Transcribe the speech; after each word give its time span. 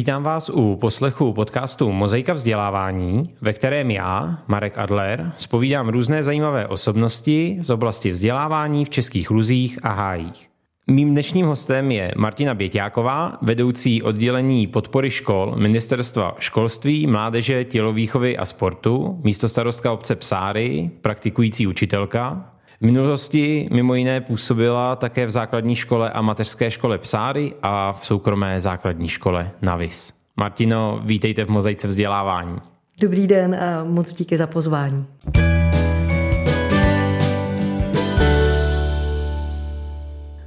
Vítám 0.00 0.22
vás 0.22 0.50
u 0.54 0.76
poslechu 0.76 1.32
podcastu 1.32 1.92
Mozaika 1.92 2.32
vzdělávání, 2.32 3.30
ve 3.40 3.52
kterém 3.52 3.90
já, 3.90 4.38
Marek 4.48 4.78
Adler, 4.78 5.32
spovídám 5.36 5.88
různé 5.88 6.22
zajímavé 6.22 6.66
osobnosti 6.66 7.58
z 7.60 7.70
oblasti 7.70 8.10
vzdělávání 8.10 8.84
v 8.84 8.90
českých 8.90 9.30
luzích 9.30 9.78
a 9.82 9.92
hájích. 9.92 10.50
Mým 10.86 11.10
dnešním 11.10 11.46
hostem 11.46 11.90
je 11.90 12.12
Martina 12.16 12.54
Běťáková, 12.54 13.38
vedoucí 13.42 14.02
oddělení 14.02 14.66
podpory 14.66 15.10
škol 15.10 15.54
Ministerstva 15.56 16.36
školství, 16.38 17.06
mládeže, 17.06 17.64
tělovýchovy 17.64 18.38
a 18.38 18.44
sportu, 18.44 19.20
místo 19.24 19.48
starostka 19.48 19.92
obce 19.92 20.16
Psáry, 20.16 20.90
praktikující 21.00 21.66
učitelka. 21.66 22.52
V 22.82 22.84
minulosti 22.84 23.68
mimo 23.72 23.94
jiné 23.94 24.20
působila 24.20 24.96
také 24.96 25.26
v 25.26 25.30
základní 25.30 25.74
škole 25.74 26.10
a 26.10 26.22
mateřské 26.22 26.70
škole 26.70 26.98
Psáry 26.98 27.54
a 27.62 27.92
v 27.92 28.06
soukromé 28.06 28.60
základní 28.60 29.08
škole 29.08 29.50
Navis. 29.62 30.12
Martino, 30.36 31.00
vítejte 31.04 31.44
v 31.44 31.48
Mozaice 31.48 31.86
vzdělávání. 31.86 32.56
Dobrý 33.00 33.26
den 33.26 33.54
a 33.54 33.84
moc 33.84 34.14
díky 34.14 34.36
za 34.36 34.46
pozvání. 34.46 35.06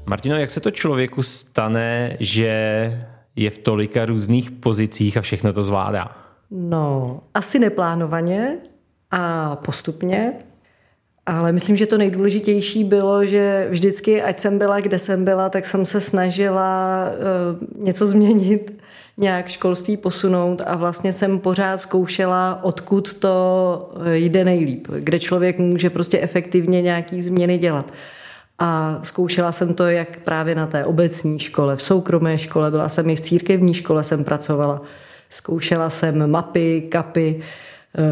Martino, 0.05 0.37
jak 0.37 0.51
se 0.51 0.59
to 0.59 0.71
člověku 0.71 1.23
stane, 1.23 2.17
že 2.19 2.47
je 3.35 3.49
v 3.49 3.57
tolika 3.57 4.05
různých 4.05 4.51
pozicích 4.51 5.17
a 5.17 5.21
všechno 5.21 5.53
to 5.53 5.63
zvládá? 5.63 6.17
No, 6.51 7.19
asi 7.33 7.59
neplánovaně 7.59 8.57
a 9.11 9.55
postupně, 9.55 10.33
ale 11.25 11.51
myslím, 11.51 11.77
že 11.77 11.85
to 11.85 11.97
nejdůležitější 11.97 12.83
bylo, 12.83 13.25
že 13.25 13.67
vždycky, 13.69 14.21
ať 14.21 14.39
jsem 14.39 14.57
byla, 14.57 14.79
kde 14.79 14.99
jsem 14.99 15.25
byla, 15.25 15.49
tak 15.49 15.65
jsem 15.65 15.85
se 15.85 16.01
snažila 16.01 17.05
uh, 17.75 17.85
něco 17.85 18.07
změnit, 18.07 18.83
nějak 19.17 19.47
školství 19.47 19.97
posunout 19.97 20.61
a 20.65 20.75
vlastně 20.75 21.13
jsem 21.13 21.39
pořád 21.39 21.81
zkoušela, 21.81 22.59
odkud 22.63 23.13
to 23.13 23.91
jde 24.13 24.43
nejlíp, 24.43 24.87
kde 24.99 25.19
člověk 25.19 25.59
může 25.59 25.89
prostě 25.89 26.19
efektivně 26.19 26.81
nějaký 26.81 27.21
změny 27.21 27.57
dělat. 27.57 27.93
A 28.59 28.99
zkoušela 29.03 29.51
jsem 29.51 29.73
to 29.73 29.87
jak 29.87 30.19
právě 30.19 30.55
na 30.55 30.67
té 30.67 30.85
obecní 30.85 31.39
škole, 31.39 31.75
v 31.75 31.81
soukromé 31.81 32.37
škole, 32.37 32.71
byla 32.71 32.89
jsem 32.89 33.09
i 33.09 33.15
v 33.15 33.21
církevní 33.21 33.73
škole, 33.73 34.03
jsem 34.03 34.23
pracovala. 34.23 34.81
Zkoušela 35.29 35.89
jsem 35.89 36.31
mapy, 36.31 36.81
kapy, 36.91 37.39
eh, 37.39 37.43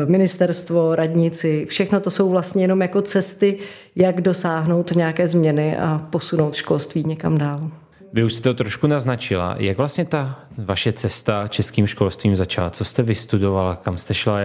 ministerstvo, 0.05 0.95
radnici. 0.95 1.65
Všechno 1.69 1.99
to 1.99 2.11
jsou 2.11 2.29
vlastně 2.29 2.63
jenom 2.63 2.81
jako 2.81 3.01
cesty, 3.01 3.57
jak 3.95 4.21
dosáhnout 4.21 4.91
nějaké 4.95 5.27
změny 5.27 5.77
a 5.77 6.07
posunout 6.09 6.55
školství 6.55 7.03
někam 7.03 7.37
dál. 7.37 7.71
Vy 8.13 8.23
už 8.23 8.33
jste 8.33 8.43
to 8.43 8.53
trošku 8.53 8.87
naznačila. 8.87 9.55
Jak 9.57 9.77
vlastně 9.77 10.05
ta 10.05 10.39
vaše 10.57 10.93
cesta 10.93 11.47
českým 11.47 11.87
školstvím 11.87 12.35
začala? 12.35 12.69
Co 12.69 12.85
jste 12.85 13.03
vystudovala? 13.03 13.75
Kam 13.75 13.97
jste 13.97 14.13
šla 14.13 14.39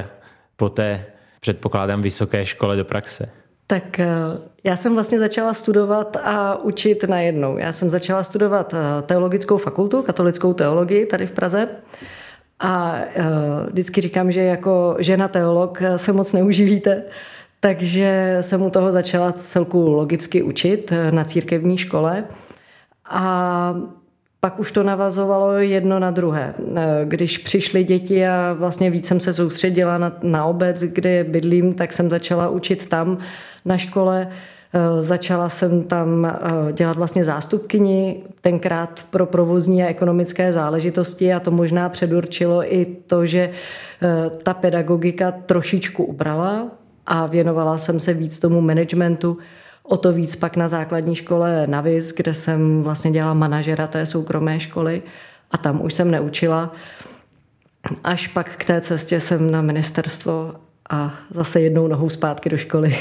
po 0.57 0.69
té, 0.69 1.05
předpokládám, 1.41 2.03
vysoké 2.03 2.47
škole 2.47 2.77
do 2.77 2.85
praxe? 2.85 3.29
Tak 3.67 4.01
eh, 4.01 4.09
já 4.65 4.77
jsem 4.77 4.95
vlastně 4.95 5.19
začala 5.19 5.55
studovat 5.55 6.17
a 6.25 6.57
učit 6.63 7.05
najednou. 7.05 7.59
Já 7.59 7.73
jsem 7.73 7.91
začala 7.91 8.25
studovat 8.25 8.75
eh, 8.75 9.03
teologickou 9.03 9.59
fakultu, 9.59 10.03
katolickou 10.03 10.55
teologii 10.55 11.07
tady 11.07 11.27
v 11.27 11.33
Praze. 11.33 11.69
A 12.61 12.99
eh, 12.99 13.25
vždycky 13.71 14.01
říkám, 14.01 14.33
že 14.33 14.41
jako 14.41 14.97
žena 14.99 15.29
teolog 15.29 15.83
se 15.97 16.13
moc 16.13 16.33
neuživíte, 16.33 17.03
takže 17.61 18.39
jsem 18.41 18.63
u 18.63 18.71
toho 18.71 18.93
začala 18.93 19.33
celku 19.33 19.91
logicky 19.91 20.43
učit 20.43 20.93
na 21.11 21.25
církevní 21.25 21.79
škole. 21.79 22.25
A 23.11 23.75
pak 24.41 24.59
už 24.59 24.73
to 24.73 24.83
navazovalo 24.83 25.53
jedno 25.53 25.99
na 25.99 26.11
druhé. 26.11 26.55
Když 27.05 27.39
přišly 27.39 27.85
děti 27.85 28.27
a 28.27 28.53
vlastně 28.53 28.91
víc 28.91 29.07
jsem 29.07 29.21
se 29.21 29.33
soustředila 29.33 29.99
na, 29.99 30.13
na 30.23 30.45
obec, 30.45 30.83
kde 30.83 31.25
bydlím, 31.25 31.75
tak 31.75 31.93
jsem 31.93 32.11
začala 32.11 32.49
učit 32.49 32.89
tam 32.89 33.19
na 33.65 33.79
škole. 33.79 34.29
Začala 35.01 35.49
jsem 35.49 35.85
tam 35.85 36.25
eh, 36.25 36.73
dělat 36.73 36.97
vlastně 36.97 37.25
zástupkyni, 37.25 38.23
tenkrát 38.41 39.07
pro 39.11 39.27
provozní 39.27 39.83
a 39.83 39.87
ekonomické 39.87 40.53
záležitosti 40.53 41.35
a 41.35 41.41
to 41.41 41.51
možná 41.51 41.89
předurčilo 41.89 42.75
i 42.75 42.87
to, 43.07 43.27
že 43.27 43.51
eh, 43.51 44.31
ta 44.43 44.55
pedagogika 44.55 45.31
trošičku 45.31 46.05
ubrala 46.05 46.67
a 47.07 47.27
věnovala 47.27 47.79
jsem 47.79 48.01
se 48.01 48.15
víc 48.15 48.39
tomu 48.39 48.61
managementu 48.61 49.39
O 49.89 49.97
to 49.97 50.13
víc 50.13 50.37
pak 50.37 50.57
na 50.57 50.69
základní 50.69 51.15
škole 51.15 51.67
Navis, 51.67 52.13
kde 52.13 52.35
jsem 52.35 52.83
vlastně 52.83 53.11
dělala 53.11 53.35
manažera 53.35 53.87
té 53.87 54.07
soukromé 54.07 54.61
školy 54.61 55.03
a 55.51 55.59
tam 55.59 55.85
už 55.85 55.95
jsem 55.95 56.11
neučila. 56.11 56.73
Až 58.05 58.29
pak 58.29 58.57
k 58.57 58.65
té 58.65 58.81
cestě 58.81 59.21
jsem 59.21 59.51
na 59.51 59.63
ministerstvo 59.63 60.55
a 60.91 61.15
zase 61.31 61.61
jednou 61.61 61.89
nohou 61.89 62.09
zpátky 62.09 62.49
do 62.49 62.57
školy. 62.57 62.97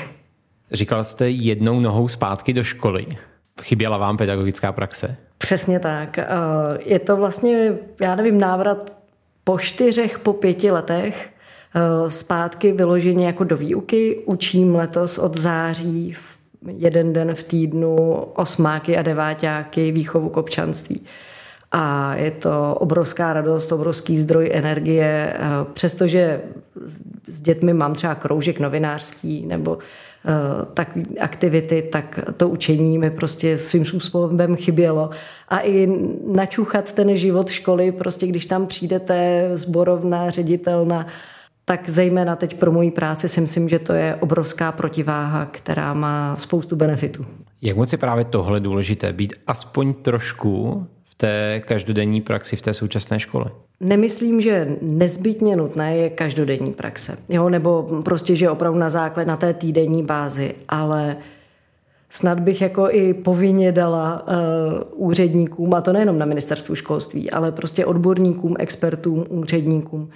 Říkal 0.71 1.03
jste 1.03 1.29
jednou 1.29 1.79
nohou 1.79 2.07
zpátky 2.07 2.53
do 2.53 2.63
školy. 2.63 3.07
Chyběla 3.61 3.97
vám 3.97 4.17
pedagogická 4.17 4.71
praxe? 4.71 5.15
Přesně 5.37 5.79
tak. 5.79 6.17
Eh, 6.17 6.25
je 6.85 6.99
to 6.99 7.17
vlastně, 7.17 7.73
já 8.01 8.15
nevím, 8.15 8.39
návrat 8.39 8.93
po 9.43 9.59
čtyřech, 9.59 10.19
po 10.19 10.33
pěti 10.33 10.71
letech 10.71 11.29
eh, 11.75 12.11
zpátky 12.11 12.71
vyloženě 12.71 13.25
jako 13.25 13.43
do 13.43 13.57
výuky. 13.57 14.23
Učím 14.25 14.75
letos 14.75 15.17
od 15.17 15.37
září 15.37 16.13
v 16.13 16.37
jeden 16.67 17.13
den 17.13 17.35
v 17.35 17.43
týdnu 17.43 17.95
osmáky 18.15 18.97
a 18.97 19.01
deváťáky 19.01 19.91
výchovu 19.91 20.29
k 20.29 20.37
občanství. 20.37 21.01
A 21.71 22.15
je 22.15 22.31
to 22.31 22.75
obrovská 22.79 23.33
radost, 23.33 23.71
obrovský 23.71 24.17
zdroj 24.17 24.49
energie, 24.53 25.33
přestože 25.73 26.41
s 27.27 27.41
dětmi 27.41 27.73
mám 27.73 27.93
třeba 27.93 28.15
kroužek 28.15 28.59
novinářský 28.59 29.45
nebo 29.45 29.77
eh, 29.77 30.14
tak 30.73 30.97
aktivity, 31.19 31.81
tak 31.81 32.19
to 32.37 32.49
učení 32.49 32.97
mi 32.97 33.11
prostě 33.11 33.57
svým 33.57 33.85
způsobem 33.85 34.55
chybělo. 34.55 35.09
A 35.49 35.59
i 35.59 35.87
načuchat 36.27 36.93
ten 36.93 37.17
život 37.17 37.49
školy, 37.49 37.91
prostě 37.91 38.27
když 38.27 38.45
tam 38.45 38.67
přijdete 38.67 39.49
zborovna, 39.53 40.29
ředitelna, 40.29 41.07
tak 41.65 41.89
zejména 41.89 42.35
teď 42.35 42.57
pro 42.57 42.71
moji 42.71 42.91
práci 42.91 43.29
si 43.29 43.41
myslím, 43.41 43.69
že 43.69 43.79
to 43.79 43.93
je 43.93 44.15
obrovská 44.15 44.71
protiváha, 44.71 45.45
která 45.45 45.93
má 45.93 46.35
spoustu 46.39 46.75
benefitů. 46.75 47.25
Jak 47.61 47.77
moc 47.77 47.91
je 47.91 47.97
právě 47.97 48.25
tohle 48.25 48.59
důležité, 48.59 49.13
být 49.13 49.33
aspoň 49.47 49.93
trošku 49.93 50.85
té 51.17 51.61
každodenní 51.65 52.21
praxi 52.21 52.55
v 52.55 52.61
té 52.61 52.73
současné 52.73 53.19
škole? 53.19 53.45
Nemyslím, 53.79 54.41
že 54.41 54.77
nezbytně 54.81 55.55
nutné 55.55 55.97
je 55.97 56.09
každodenní 56.09 56.73
praxe, 56.73 57.17
jo? 57.29 57.49
nebo 57.49 58.01
prostě, 58.05 58.35
že 58.35 58.49
opravdu 58.49 58.79
na 58.79 58.89
základ 58.89 59.27
na 59.27 59.37
té 59.37 59.53
týdenní 59.53 60.03
bázi, 60.03 60.55
ale 60.69 61.17
snad 62.09 62.39
bych 62.39 62.61
jako 62.61 62.87
i 62.91 63.13
povinně 63.13 63.71
dala 63.71 64.27
uh, 64.27 65.07
úředníkům, 65.07 65.73
a 65.73 65.81
to 65.81 65.93
nejenom 65.93 66.19
na 66.19 66.25
ministerstvu 66.25 66.75
školství, 66.75 67.31
ale 67.31 67.51
prostě 67.51 67.85
odborníkům, 67.85 68.55
expertům, 68.59 69.25
úředníkům, 69.29 70.09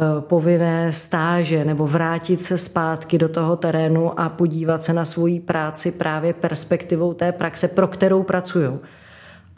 Eh, 0.00 0.20
povinné 0.20 0.92
stáže 0.92 1.64
nebo 1.64 1.86
vrátit 1.86 2.40
se 2.42 2.58
zpátky 2.58 3.18
do 3.18 3.28
toho 3.28 3.56
terénu 3.56 4.20
a 4.20 4.28
podívat 4.28 4.82
se 4.82 4.92
na 4.92 5.04
svoji 5.04 5.40
práci 5.40 5.92
právě 5.92 6.32
perspektivou 6.32 7.14
té 7.14 7.32
praxe, 7.32 7.68
pro 7.68 7.88
kterou 7.88 8.22
pracují. 8.22 8.68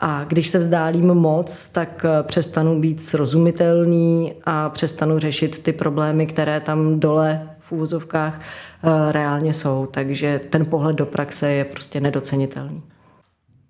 A 0.00 0.24
když 0.24 0.48
se 0.48 0.58
vzdálím 0.58 1.06
moc, 1.06 1.68
tak 1.68 2.04
eh, 2.04 2.22
přestanu 2.22 2.80
být 2.80 3.02
srozumitelný 3.02 4.32
a 4.44 4.68
přestanu 4.68 5.18
řešit 5.18 5.58
ty 5.58 5.72
problémy, 5.72 6.26
které 6.26 6.60
tam 6.60 7.00
dole 7.00 7.50
v 7.58 7.72
úvozovkách 7.72 8.40
eh, 8.40 9.12
reálně 9.12 9.54
jsou. 9.54 9.88
Takže 9.90 10.40
ten 10.50 10.66
pohled 10.66 10.96
do 10.96 11.06
praxe 11.06 11.50
je 11.50 11.64
prostě 11.64 12.00
nedocenitelný. 12.00 12.82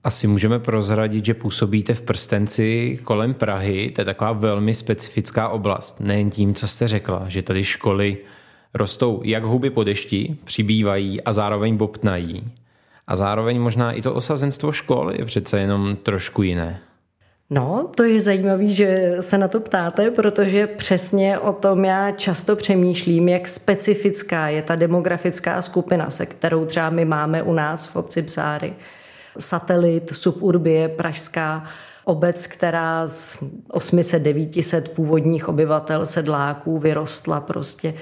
Asi 0.04 0.26
můžeme 0.26 0.58
prozradit, 0.58 1.24
že 1.24 1.34
působíte 1.34 1.94
v 1.94 2.00
prstenci 2.00 2.98
kolem 3.04 3.34
Prahy, 3.34 3.90
to 3.90 4.00
je 4.00 4.04
taková 4.04 4.32
velmi 4.32 4.74
specifická 4.74 5.48
oblast. 5.48 6.00
Nejen 6.00 6.30
tím, 6.30 6.54
co 6.54 6.68
jste 6.68 6.88
řekla, 6.88 7.24
že 7.28 7.42
tady 7.42 7.64
školy 7.64 8.16
rostou 8.74 9.20
jak 9.24 9.44
huby 9.44 9.70
po 9.70 9.84
dešti, 9.84 10.36
přibývají 10.44 11.22
a 11.22 11.32
zároveň 11.32 11.76
bobtnají. 11.76 12.44
A 13.10 13.16
zároveň 13.16 13.60
možná 13.60 13.92
i 13.92 14.02
to 14.02 14.14
osazenstvo 14.14 14.72
škol 14.72 15.12
je 15.12 15.24
přece 15.24 15.60
jenom 15.60 15.96
trošku 15.96 16.42
jiné. 16.42 16.80
No, 17.50 17.90
to 17.94 18.02
je 18.02 18.20
zajímavé, 18.20 18.68
že 18.68 19.16
se 19.20 19.38
na 19.38 19.48
to 19.48 19.60
ptáte, 19.60 20.10
protože 20.10 20.66
přesně 20.66 21.38
o 21.38 21.52
tom 21.52 21.84
já 21.84 22.10
často 22.10 22.56
přemýšlím, 22.56 23.28
jak 23.28 23.48
specifická 23.48 24.48
je 24.48 24.62
ta 24.62 24.76
demografická 24.76 25.62
skupina, 25.62 26.10
se 26.10 26.26
kterou 26.26 26.64
třeba 26.64 26.90
my 26.90 27.04
máme 27.04 27.42
u 27.42 27.52
nás 27.52 27.86
v 27.86 27.96
obci 27.96 28.22
Psáry 28.22 28.72
satelit 29.38 30.10
suburbie 30.14 30.88
pražská 30.88 31.64
obec, 32.04 32.46
která 32.46 33.08
z 33.08 33.42
800-900 33.68 34.88
původních 34.88 35.48
obyvatel 35.48 36.06
sedláků 36.06 36.78
vyrostla 36.78 37.40
prostě 37.40 37.94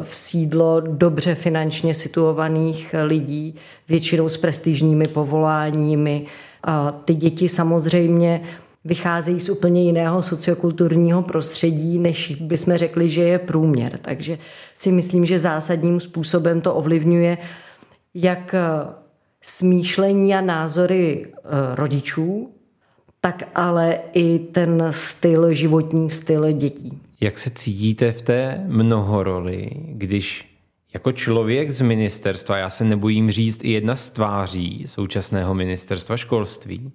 v 0.00 0.16
sídlo 0.16 0.80
dobře 0.80 1.34
finančně 1.34 1.94
situovaných 1.94 2.94
lidí, 3.04 3.54
většinou 3.88 4.28
s 4.28 4.36
prestižními 4.36 5.04
povoláními. 5.04 6.26
A 6.64 6.90
ty 6.90 7.14
děti 7.14 7.48
samozřejmě 7.48 8.40
vycházejí 8.84 9.40
z 9.40 9.48
úplně 9.48 9.82
jiného 9.82 10.22
sociokulturního 10.22 11.22
prostředí, 11.22 11.98
než 11.98 12.34
bychom 12.40 12.76
řekli, 12.76 13.08
že 13.08 13.22
je 13.22 13.38
průměr. 13.38 13.98
Takže 13.98 14.38
si 14.74 14.92
myslím, 14.92 15.26
že 15.26 15.38
zásadním 15.38 16.00
způsobem 16.00 16.60
to 16.60 16.74
ovlivňuje 16.74 17.38
jak 18.14 18.54
smýšlení 19.42 20.34
a 20.34 20.40
názory 20.40 21.26
rodičů, 21.74 22.50
tak 23.20 23.42
ale 23.54 23.98
i 24.12 24.38
ten 24.38 24.86
styl, 24.90 25.54
životní 25.54 26.10
styl 26.10 26.52
dětí. 26.52 27.00
Jak 27.20 27.38
se 27.38 27.50
cítíte 27.50 28.12
v 28.12 28.22
té 28.22 28.64
mnohoroli, 28.66 29.70
když 29.74 30.56
jako 30.94 31.12
člověk 31.12 31.70
z 31.70 31.80
ministerstva, 31.80 32.56
já 32.56 32.70
se 32.70 32.84
nebojím 32.84 33.30
říct 33.30 33.64
i 33.64 33.70
jedna 33.70 33.96
z 33.96 34.10
tváří 34.10 34.84
současného 34.86 35.54
ministerstva 35.54 36.16
školství, 36.16 36.92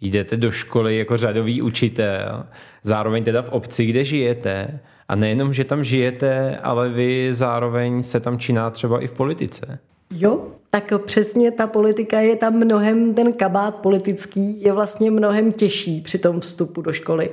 jdete 0.00 0.36
do 0.36 0.50
školy 0.50 0.98
jako 0.98 1.16
řadový 1.16 1.62
učitel, 1.62 2.44
zároveň 2.82 3.24
teda 3.24 3.42
v 3.42 3.48
obci, 3.48 3.86
kde 3.86 4.04
žijete, 4.04 4.80
a 5.08 5.14
nejenom, 5.14 5.54
že 5.54 5.64
tam 5.64 5.84
žijete, 5.84 6.56
ale 6.56 6.88
vy 6.88 7.28
zároveň 7.34 8.02
se 8.02 8.20
tam 8.20 8.38
činá 8.38 8.70
třeba 8.70 9.00
i 9.00 9.06
v 9.06 9.12
politice. 9.12 9.78
Jo, 10.10 10.46
tak 10.70 10.92
přesně 11.04 11.50
ta 11.50 11.66
politika 11.66 12.20
je 12.20 12.36
tam 12.36 12.54
mnohem, 12.54 13.14
ten 13.14 13.32
kabát 13.32 13.74
politický 13.74 14.60
je 14.60 14.72
vlastně 14.72 15.10
mnohem 15.10 15.52
těžší 15.52 16.00
při 16.00 16.18
tom 16.18 16.40
vstupu 16.40 16.82
do 16.82 16.92
školy. 16.92 17.30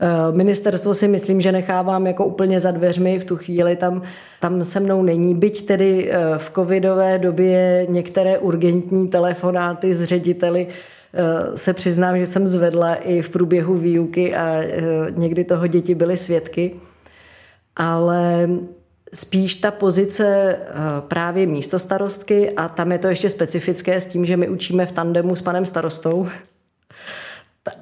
Eh, 0.00 0.32
ministerstvo 0.32 0.94
si 0.94 1.08
myslím, 1.08 1.40
že 1.40 1.52
nechávám 1.52 2.06
jako 2.06 2.24
úplně 2.24 2.60
za 2.60 2.70
dveřmi, 2.70 3.18
v 3.18 3.24
tu 3.24 3.36
chvíli 3.36 3.76
tam, 3.76 4.02
tam 4.40 4.64
se 4.64 4.80
mnou 4.80 5.02
není. 5.02 5.34
Byť 5.34 5.66
tedy 5.66 6.10
eh, 6.10 6.38
v 6.38 6.50
covidové 6.54 7.18
době 7.18 7.86
některé 7.88 8.38
urgentní 8.38 9.08
telefonáty 9.08 9.94
s 9.94 10.04
řediteli 10.04 10.66
eh, 10.68 11.56
se 11.56 11.72
přiznám, 11.72 12.18
že 12.18 12.26
jsem 12.26 12.46
zvedla 12.46 12.94
i 12.94 13.22
v 13.22 13.28
průběhu 13.28 13.74
výuky 13.74 14.34
a 14.34 14.62
někdy 15.10 15.44
toho 15.44 15.66
děti 15.66 15.94
byly 15.94 16.16
svědky. 16.16 16.74
Ale 17.76 18.48
spíš 19.12 19.56
ta 19.56 19.70
pozice 19.70 20.58
právě 21.08 21.46
místo 21.46 21.78
starostky 21.78 22.50
a 22.50 22.68
tam 22.68 22.92
je 22.92 22.98
to 22.98 23.08
ještě 23.08 23.30
specifické 23.30 24.00
s 24.00 24.06
tím, 24.06 24.26
že 24.26 24.36
my 24.36 24.48
učíme 24.48 24.86
v 24.86 24.92
tandemu 24.92 25.36
s 25.36 25.42
panem 25.42 25.66
starostou, 25.66 26.26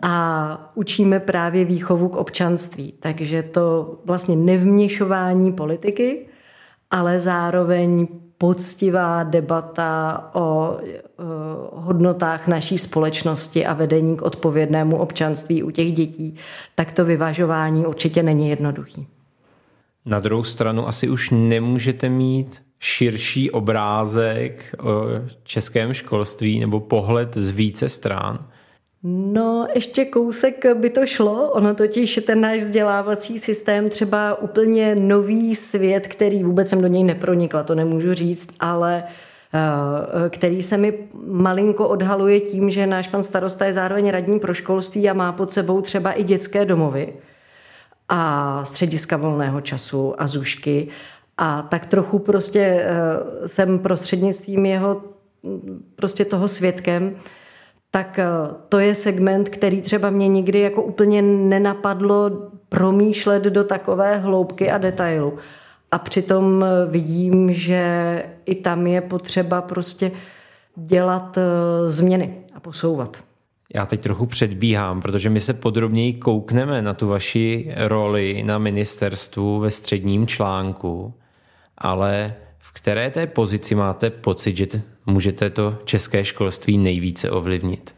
a 0.02 0.72
učíme 0.74 1.20
právě 1.20 1.64
výchovu 1.64 2.08
k 2.08 2.16
občanství. 2.16 2.94
Takže 3.00 3.42
to 3.42 3.96
vlastně 4.04 4.36
nevměšování 4.36 5.52
politiky, 5.52 6.26
ale 6.90 7.18
zároveň 7.18 8.08
poctivá 8.38 9.22
debata 9.22 10.30
o 10.34 10.76
hodnotách 11.72 12.48
naší 12.48 12.78
společnosti 12.78 13.66
a 13.66 13.74
vedení 13.74 14.16
k 14.16 14.22
odpovědnému 14.22 14.96
občanství 14.96 15.62
u 15.62 15.70
těch 15.70 15.92
dětí, 15.92 16.36
tak 16.74 16.92
to 16.92 17.04
vyvažování 17.04 17.86
určitě 17.86 18.22
není 18.22 18.48
jednoduchý. 18.48 19.06
Na 20.04 20.20
druhou 20.20 20.44
stranu 20.44 20.88
asi 20.88 21.08
už 21.08 21.30
nemůžete 21.30 22.08
mít 22.08 22.62
širší 22.80 23.50
obrázek 23.50 24.74
o 24.80 25.04
českém 25.42 25.94
školství 25.94 26.60
nebo 26.60 26.80
pohled 26.80 27.36
z 27.36 27.50
více 27.50 27.88
stran. 27.88 28.46
No, 29.04 29.68
ještě 29.74 30.04
kousek 30.04 30.66
by 30.74 30.90
to 30.90 31.06
šlo. 31.06 31.50
Ono 31.50 31.74
totiž 31.74 32.20
ten 32.26 32.40
náš 32.40 32.60
vzdělávací 32.60 33.38
systém 33.38 33.88
třeba 33.88 34.34
úplně 34.34 34.94
nový 34.94 35.54
svět, 35.54 36.06
který 36.06 36.44
vůbec 36.44 36.68
jsem 36.68 36.80
do 36.80 36.86
něj 36.86 37.04
nepronikla, 37.04 37.62
to 37.62 37.74
nemůžu 37.74 38.14
říct, 38.14 38.54
ale 38.60 39.04
eh, 39.04 40.30
který 40.30 40.62
se 40.62 40.76
mi 40.76 40.98
malinko 41.26 41.88
odhaluje 41.88 42.40
tím, 42.40 42.70
že 42.70 42.86
náš 42.86 43.08
pan 43.08 43.22
starosta 43.22 43.64
je 43.64 43.72
zároveň 43.72 44.10
radní 44.10 44.40
pro 44.40 44.54
školství 44.54 45.10
a 45.10 45.14
má 45.14 45.32
pod 45.32 45.52
sebou 45.52 45.80
třeba 45.80 46.12
i 46.12 46.24
dětské 46.24 46.64
domovy 46.64 47.12
a 48.08 48.64
střediska 48.64 49.16
volného 49.16 49.60
času 49.60 50.14
a 50.18 50.26
zůžky. 50.26 50.88
A 51.38 51.62
tak 51.62 51.86
trochu 51.86 52.18
prostě 52.18 52.60
eh, 52.60 53.48
jsem 53.48 53.78
prostřednictvím 53.78 54.66
jeho 54.66 55.02
prostě 55.96 56.24
toho 56.24 56.48
svědkem, 56.48 57.16
tak 57.94 58.18
eh, 58.18 58.26
to 58.68 58.78
je 58.78 58.94
segment, 58.94 59.48
který 59.48 59.82
třeba 59.82 60.10
mě 60.10 60.28
nikdy 60.28 60.60
jako 60.60 60.82
úplně 60.82 61.22
nenapadlo 61.22 62.30
promýšlet 62.68 63.42
do 63.42 63.64
takové 63.64 64.18
hloubky 64.18 64.70
a 64.70 64.78
detailu. 64.78 65.38
A 65.90 65.98
přitom 65.98 66.64
eh, 66.64 66.90
vidím, 66.90 67.52
že 67.52 67.82
i 68.44 68.54
tam 68.54 68.86
je 68.86 69.00
potřeba 69.00 69.62
prostě 69.62 70.12
dělat 70.76 71.38
eh, 71.38 71.90
změny 71.90 72.34
a 72.54 72.60
posouvat. 72.60 73.24
Já 73.74 73.86
teď 73.86 74.00
trochu 74.00 74.26
předbíhám, 74.26 75.02
protože 75.02 75.30
my 75.30 75.40
se 75.40 75.54
podrobněji 75.54 76.14
koukneme 76.14 76.82
na 76.82 76.94
tu 76.94 77.08
vaši 77.08 77.74
roli 77.76 78.42
na 78.42 78.58
ministerstvu 78.58 79.60
ve 79.60 79.70
středním 79.70 80.26
článku, 80.26 81.14
ale 81.78 82.34
v 82.58 82.72
které 82.72 83.10
té 83.10 83.26
pozici 83.26 83.74
máte 83.74 84.10
pocit, 84.10 84.56
že 84.56 84.66
můžete 85.06 85.50
to 85.50 85.78
české 85.84 86.24
školství 86.24 86.78
nejvíce 86.78 87.30
ovlivnit? 87.30 87.94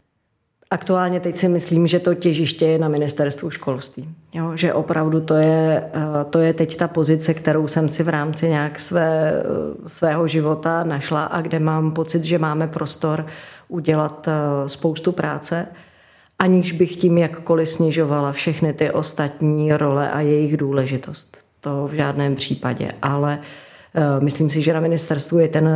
Aktuálně 0.71 1.19
teď 1.19 1.35
si 1.35 1.49
myslím, 1.49 1.87
že 1.87 1.99
to 1.99 2.13
těžiště 2.13 2.65
je 2.65 2.79
na 2.79 2.87
ministerstvu 2.87 3.49
školství. 3.49 4.09
Jo, 4.33 4.51
že 4.55 4.73
opravdu 4.73 5.21
to 5.21 5.35
je, 5.35 5.89
eh, 5.93 6.25
to 6.29 6.39
je 6.39 6.53
teď 6.53 6.77
ta 6.77 6.87
pozice, 6.87 7.33
kterou 7.33 7.67
jsem 7.67 7.89
si 7.89 8.03
v 8.03 8.09
rámci 8.09 8.49
nějak 8.49 8.79
své, 8.79 9.33
eh, 9.33 9.43
svého 9.89 10.27
života 10.27 10.83
našla 10.83 11.23
a 11.23 11.41
kde 11.41 11.59
mám 11.59 11.91
pocit, 11.91 12.23
že 12.23 12.39
máme 12.39 12.67
prostor 12.67 13.25
udělat 13.67 14.27
eh, 14.27 14.69
spoustu 14.69 15.11
práce, 15.11 15.67
aniž 16.39 16.71
bych 16.71 16.95
tím 16.95 17.17
jakkoliv 17.17 17.69
snižovala 17.69 18.31
všechny 18.31 18.73
ty 18.73 18.91
ostatní 18.91 19.73
role 19.73 20.11
a 20.11 20.21
jejich 20.21 20.57
důležitost. 20.57 21.37
To 21.61 21.87
v 21.87 21.93
žádném 21.93 22.35
případě. 22.35 22.91
Ale 23.01 23.39
myslím 24.19 24.49
si, 24.49 24.61
že 24.61 24.73
na 24.73 24.79
ministerstvu 24.79 25.39
je 25.39 25.47
ten 25.47 25.69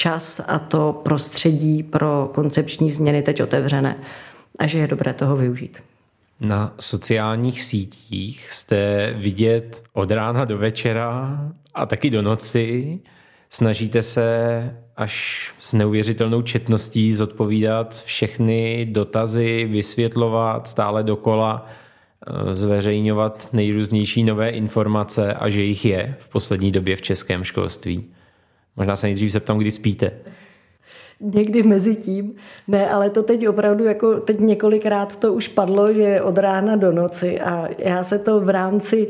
čas 0.00 0.40
a 0.48 0.58
to 0.58 1.00
prostředí 1.02 1.82
pro 1.82 2.30
koncepční 2.34 2.90
změny 2.90 3.22
teď 3.22 3.42
otevřené 3.42 3.96
a 4.58 4.66
že 4.66 4.78
je 4.78 4.86
dobré 4.86 5.14
toho 5.14 5.36
využít. 5.36 5.78
Na 6.40 6.74
sociálních 6.80 7.62
sítích 7.62 8.50
jste 8.50 9.12
vidět 9.16 9.82
od 9.92 10.10
rána 10.10 10.44
do 10.44 10.58
večera 10.58 11.38
a 11.74 11.86
taky 11.86 12.10
do 12.10 12.22
noci. 12.22 12.98
Snažíte 13.50 14.02
se 14.02 14.26
až 14.96 15.52
s 15.60 15.72
neuvěřitelnou 15.72 16.42
četností 16.42 17.12
zodpovídat 17.12 18.02
všechny 18.02 18.86
dotazy, 18.90 19.64
vysvětlovat 19.70 20.68
stále 20.68 21.02
dokola, 21.02 21.66
eh, 21.66 22.54
zveřejňovat 22.54 23.48
nejrůznější 23.52 24.24
nové 24.24 24.50
informace 24.50 25.34
a 25.34 25.48
že 25.48 25.62
jich 25.62 25.84
je 25.84 26.16
v 26.18 26.28
poslední 26.28 26.72
době 26.72 26.96
v 26.96 27.02
českém 27.02 27.44
školství. 27.44 28.04
Možná 28.80 28.96
se 28.96 29.06
nejdřív 29.06 29.30
zeptám, 29.30 29.58
kdy 29.58 29.70
spíte. 29.70 30.12
Někdy 31.20 31.62
mezi 31.62 31.96
tím. 31.96 32.34
Ne, 32.68 32.90
ale 32.90 33.10
to 33.10 33.22
teď 33.22 33.48
opravdu, 33.48 33.84
jako 33.84 34.20
teď 34.20 34.40
několikrát 34.40 35.16
to 35.16 35.32
už 35.32 35.48
padlo, 35.48 35.92
že 35.92 36.22
od 36.22 36.38
rána 36.38 36.76
do 36.76 36.92
noci 36.92 37.40
a 37.40 37.68
já 37.78 38.04
se 38.04 38.18
to 38.18 38.40
v 38.40 38.48
rámci 38.48 39.08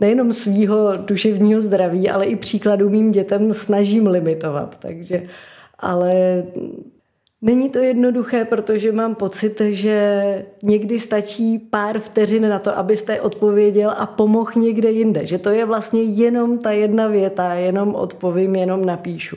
nejenom 0.00 0.32
svýho 0.32 0.96
duševního 0.96 1.60
zdraví, 1.60 2.10
ale 2.10 2.24
i 2.26 2.36
příkladu 2.36 2.90
mým 2.90 3.12
dětem 3.12 3.52
snažím 3.52 4.06
limitovat. 4.06 4.78
Takže, 4.78 5.22
ale 5.78 6.42
Není 7.42 7.70
to 7.70 7.78
jednoduché, 7.78 8.44
protože 8.44 8.92
mám 8.92 9.14
pocit, 9.14 9.60
že 9.60 10.44
někdy 10.62 11.00
stačí 11.00 11.58
pár 11.58 11.98
vteřin 11.98 12.48
na 12.48 12.58
to, 12.58 12.78
abyste 12.78 13.20
odpověděl 13.20 13.94
a 13.98 14.06
pomohl 14.06 14.50
někde 14.56 14.90
jinde. 14.90 15.26
Že 15.26 15.38
to 15.38 15.50
je 15.50 15.66
vlastně 15.66 16.02
jenom 16.02 16.58
ta 16.58 16.70
jedna 16.70 17.06
věta, 17.06 17.54
jenom 17.54 17.94
odpovím, 17.94 18.56
jenom 18.56 18.84
napíšu. 18.84 19.36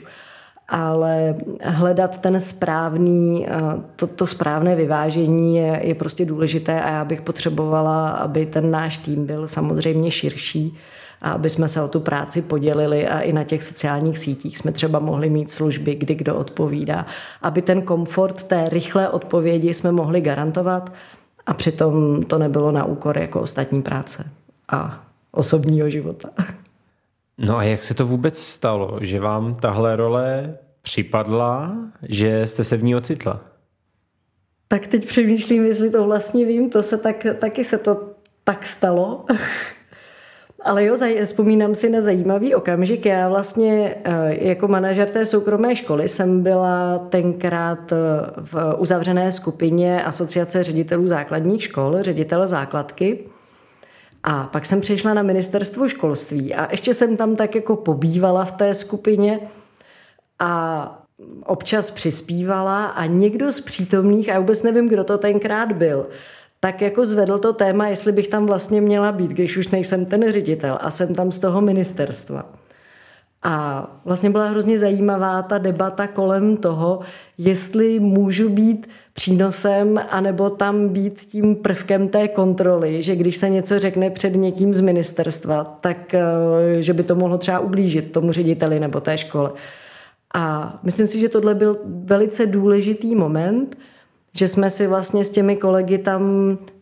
Ale 0.68 1.34
hledat 1.62 2.18
ten 2.18 2.40
správný, 2.40 3.46
eh, 3.48 3.60
to, 3.96 4.06
to 4.06 4.26
správné 4.26 4.76
vyvážení 4.76 5.56
je, 5.56 5.80
je 5.84 5.94
prostě 5.94 6.24
důležité 6.24 6.80
a 6.80 6.90
já 6.90 7.04
bych 7.04 7.22
potřebovala, 7.22 8.10
aby 8.10 8.46
ten 8.46 8.70
náš 8.70 8.98
tým 8.98 9.26
byl 9.26 9.48
samozřejmě 9.48 10.10
širší 10.10 10.78
a 11.22 11.32
aby 11.32 11.50
jsme 11.50 11.68
se 11.68 11.82
o 11.82 11.88
tu 11.88 12.00
práci 12.00 12.42
podělili 12.42 13.08
a 13.08 13.20
i 13.20 13.32
na 13.32 13.44
těch 13.44 13.62
sociálních 13.62 14.18
sítích 14.18 14.58
jsme 14.58 14.72
třeba 14.72 14.98
mohli 14.98 15.30
mít 15.30 15.50
služby, 15.50 15.94
kdy 15.94 16.14
kdo 16.14 16.36
odpovídá, 16.36 17.06
aby 17.42 17.62
ten 17.62 17.82
komfort 17.82 18.42
té 18.42 18.68
rychlé 18.68 19.08
odpovědi 19.08 19.74
jsme 19.74 19.92
mohli 19.92 20.20
garantovat 20.20 20.92
a 21.46 21.54
přitom 21.54 22.22
to 22.22 22.38
nebylo 22.38 22.72
na 22.72 22.84
úkor 22.84 23.18
jako 23.18 23.40
ostatní 23.40 23.82
práce 23.82 24.30
a 24.68 25.04
osobního 25.32 25.90
života. 25.90 26.28
No 27.38 27.56
a 27.56 27.62
jak 27.62 27.84
se 27.84 27.94
to 27.94 28.06
vůbec 28.06 28.38
stalo, 28.38 28.98
že 29.00 29.20
vám 29.20 29.54
tahle 29.54 29.96
role 29.96 30.58
připadla, 30.82 31.76
že 32.02 32.46
jste 32.46 32.64
se 32.64 32.76
v 32.76 32.84
ní 32.84 32.96
ocitla? 32.96 33.40
Tak 34.68 34.86
teď 34.86 35.06
přemýšlím, 35.06 35.64
jestli 35.64 35.90
to 35.90 36.04
vlastně 36.04 36.46
vím, 36.46 36.70
to 36.70 36.82
se 36.82 36.98
tak, 36.98 37.26
taky 37.38 37.64
se 37.64 37.78
to 37.78 38.10
tak 38.44 38.66
stalo. 38.66 39.24
Ale 40.64 40.84
jo, 40.84 40.96
vzpomínám 41.24 41.74
si 41.74 41.90
na 41.90 42.00
zajímavý 42.00 42.54
okamžik. 42.54 43.06
Já 43.06 43.28
vlastně 43.28 43.94
eh, 44.04 44.48
jako 44.48 44.68
manažer 44.68 45.08
té 45.08 45.24
soukromé 45.24 45.76
školy 45.76 46.08
jsem 46.08 46.42
byla 46.42 46.98
tenkrát 46.98 47.92
eh, 47.92 47.96
v 48.36 48.74
uzavřené 48.78 49.32
skupině 49.32 50.04
Asociace 50.04 50.64
ředitelů 50.64 51.06
základních 51.06 51.62
škol, 51.62 51.96
ředitele 52.00 52.46
základky. 52.46 53.18
A 54.22 54.44
pak 54.52 54.66
jsem 54.66 54.80
přišla 54.80 55.14
na 55.14 55.22
ministerstvo 55.22 55.88
školství 55.88 56.54
a 56.54 56.68
ještě 56.70 56.94
jsem 56.94 57.16
tam 57.16 57.36
tak 57.36 57.54
jako 57.54 57.76
pobývala 57.76 58.44
v 58.44 58.52
té 58.52 58.74
skupině 58.74 59.40
a 60.38 61.02
občas 61.44 61.90
přispívala 61.90 62.86
a 62.86 63.06
někdo 63.06 63.52
z 63.52 63.60
přítomných, 63.60 64.34
a 64.34 64.38
vůbec 64.38 64.62
nevím, 64.62 64.88
kdo 64.88 65.04
to 65.04 65.18
tenkrát 65.18 65.72
byl, 65.72 66.06
tak 66.64 66.82
jako 66.82 67.06
zvedl 67.06 67.38
to 67.38 67.52
téma, 67.52 67.88
jestli 67.88 68.12
bych 68.12 68.28
tam 68.28 68.46
vlastně 68.46 68.80
měla 68.80 69.12
být, 69.12 69.30
když 69.30 69.56
už 69.56 69.68
nejsem 69.68 70.06
ten 70.06 70.32
ředitel 70.32 70.78
a 70.80 70.90
jsem 70.90 71.14
tam 71.14 71.32
z 71.32 71.38
toho 71.38 71.60
ministerstva. 71.60 72.44
A 73.42 73.86
vlastně 74.04 74.30
byla 74.30 74.48
hrozně 74.48 74.78
zajímavá 74.78 75.42
ta 75.42 75.58
debata 75.58 76.06
kolem 76.06 76.56
toho, 76.56 77.00
jestli 77.38 78.00
můžu 78.00 78.48
být 78.48 78.88
přínosem, 79.12 80.00
anebo 80.10 80.50
tam 80.50 80.88
být 80.88 81.20
tím 81.20 81.56
prvkem 81.56 82.08
té 82.08 82.28
kontroly, 82.28 83.02
že 83.02 83.16
když 83.16 83.36
se 83.36 83.50
něco 83.50 83.78
řekne 83.78 84.10
před 84.10 84.34
někým 84.34 84.74
z 84.74 84.80
ministerstva, 84.80 85.64
tak 85.80 86.14
eh, 86.14 86.22
že 86.80 86.92
by 86.92 87.02
to 87.02 87.14
mohlo 87.14 87.38
třeba 87.38 87.58
ublížit 87.58 88.12
tomu 88.12 88.32
řediteli 88.32 88.80
nebo 88.80 89.00
té 89.00 89.18
škole. 89.18 89.52
A 90.34 90.78
myslím 90.82 91.06
si, 91.06 91.20
že 91.20 91.28
tohle 91.28 91.54
byl 91.54 91.78
velice 91.84 92.46
důležitý 92.46 93.14
moment, 93.14 93.76
že 94.36 94.48
jsme 94.48 94.70
si 94.70 94.86
vlastně 94.86 95.24
s 95.24 95.30
těmi 95.30 95.56
kolegy 95.56 95.98
tam 95.98 96.22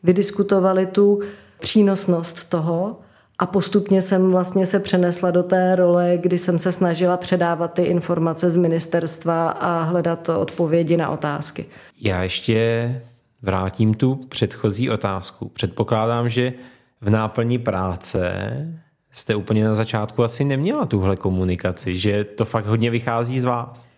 vydiskutovali 0.02 0.86
tu 0.86 1.20
přínosnost 1.58 2.48
toho 2.48 3.00
a 3.38 3.46
postupně 3.46 4.02
jsem 4.02 4.30
vlastně 4.30 4.66
se 4.66 4.80
přenesla 4.80 5.30
do 5.30 5.42
té 5.42 5.76
role, 5.76 6.18
kdy 6.20 6.38
jsem 6.38 6.58
se 6.58 6.72
snažila 6.72 7.16
předávat 7.16 7.72
ty 7.72 7.82
informace 7.82 8.50
z 8.50 8.56
ministerstva 8.56 9.50
a 9.50 9.82
hledat 9.82 10.28
odpovědi 10.28 10.96
na 10.96 11.08
otázky. 11.08 11.66
Já 12.00 12.22
ještě 12.22 13.02
vrátím 13.42 13.94
tu 13.94 14.14
předchozí 14.14 14.90
otázku. 14.90 15.48
Předpokládám, 15.48 16.28
že 16.28 16.52
v 17.00 17.10
náplní 17.10 17.58
práce 17.58 18.32
jste 19.10 19.34
úplně 19.34 19.64
na 19.64 19.74
začátku 19.74 20.24
asi 20.24 20.44
neměla 20.44 20.86
tuhle 20.86 21.16
komunikaci, 21.16 21.98
že 21.98 22.24
to 22.24 22.44
fakt 22.44 22.66
hodně 22.66 22.90
vychází 22.90 23.40
z 23.40 23.44
vás. 23.44 23.90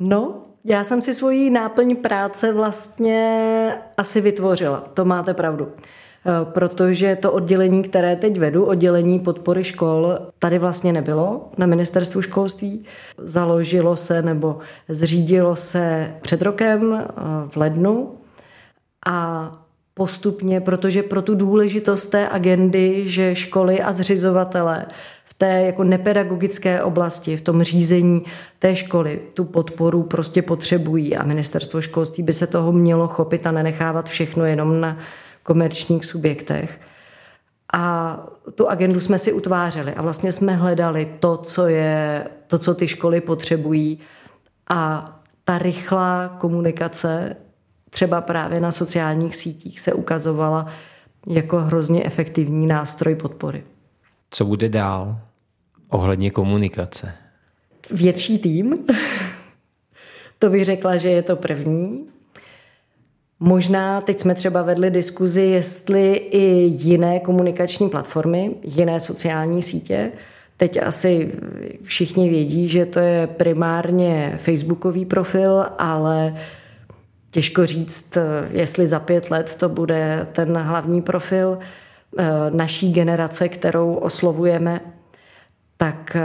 No, 0.00 0.45
já 0.68 0.84
jsem 0.84 1.02
si 1.02 1.14
svoji 1.14 1.50
náplň 1.50 1.96
práce 1.96 2.52
vlastně 2.52 3.72
asi 3.96 4.20
vytvořila, 4.20 4.84
to 4.94 5.04
máte 5.04 5.34
pravdu. 5.34 5.68
Eh, 6.28 6.44
protože 6.44 7.16
to 7.16 7.32
oddělení, 7.32 7.82
které 7.82 8.16
teď 8.16 8.38
vedu, 8.38 8.64
oddělení 8.64 9.18
podpory 9.18 9.64
škol, 9.64 10.18
tady 10.38 10.58
vlastně 10.58 10.92
nebylo 10.92 11.50
na 11.58 11.66
ministerstvu 11.66 12.22
školství. 12.22 12.84
Založilo 13.18 13.96
se 13.96 14.22
nebo 14.22 14.58
zřídilo 14.88 15.56
se 15.56 16.14
před 16.22 16.42
rokem 16.42 16.94
eh, 16.94 17.12
v 17.48 17.56
lednu 17.56 18.14
a 19.06 19.52
postupně, 19.94 20.60
protože 20.60 21.02
pro 21.02 21.22
tu 21.22 21.34
důležitost 21.34 22.06
té 22.06 22.28
agendy, 22.28 23.08
že 23.08 23.34
školy 23.34 23.82
a 23.82 23.92
zřizovatele 23.92 24.86
té 25.38 25.62
jako 25.62 25.84
nepedagogické 25.84 26.82
oblasti, 26.82 27.36
v 27.36 27.40
tom 27.40 27.62
řízení 27.62 28.24
té 28.58 28.76
školy 28.76 29.20
tu 29.34 29.44
podporu 29.44 30.02
prostě 30.02 30.42
potřebují 30.42 31.16
a 31.16 31.24
ministerstvo 31.24 31.80
školství 31.80 32.22
by 32.22 32.32
se 32.32 32.46
toho 32.46 32.72
mělo 32.72 33.08
chopit 33.08 33.46
a 33.46 33.52
nenechávat 33.52 34.08
všechno 34.08 34.44
jenom 34.44 34.80
na 34.80 34.98
komerčních 35.42 36.04
subjektech. 36.04 36.80
A 37.72 38.26
tu 38.54 38.68
agendu 38.68 39.00
jsme 39.00 39.18
si 39.18 39.32
utvářeli 39.32 39.94
a 39.94 40.02
vlastně 40.02 40.32
jsme 40.32 40.54
hledali 40.54 41.08
to, 41.20 41.36
co 41.36 41.66
je, 41.66 42.26
to, 42.46 42.58
co 42.58 42.74
ty 42.74 42.88
školy 42.88 43.20
potřebují 43.20 44.00
a 44.68 45.04
ta 45.44 45.58
rychlá 45.58 46.36
komunikace 46.38 47.36
třeba 47.90 48.20
právě 48.20 48.60
na 48.60 48.72
sociálních 48.72 49.36
sítích 49.36 49.80
se 49.80 49.92
ukazovala 49.92 50.66
jako 51.26 51.56
hrozně 51.58 52.04
efektivní 52.04 52.66
nástroj 52.66 53.14
podpory. 53.14 53.64
Co 54.30 54.44
bude 54.44 54.68
dál 54.68 55.20
ohledně 55.88 56.30
komunikace? 56.30 57.12
Větší 57.90 58.38
tým. 58.38 58.86
to 60.38 60.50
bych 60.50 60.64
řekla, 60.64 60.96
že 60.96 61.10
je 61.10 61.22
to 61.22 61.36
první. 61.36 62.06
Možná 63.40 64.00
teď 64.00 64.20
jsme 64.20 64.34
třeba 64.34 64.62
vedli 64.62 64.90
diskuzi, 64.90 65.42
jestli 65.42 66.14
i 66.16 66.44
jiné 66.62 67.20
komunikační 67.20 67.88
platformy, 67.88 68.54
jiné 68.62 69.00
sociální 69.00 69.62
sítě. 69.62 70.12
Teď 70.56 70.82
asi 70.82 71.32
všichni 71.82 72.28
vědí, 72.28 72.68
že 72.68 72.86
to 72.86 72.98
je 72.98 73.26
primárně 73.26 74.38
facebookový 74.42 75.04
profil, 75.04 75.66
ale 75.78 76.36
těžko 77.30 77.66
říct, 77.66 78.18
jestli 78.50 78.86
za 78.86 79.00
pět 79.00 79.30
let 79.30 79.54
to 79.54 79.68
bude 79.68 80.26
ten 80.32 80.56
hlavní 80.56 81.02
profil 81.02 81.58
naší 82.50 82.92
generace, 82.92 83.48
kterou 83.48 83.94
oslovujeme, 83.94 84.80
tak 85.76 86.16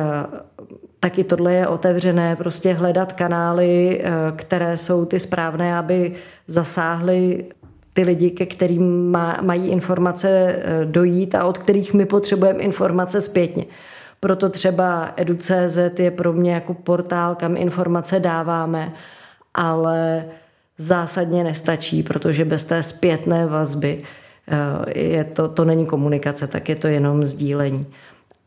taky 1.03 1.23
tohle 1.23 1.53
je 1.53 1.67
otevřené, 1.67 2.35
prostě 2.35 2.73
hledat 2.73 3.13
kanály, 3.13 4.01
eh, 4.03 4.11
které 4.35 4.77
jsou 4.77 5.05
ty 5.05 5.19
správné, 5.19 5.77
aby 5.77 6.13
zasáhly 6.47 7.45
ty 7.93 8.03
lidi, 8.03 8.31
ke 8.31 8.45
kterým 8.45 9.11
má, 9.11 9.37
mají 9.41 9.69
informace 9.69 10.29
eh, 10.29 10.85
dojít 10.85 11.35
a 11.35 11.45
od 11.45 11.57
kterých 11.57 11.93
my 11.93 12.05
potřebujeme 12.05 12.59
informace 12.59 13.21
zpětně. 13.21 13.65
Proto 14.19 14.49
třeba 14.49 15.13
edu.cz 15.17 15.99
je 15.99 16.11
pro 16.11 16.33
mě 16.33 16.53
jako 16.53 16.73
portál, 16.73 17.35
kam 17.35 17.57
informace 17.57 18.19
dáváme, 18.19 18.93
ale 19.53 20.25
zásadně 20.77 21.43
nestačí, 21.43 22.03
protože 22.03 22.45
bez 22.45 22.63
té 22.63 22.83
zpětné 22.83 23.45
vazby 23.45 24.01
eh, 24.01 24.20
je 24.95 25.23
to, 25.23 25.47
to 25.47 25.65
není 25.65 25.85
komunikace, 25.85 26.47
tak 26.47 26.69
je 26.69 26.75
to 26.75 26.87
jenom 26.87 27.25
sdílení. 27.25 27.85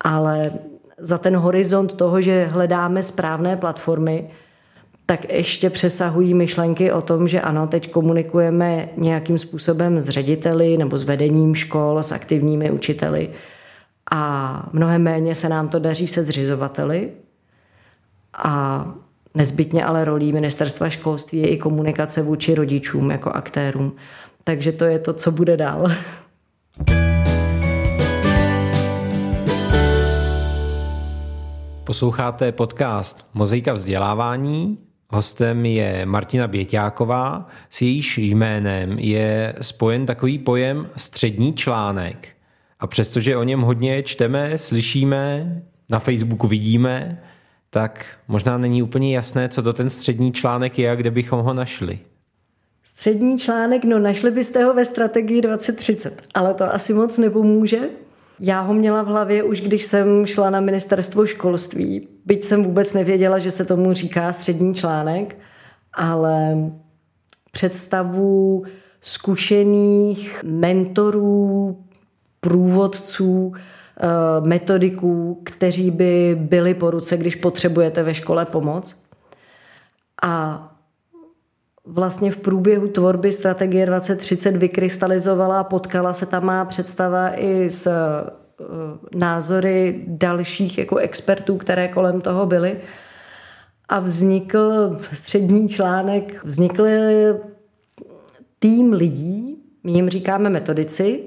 Ale 0.01 0.53
za 0.99 1.19
ten 1.19 1.37
horizont 1.37 1.93
toho, 1.93 2.21
že 2.21 2.45
hledáme 2.45 3.03
správné 3.03 3.57
platformy, 3.57 4.31
tak 5.07 5.33
ještě 5.33 5.71
přesahují 5.71 6.35
myšlenky 6.35 6.93
o 6.93 7.03
tom, 7.03 7.29
že 7.29 7.41
ano, 7.41 7.67
teď 7.67 7.91
komunikujeme 7.91 8.89
nějakým 8.97 9.39
způsobem 9.39 10.01
s 10.01 10.09
řediteli 10.09 10.77
nebo 10.77 10.99
s 10.99 11.05
vedením 11.05 11.55
škol, 11.55 12.03
s 12.03 12.13
aktivními 12.13 12.71
učiteli 12.71 13.31
a 14.11 14.69
mnohem 14.73 15.03
méně 15.03 15.35
se 15.35 15.49
nám 15.49 15.69
to 15.69 15.79
daří 15.79 16.07
se 16.07 16.23
zřizovateli 16.23 17.11
a 18.45 18.87
nezbytně 19.35 19.85
ale 19.85 20.05
rolí 20.05 20.33
ministerstva 20.33 20.91
školství 20.91 21.39
je 21.39 21.49
i 21.49 21.59
komunikace 21.59 22.23
vůči 22.23 22.55
rodičům 22.55 23.11
jako 23.11 23.31
aktérům. 23.31 23.97
Takže 24.45 24.73
to 24.73 24.85
je 24.85 24.99
to, 24.99 25.13
co 25.13 25.31
bude 25.31 25.57
dál. 25.57 25.93
Posloucháte 31.85 32.53
podcast 32.53 33.29
Mozaika 33.35 33.73
vzdělávání. 33.73 34.79
Hostem 35.11 35.67
je 35.67 36.07
Martina 36.07 36.49
Běťáková, 36.49 37.49
s 37.71 37.83
jejíž 37.83 38.19
jménem 38.19 38.99
je 38.99 39.55
spojen 39.61 40.07
takový 40.07 40.39
pojem 40.39 40.89
střední 40.97 41.55
článek. 41.55 42.29
A 42.81 42.87
přestože 42.87 43.37
o 43.37 43.43
něm 43.43 43.61
hodně 43.61 44.03
čteme, 44.03 44.59
slyšíme, 44.59 45.53
na 45.89 45.99
Facebooku 45.99 46.49
vidíme, 46.49 47.23
tak 47.71 48.19
možná 48.29 48.59
není 48.59 48.83
úplně 48.83 49.15
jasné, 49.15 49.49
co 49.49 49.63
to 49.63 49.73
ten 49.73 49.91
střední 49.91 50.33
článek 50.33 50.79
je 50.79 50.91
a 50.91 50.95
kde 50.95 51.11
bychom 51.11 51.41
ho 51.41 51.55
našli. 51.55 51.99
Střední 52.85 53.39
článek, 53.39 53.85
no 53.85 53.99
našli 53.99 54.31
byste 54.31 54.65
ho 54.65 54.75
ve 54.75 54.85
strategii 54.85 55.41
2030, 55.41 56.23
ale 56.35 56.55
to 56.55 56.75
asi 56.75 56.95
moc 56.95 57.19
nepomůže, 57.19 57.81
já 58.41 58.61
ho 58.61 58.75
měla 58.75 59.03
v 59.03 59.07
hlavě 59.07 59.43
už, 59.43 59.61
když 59.61 59.85
jsem 59.85 60.27
šla 60.27 60.51
na 60.51 60.61
ministerstvo 60.61 61.27
školství. 61.27 62.09
Byť 62.25 62.45
jsem 62.45 62.63
vůbec 62.63 62.93
nevěděla, 62.93 63.39
že 63.39 63.51
se 63.51 63.65
tomu 63.65 63.93
říká 63.93 64.33
střední 64.33 64.75
článek, 64.75 65.37
ale 65.93 66.57
představu 67.53 68.65
zkušených 69.01 70.45
mentorů, 70.45 71.79
průvodců, 72.41 73.53
eh, 73.55 74.07
metodiků, 74.47 75.41
kteří 75.45 75.91
by 75.91 76.37
byli 76.41 76.75
po 76.75 76.91
ruce, 76.91 77.17
když 77.17 77.35
potřebujete 77.35 78.03
ve 78.03 78.15
škole 78.15 78.45
pomoc. 78.45 78.97
A 80.23 80.74
vlastně 81.87 82.31
v 82.31 82.37
průběhu 82.37 82.89
tvorby 82.89 83.33
strategie 83.33 83.87
2030 83.87 84.57
vykrystalizovala 84.57 85.61
a 85.61 85.65
potkala 85.65 86.13
se 86.13 86.27
tam 86.27 86.45
má 86.45 86.65
představa 86.65 87.31
i 87.37 87.71
s 87.71 87.87
eh, 87.87 88.31
názory 89.15 90.05
dalších 90.07 90.79
jako 90.79 90.97
expertů, 90.97 91.57
které 91.57 91.89
kolem 91.89 92.21
toho 92.21 92.47
byly. 92.47 92.77
A 93.89 94.01
vznikl 94.01 94.99
střední 95.13 95.69
článek, 95.69 96.45
vznikl 96.45 96.87
tým 98.59 98.93
lidí, 98.93 99.57
my 99.85 99.93
jim 99.93 100.09
říkáme 100.09 100.51
metodici, 100.51 101.21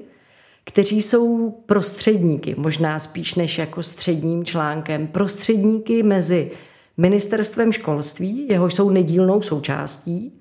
kteří 0.64 1.02
jsou 1.02 1.50
prostředníky, 1.50 2.54
možná 2.58 2.98
spíš 2.98 3.34
než 3.34 3.58
jako 3.58 3.82
středním 3.82 4.44
článkem, 4.44 5.06
prostředníky 5.06 6.02
mezi 6.02 6.50
ministerstvem 6.96 7.72
školství, 7.72 8.48
jehož 8.48 8.74
jsou 8.74 8.90
nedílnou 8.90 9.42
součástí, 9.42 10.40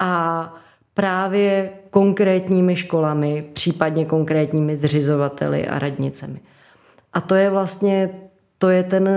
a 0.00 0.54
právě 0.94 1.70
konkrétními 1.90 2.76
školami, 2.76 3.44
případně 3.52 4.04
konkrétními 4.04 4.76
zřizovateli 4.76 5.66
a 5.66 5.78
radnicemi. 5.78 6.40
A 7.12 7.20
to 7.20 7.34
je 7.34 7.50
vlastně 7.50 8.10
to, 8.58 8.68
je 8.68 8.82
ten, 8.82 9.08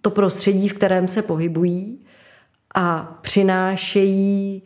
to 0.00 0.10
prostředí, 0.10 0.68
v 0.68 0.74
kterém 0.74 1.08
se 1.08 1.22
pohybují 1.22 2.00
a 2.74 3.18
přinášejí 3.22 4.62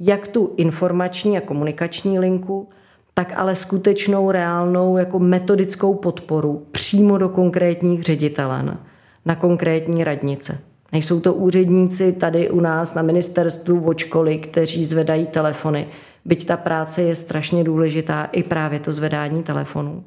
jak 0.00 0.28
tu 0.28 0.54
informační 0.56 1.38
a 1.38 1.40
komunikační 1.40 2.18
linku, 2.18 2.68
tak 3.14 3.32
ale 3.36 3.56
skutečnou 3.56 4.30
reálnou 4.30 4.96
jako 4.96 5.18
metodickou 5.18 5.94
podporu 5.94 6.66
přímo 6.72 7.18
do 7.18 7.28
konkrétních 7.28 8.02
ředitelen 8.02 8.78
na 9.24 9.34
konkrétní 9.36 10.04
radnice. 10.04 10.69
Nejsou 10.92 11.20
to 11.20 11.34
úředníci 11.34 12.12
tady 12.12 12.50
u 12.50 12.60
nás 12.60 12.94
na 12.94 13.02
ministerstvu 13.02 13.86
od 13.86 13.98
školy, 13.98 14.38
kteří 14.38 14.84
zvedají 14.84 15.26
telefony. 15.26 15.88
Byť 16.24 16.46
ta 16.46 16.56
práce 16.56 17.02
je 17.02 17.14
strašně 17.14 17.64
důležitá, 17.64 18.24
i 18.24 18.42
právě 18.42 18.80
to 18.80 18.92
zvedání 18.92 19.42
telefonů. 19.42 20.04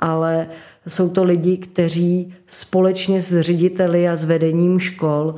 Ale 0.00 0.48
jsou 0.88 1.10
to 1.10 1.24
lidi, 1.24 1.56
kteří 1.56 2.34
společně 2.46 3.20
s 3.20 3.40
řediteli 3.40 4.08
a 4.08 4.16
s 4.16 4.24
vedením 4.24 4.80
škol 4.80 5.34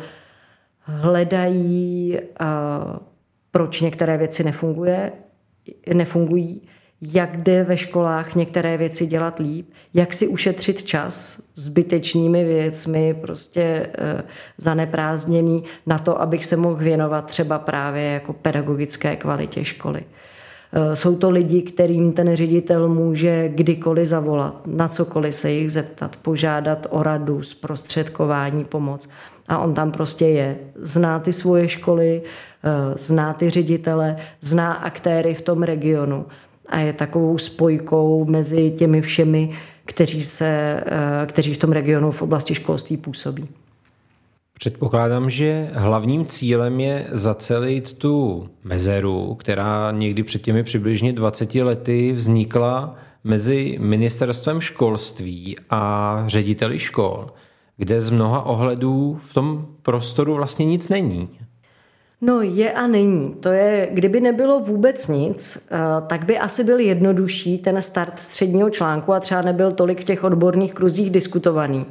hledají, 0.82 2.18
proč 3.50 3.80
některé 3.80 4.18
věci 4.18 4.44
nefunguje, 4.44 5.12
nefungují, 5.94 6.62
jak 7.02 7.36
jde 7.36 7.64
ve 7.64 7.76
školách 7.76 8.34
některé 8.34 8.76
věci 8.76 9.06
dělat 9.06 9.38
líp, 9.38 9.70
jak 9.94 10.14
si 10.14 10.28
ušetřit 10.28 10.82
čas 10.82 11.42
zbytečnými 11.56 12.44
věcmi, 12.44 13.14
prostě 13.20 13.60
e, 13.62 14.22
zaneprázdněný 14.58 15.64
na 15.86 15.98
to, 15.98 16.20
abych 16.20 16.44
se 16.44 16.56
mohl 16.56 16.76
věnovat 16.76 17.26
třeba 17.26 17.58
právě 17.58 18.02
jako 18.02 18.32
pedagogické 18.32 19.16
kvalitě 19.16 19.64
školy. 19.64 20.02
E, 20.72 20.96
jsou 20.96 21.16
to 21.16 21.30
lidi, 21.30 21.62
kterým 21.62 22.12
ten 22.12 22.36
ředitel 22.36 22.88
může 22.88 23.48
kdykoliv 23.48 24.08
zavolat, 24.08 24.66
na 24.66 24.88
cokoliv 24.88 25.34
se 25.34 25.50
jich 25.50 25.72
zeptat, 25.72 26.16
požádat 26.16 26.86
o 26.90 27.02
radu, 27.02 27.42
zprostředkování, 27.42 28.64
pomoc. 28.64 29.08
A 29.48 29.58
on 29.58 29.74
tam 29.74 29.92
prostě 29.92 30.26
je. 30.26 30.58
Zná 30.74 31.18
ty 31.18 31.32
svoje 31.32 31.68
školy, 31.68 32.22
e, 32.22 32.98
zná 32.98 33.34
ty 33.34 33.50
ředitele, 33.50 34.16
zná 34.40 34.72
aktéry 34.72 35.34
v 35.34 35.42
tom 35.42 35.62
regionu 35.62 36.26
a 36.72 36.78
je 36.78 36.92
takovou 36.92 37.38
spojkou 37.38 38.24
mezi 38.24 38.70
těmi 38.70 39.00
všemi, 39.00 39.50
kteří, 39.84 40.22
se, 40.22 40.82
eh, 40.86 41.26
kteří 41.26 41.54
v 41.54 41.58
tom 41.58 41.72
regionu 41.72 42.10
v 42.10 42.22
oblasti 42.22 42.54
školství 42.54 42.96
působí. 42.96 43.48
Předpokládám, 44.54 45.30
že 45.30 45.70
hlavním 45.74 46.26
cílem 46.26 46.80
je 46.80 47.06
zacelit 47.10 47.92
tu 47.92 48.48
mezeru, 48.64 49.34
která 49.34 49.92
někdy 49.92 50.22
před 50.22 50.42
těmi 50.42 50.62
přibližně 50.62 51.12
20 51.12 51.62
lety 51.62 52.12
vznikla 52.12 52.96
mezi 53.24 53.76
ministerstvem 53.80 54.60
školství 54.60 55.56
a 55.70 56.24
řediteli 56.26 56.78
škol, 56.78 57.26
kde 57.76 58.00
z 58.00 58.10
mnoha 58.10 58.42
ohledů 58.42 59.20
v 59.22 59.34
tom 59.34 59.66
prostoru 59.82 60.34
vlastně 60.34 60.66
nic 60.66 60.88
není. 60.88 61.28
No 62.24 62.40
je 62.42 62.72
a 62.72 62.86
není. 62.86 63.34
To 63.40 63.48
je, 63.48 63.88
kdyby 63.92 64.20
nebylo 64.20 64.60
vůbec 64.60 65.08
nic, 65.08 65.68
eh, 65.70 65.78
tak 66.06 66.24
by 66.24 66.38
asi 66.38 66.64
byl 66.64 66.78
jednodušší 66.78 67.58
ten 67.58 67.82
start 67.82 68.20
středního 68.20 68.70
článku 68.70 69.12
a 69.12 69.20
třeba 69.20 69.42
nebyl 69.42 69.72
tolik 69.72 70.00
v 70.00 70.04
těch 70.04 70.24
odborných 70.24 70.74
kruzích 70.74 71.10
diskutovaný. 71.10 71.86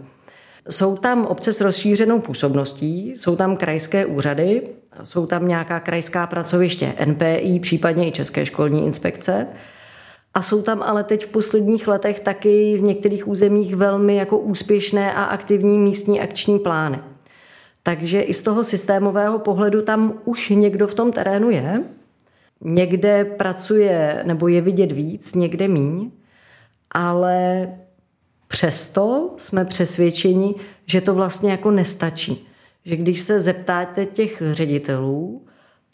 Jsou 0.70 0.98
tam 0.98 1.26
obce 1.26 1.54
s 1.54 1.62
rozšířenou 1.62 2.20
působností, 2.20 3.10
jsou 3.10 3.36
tam 3.36 3.58
krajské 3.58 4.06
úřady, 4.06 4.62
jsou 5.04 5.26
tam 5.26 5.48
nějaká 5.48 5.80
krajská 5.80 6.28
pracoviště 6.28 6.94
NPI, 7.06 7.60
případně 7.60 8.08
i 8.08 8.12
České 8.12 8.46
školní 8.46 8.86
inspekce. 8.86 9.48
A 10.34 10.42
jsou 10.42 10.62
tam 10.62 10.84
ale 10.84 11.04
teď 11.04 11.26
v 11.26 11.30
posledních 11.30 11.88
letech 11.88 12.20
taky 12.20 12.78
v 12.78 12.82
některých 12.82 13.28
územích 13.28 13.76
velmi 13.76 14.16
jako 14.16 14.38
úspěšné 14.38 15.14
a 15.14 15.24
aktivní 15.24 15.80
místní 15.80 16.22
akční 16.22 16.60
plány. 16.60 17.00
Takže 17.84 18.22
i 18.22 18.34
z 18.34 18.44
toho 18.44 18.64
systémového 18.64 19.40
pohledu 19.40 19.82
tam 19.82 20.14
už 20.26 20.50
někdo 20.50 20.88
v 20.88 20.94
tom 20.94 21.12
terénu 21.12 21.50
je. 21.50 21.84
Někde 22.62 23.26
pracuje 23.26 24.24
nebo 24.28 24.48
je 24.48 24.62
vidět 24.62 24.92
víc, 24.92 25.36
někde 25.36 25.68
míň, 25.68 26.12
ale 26.92 27.68
přesto 28.48 29.34
jsme 29.38 29.66
přesvědčeni, 29.66 30.56
že 30.86 31.02
to 31.02 31.14
vlastně 31.14 31.52
jako 31.52 31.72
nestačí. 31.72 32.48
Že 32.86 32.96
když 32.96 33.22
se 33.22 33.40
zeptáte 33.40 34.06
těch 34.06 34.42
ředitelů, 34.52 35.46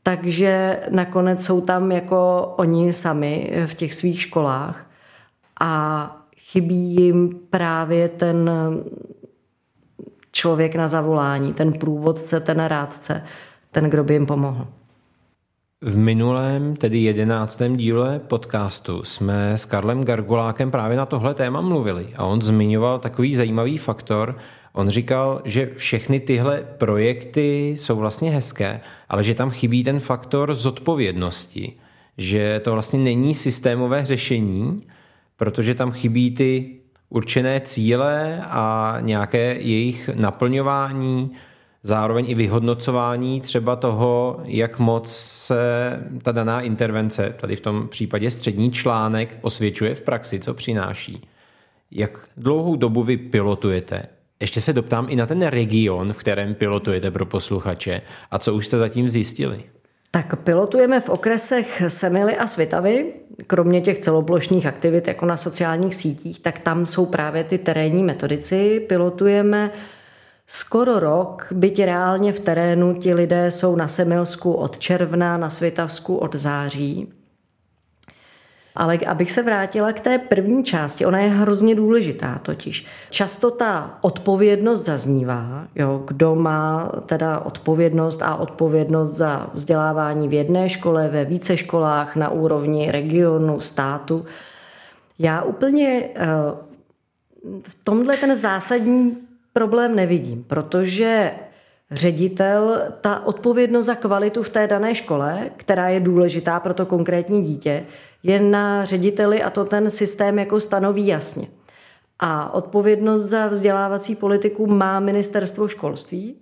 takže 0.04 0.80
nakonec 0.90 1.46
jsou 1.46 1.62
tam 1.62 1.92
jako 1.92 2.54
oni 2.58 2.94
sami 2.94 3.52
v 3.68 3.74
těch 3.74 3.94
svých 3.94 4.22
školách 4.22 4.92
a 5.62 6.12
chybí 6.38 6.96
jim 6.96 7.40
právě 7.50 8.10
ten 8.10 8.50
člověk 10.38 10.76
na 10.76 10.88
zavolání, 10.88 11.54
ten 11.54 11.74
průvodce, 11.74 12.40
ten 12.40 12.60
rádce, 12.60 13.24
ten, 13.72 13.90
kdo 13.90 14.04
by 14.04 14.14
jim 14.14 14.26
pomohl. 14.26 14.68
V 15.82 15.98
minulém, 15.98 16.76
tedy 16.76 16.98
jedenáctém 16.98 17.78
díle 17.78 18.20
podcastu 18.20 19.04
jsme 19.04 19.54
s 19.54 19.66
Karlem 19.66 20.04
Gargulákem 20.04 20.72
právě 20.72 20.98
na 20.98 21.06
tohle 21.06 21.34
téma 21.34 21.62
mluvili 21.62 22.08
a 22.16 22.24
on 22.24 22.42
zmiňoval 22.42 23.00
takový 23.00 23.36
zajímavý 23.36 23.78
faktor. 23.78 24.38
On 24.74 24.90
říkal, 24.90 25.42
že 25.46 25.70
všechny 25.76 26.20
tyhle 26.20 26.64
projekty 26.78 27.76
jsou 27.80 27.96
vlastně 27.96 28.32
hezké, 28.32 28.82
ale 29.10 29.24
že 29.24 29.36
tam 29.36 29.50
chybí 29.50 29.84
ten 29.84 30.00
faktor 30.00 30.54
zodpovědnosti, 30.54 31.74
že 32.18 32.60
to 32.64 32.72
vlastně 32.72 33.00
není 33.00 33.36
systémové 33.36 34.06
řešení, 34.06 34.84
protože 35.38 35.76
tam 35.76 35.92
chybí 35.92 36.32
ty 36.32 36.77
určené 37.10 37.60
cíle 37.60 38.42
a 38.44 38.98
nějaké 39.02 39.54
jejich 39.54 40.10
naplňování, 40.14 41.32
zároveň 41.84 42.30
i 42.30 42.36
vyhodnocování 42.36 43.42
třeba 43.42 43.76
toho, 43.76 44.40
jak 44.44 44.80
moc 44.80 45.12
se 45.16 45.60
ta 46.22 46.32
daná 46.32 46.62
intervence, 46.62 47.36
tady 47.42 47.56
v 47.56 47.62
tom 47.62 47.88
případě 47.88 48.32
střední 48.32 48.72
článek, 48.72 49.38
osvědčuje 49.42 49.96
v 49.96 50.02
praxi, 50.02 50.40
co 50.40 50.54
přináší. 50.54 51.28
Jak 51.92 52.30
dlouhou 52.38 52.76
dobu 52.76 53.04
vy 53.04 53.18
pilotujete? 53.18 54.04
Ještě 54.40 54.62
se 54.62 54.74
doptám 54.74 55.06
i 55.10 55.16
na 55.16 55.26
ten 55.26 55.42
region, 55.42 56.14
v 56.14 56.18
kterém 56.18 56.56
pilotujete 56.56 57.12
pro 57.12 57.26
posluchače 57.26 58.02
a 58.32 58.40
co 58.40 58.54
už 58.54 58.68
jste 58.68 58.78
zatím 58.78 59.10
zjistili. 59.10 59.64
Tak 60.12 60.36
pilotujeme 60.36 61.00
v 61.00 61.10
okresech 61.10 61.84
Semily 61.88 62.38
a 62.38 62.48
Svitavy, 62.48 63.14
kromě 63.48 63.82
těch 63.82 64.00
celoplošných 64.00 64.66
aktivit 64.66 65.08
jako 65.08 65.26
na 65.26 65.38
sociálních 65.38 65.96
sítích, 65.96 66.40
tak 66.40 66.60
tam 66.60 66.86
jsou 66.86 67.06
právě 67.06 67.44
ty 67.44 67.58
terénní 67.58 68.04
metodici. 68.04 68.80
Pilotujeme 68.80 69.72
skoro 70.48 71.00
rok, 71.00 71.48
byť 71.52 71.84
reálně 71.84 72.34
v 72.34 72.40
terénu 72.40 72.94
ti 72.94 73.14
lidé 73.14 73.52
jsou 73.52 73.76
na 73.76 73.88
Semilsku 73.88 74.54
od 74.54 74.78
června, 74.78 75.38
na 75.38 75.50
Svitavsku 75.50 76.16
od 76.16 76.36
září. 76.36 77.17
Ale 78.78 78.98
abych 78.98 79.32
se 79.32 79.44
vrátila 79.44 79.94
k 79.94 80.00
té 80.00 80.18
první 80.18 80.64
části, 80.64 81.06
ona 81.06 81.20
je 81.20 81.30
hrozně 81.30 81.76
důležitá 81.76 82.40
totiž. 82.42 82.86
Často 83.10 83.52
ta 83.52 83.98
odpovědnost 84.02 84.86
zaznívá, 84.86 85.68
jo, 85.76 86.04
kdo 86.08 86.36
má 86.36 86.92
teda 87.06 87.40
odpovědnost 87.40 88.22
a 88.22 88.36
odpovědnost 88.36 89.10
za 89.10 89.50
vzdělávání 89.54 90.28
v 90.28 90.34
jedné 90.34 90.70
škole, 90.70 91.10
ve 91.10 91.26
více 91.26 91.58
školách, 91.58 92.16
na 92.16 92.30
úrovni 92.30 92.92
regionu, 92.92 93.60
státu. 93.60 94.26
Já 95.20 95.42
úplně 95.42 96.10
eh, 96.16 96.28
v 97.64 97.76
tomhle 97.84 98.18
ten 98.18 98.36
zásadní 98.36 99.18
problém 99.54 99.96
nevidím, 99.96 100.44
protože 100.44 101.32
ředitel, 101.92 102.82
ta 103.02 103.26
odpovědnost 103.26 103.86
za 103.86 103.96
kvalitu 103.96 104.44
v 104.44 104.50
té 104.50 104.68
dané 104.68 104.96
škole, 104.96 105.50
která 105.58 105.90
je 105.90 106.00
důležitá 106.00 106.60
pro 106.60 106.74
to 106.74 106.86
konkrétní 106.86 107.44
dítě, 107.44 107.84
je 108.28 108.40
na 108.40 108.86
řediteli 108.86 109.44
a 109.44 109.50
to 109.50 109.66
ten 109.66 109.90
systém 109.90 110.40
jako 110.40 110.60
stanoví 110.60 111.08
jasně. 111.08 111.48
A 112.20 112.54
odpovědnost 112.54 113.22
za 113.22 113.48
vzdělávací 113.48 114.16
politiku 114.16 114.68
má 114.68 115.00
ministerstvo 115.00 115.68
školství. 115.68 116.36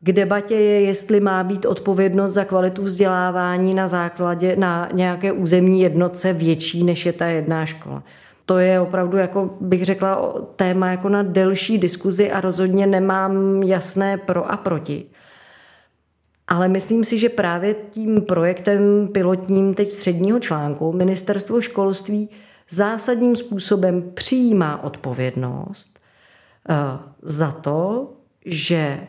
K 0.00 0.12
debatě 0.12 0.54
je, 0.54 0.80
jestli 0.80 1.20
má 1.20 1.44
být 1.44 1.66
odpovědnost 1.66 2.32
za 2.32 2.44
kvalitu 2.44 2.82
vzdělávání 2.82 3.74
na 3.74 3.88
základě 3.88 4.56
na 4.56 4.88
nějaké 4.92 5.32
územní 5.32 5.80
jednotce 5.80 6.32
větší, 6.32 6.84
než 6.84 7.06
je 7.06 7.12
ta 7.12 7.26
jedna 7.26 7.66
škola. 7.66 8.02
To 8.46 8.58
je 8.58 8.80
opravdu, 8.80 9.16
jako 9.16 9.50
bych 9.60 9.84
řekla, 9.84 10.34
téma 10.56 10.90
jako 10.90 11.08
na 11.08 11.22
delší 11.22 11.78
diskuzi 11.78 12.30
a 12.30 12.40
rozhodně 12.40 12.86
nemám 12.86 13.62
jasné 13.62 14.18
pro 14.18 14.52
a 14.52 14.56
proti. 14.56 15.06
Ale 16.50 16.68
myslím 16.68 17.04
si, 17.04 17.18
že 17.18 17.28
právě 17.28 17.74
tím 17.90 18.22
projektem 18.22 19.08
pilotním 19.12 19.74
teď 19.74 19.88
středního 19.88 20.40
článku 20.40 20.92
ministerstvo 20.92 21.60
školství 21.60 22.28
zásadním 22.70 23.36
způsobem 23.36 24.10
přijímá 24.14 24.84
odpovědnost 24.84 25.98
eh, 26.68 26.74
za 27.22 27.52
to, 27.52 28.10
že 28.44 29.00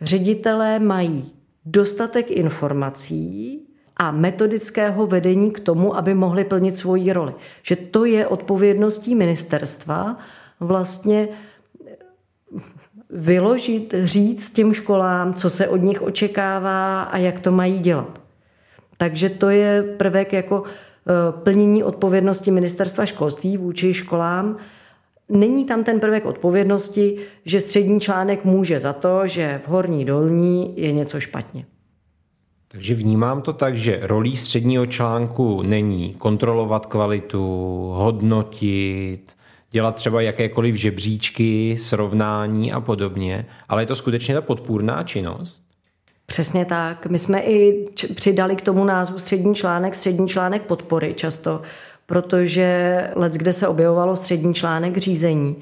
ředitelé 0.00 0.78
mají 0.78 1.32
dostatek 1.64 2.30
informací 2.30 3.62
a 3.96 4.10
metodického 4.10 5.06
vedení 5.06 5.50
k 5.50 5.60
tomu, 5.60 5.96
aby 5.96 6.14
mohli 6.14 6.44
plnit 6.44 6.76
svoji 6.76 7.12
roli. 7.12 7.34
Že 7.62 7.76
to 7.76 8.04
je 8.04 8.26
odpovědností 8.26 9.14
ministerstva 9.14 10.18
vlastně 10.60 11.28
vyložit, 13.10 13.94
říct 14.04 14.52
těm 14.52 14.74
školám, 14.74 15.34
co 15.34 15.50
se 15.50 15.68
od 15.68 15.76
nich 15.76 16.02
očekává 16.02 17.02
a 17.02 17.18
jak 17.18 17.40
to 17.40 17.50
mají 17.50 17.78
dělat. 17.78 18.20
Takže 18.96 19.28
to 19.28 19.50
je 19.50 19.82
prvek 19.96 20.32
jako 20.32 20.62
eh, 20.64 21.12
plnění 21.42 21.84
odpovědnosti 21.84 22.50
ministerstva 22.50 23.06
školství 23.06 23.56
vůči 23.56 23.94
školám. 23.94 24.56
Není 25.28 25.64
tam 25.64 25.84
ten 25.84 26.00
prvek 26.00 26.26
odpovědnosti, 26.26 27.16
že 27.44 27.60
střední 27.60 28.00
článek 28.00 28.44
může 28.44 28.80
za 28.80 28.92
to, 28.92 29.26
že 29.26 29.60
v 29.64 29.68
horní 29.68 30.04
dolní 30.04 30.74
je 30.76 30.92
něco 30.92 31.20
špatně. 31.20 31.66
Takže 32.68 32.94
vnímám 32.94 33.42
to 33.42 33.52
tak, 33.52 33.76
že 33.76 34.00
rolí 34.02 34.36
středního 34.36 34.86
článku 34.86 35.62
není 35.62 36.14
kontrolovat 36.14 36.86
kvalitu, 36.86 37.42
hodnotit, 37.94 39.35
dělat 39.76 39.94
třeba 39.94 40.20
jakékoliv 40.20 40.74
žebříčky, 40.74 41.76
srovnání 41.78 42.72
a 42.72 42.80
podobně, 42.80 43.46
ale 43.68 43.82
je 43.82 43.86
to 43.86 43.94
skutečně 43.94 44.34
ta 44.34 44.40
podpůrná 44.40 45.02
činnost? 45.02 45.62
Přesně 46.26 46.64
tak. 46.64 47.06
My 47.06 47.18
jsme 47.18 47.40
i 47.40 47.88
přidali 48.14 48.56
k 48.56 48.62
tomu 48.62 48.84
názvu 48.84 49.18
střední 49.18 49.54
článek, 49.54 49.94
střední 49.94 50.28
článek 50.28 50.62
podpory 50.62 51.14
často, 51.14 51.62
protože 52.06 52.68
let, 53.14 53.32
kde 53.32 53.52
se 53.52 53.68
objevovalo 53.68 54.16
střední 54.16 54.54
článek 54.54 54.96
řízení, 54.96 55.56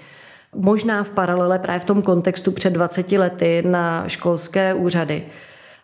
možná 0.55 1.05
v 1.05 1.11
paralele 1.11 1.59
právě 1.59 1.81
v 1.81 1.85
tom 1.85 2.03
kontextu 2.03 2.53
před 2.53 2.73
20 2.73 3.13
lety 3.13 3.63
na 3.67 4.09
školské 4.09 4.75
úřady, 4.75 5.27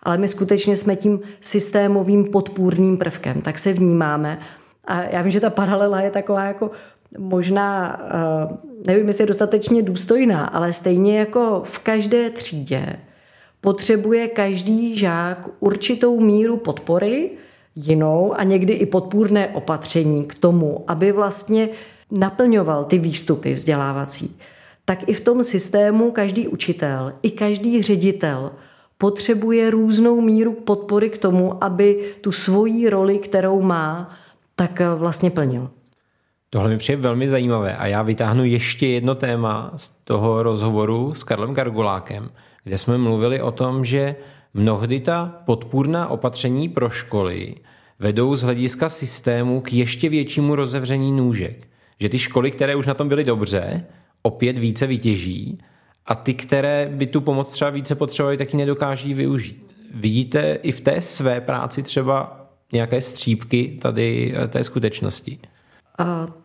ale 0.03 0.19
my 0.19 0.29
skutečně 0.29 0.77
jsme 0.77 0.97
tím 0.97 1.21
systémovým 1.40 2.25
podpůrným 2.25 2.99
prvkem, 2.99 3.43
tak 3.43 3.59
se 3.59 3.73
vnímáme. 3.73 4.38
A 4.85 5.03
já 5.03 5.23
vím, 5.23 5.31
že 5.31 5.40
ta 5.40 5.51
paralela 5.51 6.01
je 6.01 6.11
taková 6.11 6.45
jako 6.45 6.71
možná, 7.18 8.01
eh, 8.03 8.57
nevím, 8.87 9.09
jestli 9.09 9.23
je 9.23 9.27
dostatečně 9.27 9.83
důstojná, 9.83 10.44
ale 10.44 10.73
stejně 10.73 11.18
jako 11.18 11.62
v 11.64 11.79
každé 11.79 12.31
třídě 12.31 12.96
potřebuje 13.61 14.29
každý 14.29 14.99
žák 14.99 15.49
určitou 15.61 16.20
míru 16.20 16.57
podpory, 16.57 17.31
jinou 17.77 18.35
a 18.35 18.44
někdy 18.44 18.73
i 18.73 18.87
podpůrné 18.87 19.49
opatření 19.49 20.25
k 20.25 20.35
tomu, 20.35 20.85
aby 20.87 21.12
vlastně 21.12 21.68
naplňoval 22.11 22.85
ty 22.85 22.99
výstupy 22.99 23.55
vzdělávací. 23.55 24.37
Tak 24.85 25.09
i 25.09 25.12
v 25.12 25.20
tom 25.20 25.44
systému 25.44 26.11
každý 26.11 26.49
učitel, 26.49 27.12
i 27.23 27.31
každý 27.31 27.83
ředitel 27.83 28.53
potřebuje 28.99 29.70
různou 29.70 30.20
míru 30.20 30.53
podpory 30.53 31.11
k 31.11 31.18
tomu, 31.18 31.64
aby 31.64 32.14
tu 32.20 32.33
svoji 32.33 32.90
roli, 32.90 33.18
kterou 33.18 33.62
má, 33.62 34.16
tak 34.57 34.83
vlastně 34.96 35.31
plnil. 35.31 35.70
Tohle 36.53 36.69
mi 36.69 36.79
přijde 36.79 37.03
velmi 37.03 37.29
zajímavé 37.29 37.77
a 37.77 37.87
já 37.87 38.03
vytáhnu 38.03 38.45
ještě 38.45 38.87
jedno 38.87 39.15
téma 39.15 39.73
z 39.77 39.89
toho 39.89 40.43
rozhovoru 40.43 41.15
s 41.15 41.25
Karlem 41.25 41.55
Gargulákem, 41.55 42.31
kde 42.65 42.79
jsme 42.79 42.99
mluvili 42.99 43.43
o 43.43 43.53
tom, 43.53 43.85
že 43.85 44.17
mnohdy 44.55 45.01
ta 45.01 45.35
podpůrná 45.45 46.09
opatření 46.09 46.69
pro 46.69 46.91
školy 46.91 47.55
vedou 47.99 48.37
z 48.37 48.43
hlediska 48.43 48.89
systému 48.89 49.61
k 49.61 49.73
ještě 49.73 50.09
většímu 50.09 50.55
rozevření 50.55 51.13
nůžek. 51.13 51.69
Že 52.01 52.09
ty 52.09 52.19
školy, 52.19 52.51
které 52.51 52.77
už 52.77 52.87
na 52.87 52.95
tom 52.95 53.09
byly 53.09 53.25
dobře, 53.25 53.85
opět 54.23 54.59
více 54.59 54.87
vytěží 54.87 55.59
a 56.07 56.15
ty, 56.15 56.35
které 56.35 56.91
by 56.93 57.07
tu 57.07 57.21
pomoc 57.21 57.53
třeba 57.53 57.71
více 57.71 57.95
potřebovaly, 57.95 58.37
taky 58.37 58.57
nedokáží 58.57 59.15
využít. 59.15 59.75
Vidíte 59.95 60.59
i 60.63 60.73
v 60.73 60.81
té 60.81 61.03
své 61.03 61.41
práci 61.41 61.83
třeba 61.83 62.47
nějaké 62.73 63.01
střípky 63.01 63.79
tady 63.81 64.35
té 64.49 64.65
skutečnosti? 64.65 65.39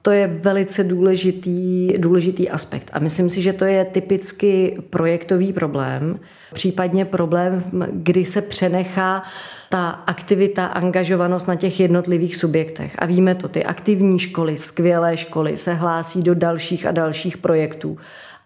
To 0.01 0.11
je 0.11 0.27
velice 0.27 0.83
důležitý, 0.83 1.93
důležitý 1.97 2.49
aspekt. 2.49 2.89
A 2.93 2.99
myslím 2.99 3.29
si, 3.29 3.41
že 3.41 3.53
to 3.53 3.65
je 3.65 3.85
typicky 3.85 4.77
projektový 4.89 5.53
problém, 5.53 6.19
případně 6.53 7.05
problém, 7.05 7.63
kdy 7.91 8.25
se 8.25 8.41
přenechá 8.41 9.23
ta 9.69 9.89
aktivita, 9.89 10.65
angažovanost 10.65 11.47
na 11.47 11.55
těch 11.55 11.79
jednotlivých 11.79 12.35
subjektech. 12.35 12.95
A 12.99 13.05
víme 13.05 13.35
to, 13.35 13.47
ty 13.47 13.65
aktivní 13.65 14.19
školy, 14.19 14.57
skvělé 14.57 15.17
školy 15.17 15.57
se 15.57 15.73
hlásí 15.73 16.23
do 16.23 16.35
dalších 16.35 16.85
a 16.85 16.91
dalších 16.91 17.37
projektů 17.37 17.97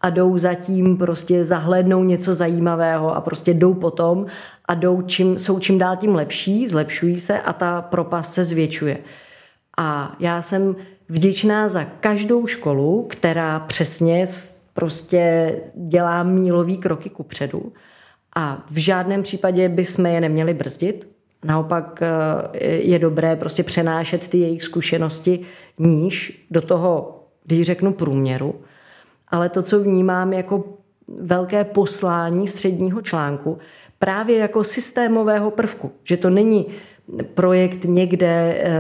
a 0.02 0.10
jdou 0.10 0.38
zatím 0.38 0.98
prostě 0.98 1.46
zahlednou 1.46 2.04
něco 2.04 2.34
zajímavého 2.34 3.16
a 3.16 3.22
prostě 3.22 3.54
jdou 3.54 3.74
potom 3.74 4.26
a 4.66 4.74
jdou 4.74 5.02
čím, 5.02 5.40
jsou 5.40 5.60
čím 5.60 5.78
dál 5.78 5.98
tím 5.98 6.16
lepší, 6.16 6.68
zlepšují 6.68 7.20
se 7.20 7.40
a 7.40 7.54
ta 7.54 7.82
propast 7.82 8.34
se 8.34 8.44
zvětšuje. 8.44 8.98
A 9.78 10.16
já 10.20 10.42
jsem 10.42 10.76
vděčná 11.10 11.70
za 11.70 11.84
každou 11.84 12.48
školu, 12.48 13.08
která 13.10 13.60
přesně 13.60 14.26
prostě 14.74 15.56
dělá 15.76 16.24
mílový 16.24 16.78
kroky 16.78 17.10
ku 17.10 17.24
předu. 17.24 17.74
A 18.36 18.66
v 18.72 18.78
žádném 18.78 19.24
případě 19.24 19.70
bychom 19.70 20.06
je 20.06 20.22
neměli 20.22 20.54
brzdit. 20.54 21.08
Naopak 21.44 22.02
eh, 22.02 22.68
je 22.68 23.00
dobré 23.00 23.36
prostě 23.36 23.64
přenášet 23.64 24.28
ty 24.28 24.38
jejich 24.38 24.64
zkušenosti 24.64 25.40
níž 25.80 26.46
do 26.52 26.62
toho, 26.62 27.24
když 27.46 27.62
řeknu 27.62 27.94
průměru. 27.94 28.56
Ale 29.28 29.50
to, 29.50 29.64
co 29.64 29.80
vnímám 29.80 30.34
jako 30.34 30.64
velké 31.08 31.64
poslání 31.64 32.48
středního 32.48 33.02
článku, 33.02 33.58
právě 34.00 34.38
jako 34.38 34.64
systémového 34.64 35.52
prvku, 35.52 35.92
že 36.04 36.18
to 36.18 36.30
není 36.30 36.66
projekt 37.34 37.84
někde, 37.84 38.58
eh, 38.60 38.72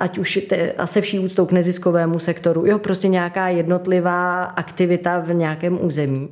ať 0.00 0.18
už 0.18 0.38
a 0.76 0.86
se 0.86 1.00
vší 1.00 1.18
úctou 1.18 1.46
k 1.46 1.52
neziskovému 1.52 2.18
sektoru, 2.18 2.66
jo, 2.66 2.78
prostě 2.78 3.08
nějaká 3.08 3.48
jednotlivá 3.48 4.44
aktivita 4.44 5.18
v 5.18 5.34
nějakém 5.34 5.84
území, 5.84 6.28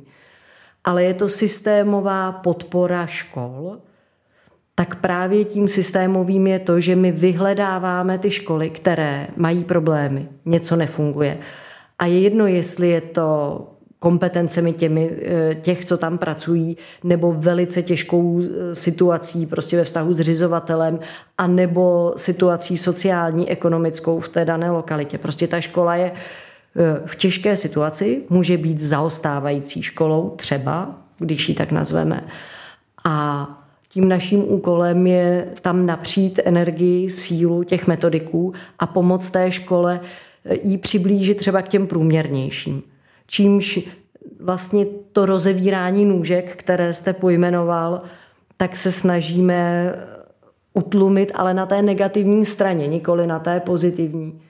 ale 0.83 1.03
je 1.03 1.13
to 1.13 1.29
systémová 1.29 2.31
podpora 2.31 3.05
škol, 3.05 3.77
tak 4.75 4.95
právě 4.95 5.45
tím 5.45 5.67
systémovým 5.67 6.47
je 6.47 6.59
to, 6.59 6.79
že 6.79 6.95
my 6.95 7.11
vyhledáváme 7.11 8.17
ty 8.17 8.31
školy, 8.31 8.69
které 8.69 9.27
mají 9.35 9.63
problémy, 9.63 10.27
něco 10.45 10.75
nefunguje. 10.75 11.37
A 11.99 12.05
je 12.05 12.19
jedno, 12.19 12.47
jestli 12.47 12.89
je 12.89 13.01
to 13.01 13.67
kompetencemi 14.01 14.73
těmi, 14.73 15.11
eh, 15.25 15.55
těch, 15.55 15.85
co 15.85 15.97
tam 15.97 16.17
pracují, 16.17 16.77
nebo 17.03 17.31
velice 17.31 17.83
těžkou 17.83 18.41
eh, 18.41 18.75
situací 18.75 19.45
prostě 19.45 19.77
ve 19.77 19.83
vztahu 19.83 20.13
s 20.13 20.19
řizovatelem, 20.19 20.99
a 21.37 21.47
nebo 21.47 22.13
situací 22.17 22.77
sociální, 22.77 23.49
ekonomickou 23.49 24.19
v 24.19 24.29
té 24.29 24.45
dané 24.45 24.71
lokalitě. 24.71 25.17
Prostě 25.17 25.47
ta 25.47 25.61
škola 25.61 25.95
je 25.95 26.11
eh, 26.11 27.01
v 27.05 27.15
těžké 27.15 27.55
situaci, 27.55 28.23
může 28.29 28.57
být 28.57 28.81
zaostávající 28.81 29.81
školou 29.81 30.29
třeba, 30.29 30.95
když 31.17 31.49
ji 31.49 31.55
tak 31.55 31.71
nazveme. 31.71 32.23
A 33.05 33.47
tím 33.89 34.09
naším 34.09 34.43
úkolem 34.51 35.07
je 35.07 35.47
tam 35.61 35.85
napřít 35.85 36.39
energii, 36.45 37.09
sílu 37.09 37.63
těch 37.63 37.87
metodiků 37.87 38.53
a 38.79 38.87
pomoct 38.87 39.29
té 39.29 39.51
škole 39.51 39.99
jí 40.63 40.77
přiblížit 40.77 41.37
třeba 41.37 41.61
k 41.61 41.67
těm 41.67 41.87
průměrnějším 41.87 42.83
čímž 43.31 43.79
vlastně 44.39 44.85
to 45.11 45.25
rozevírání 45.25 46.05
nůžek, 46.05 46.55
které 46.55 46.93
jste 46.93 47.13
pojmenoval, 47.13 48.01
tak 48.57 48.75
se 48.75 48.91
snažíme 48.91 49.93
utlumit, 50.73 51.31
ale 51.35 51.53
na 51.53 51.65
té 51.65 51.81
negativní 51.81 52.45
straně, 52.45 52.87
nikoli 52.87 53.27
na 53.27 53.39
té 53.39 53.59
pozitivní. 53.59 54.41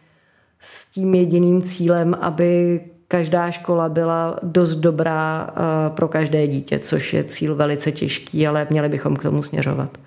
S 0.60 0.92
tím 0.92 1.16
jediným 1.16 1.62
cílem, 1.62 2.16
aby 2.22 2.82
každá 3.08 3.52
škola 3.52 3.90
byla 3.90 4.40
dost 4.44 4.76
dobrá 4.76 5.50
eh, 5.50 5.90
pro 5.90 6.08
každé 6.08 6.48
dítě, 6.48 6.80
což 6.80 7.14
je 7.14 7.24
cíl 7.24 7.56
velice 7.56 7.92
těžký, 7.92 8.48
ale 8.48 8.68
měli 8.70 8.90
bychom 8.90 9.16
k 9.16 9.24
tomu 9.24 9.44
směřovat. 9.44 9.98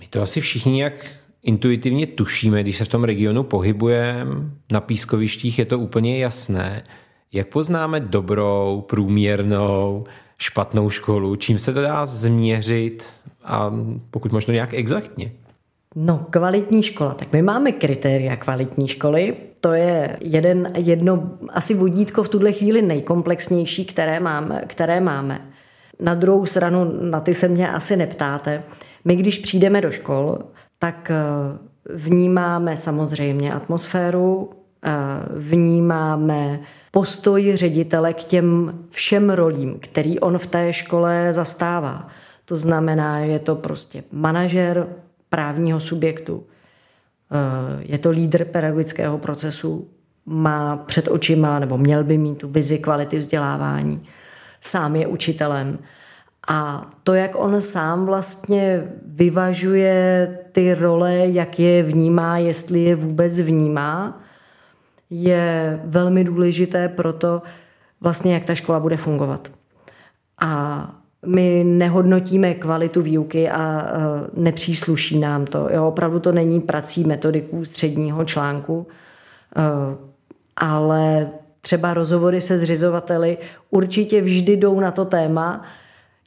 My 0.00 0.06
to 0.10 0.22
asi 0.22 0.40
všichni 0.40 0.82
jak 0.82 1.06
intuitivně 1.42 2.06
tušíme, 2.06 2.62
když 2.62 2.76
se 2.76 2.84
v 2.84 2.88
tom 2.88 3.04
regionu 3.04 3.42
pohybujeme, 3.42 4.26
na 4.72 4.80
pískovištích 4.80 5.58
je 5.58 5.64
to 5.64 5.78
úplně 5.78 6.18
jasné. 6.18 6.82
Jak 7.32 7.48
poznáme 7.48 8.00
dobrou, 8.00 8.84
průměrnou, 8.88 10.04
špatnou 10.38 10.90
školu? 10.90 11.36
Čím 11.36 11.58
se 11.58 11.72
to 11.74 11.82
dá 11.82 12.06
změřit 12.06 13.06
a 13.44 13.74
pokud 14.10 14.32
možno 14.32 14.54
nějak 14.54 14.74
exaktně? 14.74 15.32
No, 15.94 16.26
kvalitní 16.30 16.82
škola. 16.82 17.14
Tak 17.14 17.32
my 17.32 17.42
máme 17.42 17.72
kritéria 17.72 18.36
kvalitní 18.36 18.88
školy. 18.88 19.36
To 19.60 19.72
je 19.72 20.16
jeden, 20.20 20.72
jedno 20.76 21.30
asi 21.48 21.74
vodítko 21.74 22.22
v 22.22 22.28
tuhle 22.28 22.52
chvíli 22.52 22.82
nejkomplexnější, 22.82 23.84
které 23.84 24.20
máme. 24.20 24.62
Které 24.66 25.00
máme. 25.00 25.40
Na 26.00 26.14
druhou 26.14 26.46
stranu, 26.46 26.84
na 27.10 27.20
ty 27.20 27.34
se 27.34 27.48
mě 27.48 27.70
asi 27.70 27.96
neptáte. 27.96 28.62
My, 29.04 29.16
když 29.16 29.38
přijdeme 29.38 29.80
do 29.80 29.90
škol, 29.90 30.38
tak 30.78 31.10
eh, 31.10 31.14
vnímáme 31.94 32.76
samozřejmě 32.76 33.52
atmosféru, 33.52 34.50
vnímáme 35.36 36.60
postoj 36.90 37.56
ředitele 37.56 38.14
k 38.14 38.24
těm 38.24 38.78
všem 38.90 39.30
rolím, 39.30 39.78
který 39.80 40.20
on 40.20 40.38
v 40.38 40.46
té 40.46 40.72
škole 40.72 41.32
zastává. 41.32 42.08
To 42.44 42.56
znamená, 42.56 43.18
je 43.18 43.38
to 43.38 43.56
prostě 43.56 44.04
manažer 44.12 44.86
právního 45.28 45.80
subjektu, 45.80 46.44
eh, 47.30 47.82
je 47.82 47.98
to 47.98 48.10
lídr 48.10 48.44
pedagogického 48.44 49.18
procesu, 49.18 49.88
má 50.26 50.76
před 50.76 51.08
očima 51.08 51.58
nebo 51.58 51.78
měl 51.78 52.04
by 52.04 52.18
mít 52.18 52.38
tu 52.38 52.48
vizi 52.48 52.78
kvality 52.78 53.18
vzdělávání, 53.18 54.06
sám 54.60 54.96
je 54.96 55.06
učitelem. 55.06 55.78
A 56.48 56.90
to, 57.02 57.14
jak 57.14 57.30
on 57.34 57.60
sám 57.60 58.06
vlastně 58.06 58.84
vyvažuje 59.06 60.28
ty 60.52 60.74
role, 60.74 61.16
jak 61.16 61.58
je 61.58 61.82
vnímá, 61.82 62.38
jestli 62.38 62.80
je 62.80 62.96
vůbec 62.96 63.40
vnímá, 63.40 64.20
je 65.10 65.80
velmi 65.84 66.24
důležité 66.24 66.88
pro 66.88 67.12
to, 67.12 67.42
vlastně, 68.00 68.34
jak 68.34 68.44
ta 68.44 68.54
škola 68.54 68.80
bude 68.80 68.96
fungovat. 68.96 69.50
A 70.40 70.94
my 71.26 71.64
nehodnotíme 71.64 72.54
kvalitu 72.54 73.02
výuky 73.02 73.50
a 73.50 73.92
nepřísluší 74.34 75.18
nám 75.18 75.44
to. 75.46 75.68
Jo, 75.72 75.86
opravdu 75.86 76.20
to 76.20 76.32
není 76.32 76.60
prací 76.60 77.04
metodiků 77.04 77.64
středního 77.64 78.24
článku, 78.24 78.86
ale 80.56 81.28
třeba 81.60 81.94
rozhovory 81.94 82.40
se 82.40 82.58
zřizovateli 82.58 83.38
určitě 83.70 84.20
vždy 84.20 84.56
jdou 84.56 84.80
na 84.80 84.90
to 84.90 85.04
téma, 85.04 85.62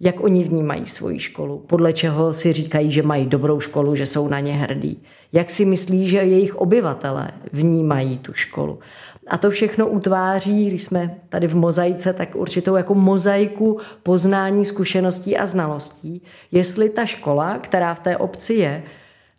jak 0.04 0.24
oni 0.24 0.44
vnímají 0.44 0.88
svoji 0.88 1.20
školu, 1.20 1.64
podle 1.68 1.94
čeho 1.94 2.34
si 2.34 2.54
říkají, 2.54 2.92
že 2.92 3.04
mají 3.04 3.26
dobrou 3.26 3.60
školu, 3.60 3.96
že 3.96 4.06
jsou 4.06 4.28
na 4.28 4.40
ně 4.40 4.54
hrdí, 4.54 5.04
jak 5.32 5.50
si 5.50 5.66
myslí, 5.66 6.10
že 6.10 6.18
jejich 6.18 6.56
obyvatelé 6.56 7.32
vnímají 7.54 8.18
tu 8.18 8.34
školu. 8.34 8.80
A 9.28 9.38
to 9.38 9.50
všechno 9.50 9.88
utváří, 9.88 10.68
když 10.68 10.84
jsme 10.84 11.16
tady 11.30 11.48
v 11.48 11.56
mozaice, 11.56 12.14
tak 12.14 12.36
určitou 12.36 12.76
jako 12.76 12.94
mozaiku 12.94 13.80
poznání, 14.04 14.66
zkušeností 14.66 15.38
a 15.38 15.46
znalostí, 15.46 16.22
jestli 16.52 16.90
ta 16.90 17.06
škola, 17.06 17.58
která 17.58 17.94
v 17.94 18.00
té 18.00 18.18
obci 18.18 18.54
je, 18.54 18.84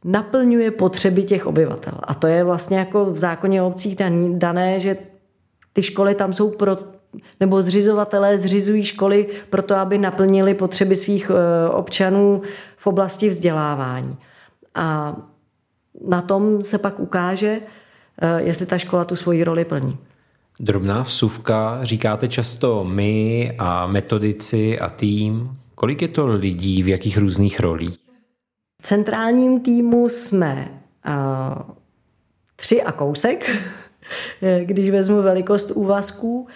naplňuje 0.04 0.70
potřeby 0.70 1.22
těch 1.22 1.46
obyvatel. 1.46 1.94
A 2.02 2.14
to 2.14 2.26
je 2.26 2.44
vlastně 2.44 2.78
jako 2.78 3.04
v 3.04 3.18
zákoně 3.18 3.62
obcích 3.62 3.96
dané, 4.32 4.80
že 4.80 4.96
ty 5.72 5.82
školy 5.82 6.14
tam 6.14 6.32
jsou 6.32 6.50
pro, 6.50 6.78
nebo 7.40 7.62
zřizovatelé 7.62 8.38
zřizují 8.38 8.84
školy 8.84 9.26
proto, 9.50 9.74
aby 9.74 9.98
naplnili 9.98 10.54
potřeby 10.54 10.96
svých 10.96 11.30
eh, 11.30 11.68
občanů 11.68 12.42
v 12.76 12.86
oblasti 12.86 13.28
vzdělávání. 13.28 14.16
A 14.74 15.16
na 16.08 16.22
tom 16.22 16.62
se 16.62 16.78
pak 16.78 17.00
ukáže, 17.00 17.60
eh, 18.22 18.42
jestli 18.42 18.66
ta 18.66 18.78
škola 18.78 19.04
tu 19.04 19.16
svoji 19.16 19.44
roli 19.44 19.64
plní. 19.64 19.98
Drobná 20.60 21.02
vsuvka, 21.02 21.78
říkáte 21.82 22.28
často 22.28 22.84
my 22.84 23.52
a 23.58 23.86
metodici 23.86 24.78
a 24.80 24.88
tým. 24.88 25.56
Kolik 25.74 26.02
je 26.02 26.08
to 26.08 26.26
lidí, 26.26 26.82
v 26.82 26.88
jakých 26.88 27.18
různých 27.18 27.60
rolích? 27.60 27.94
V 28.82 28.86
centrálním 28.86 29.60
týmu 29.60 30.08
jsme 30.08 30.68
uh, 31.06 31.74
tři 32.56 32.82
a 32.82 32.92
kousek, 32.92 33.50
když 34.64 34.90
vezmu 34.90 35.22
velikost 35.22 35.70
úvazků. 35.70 36.46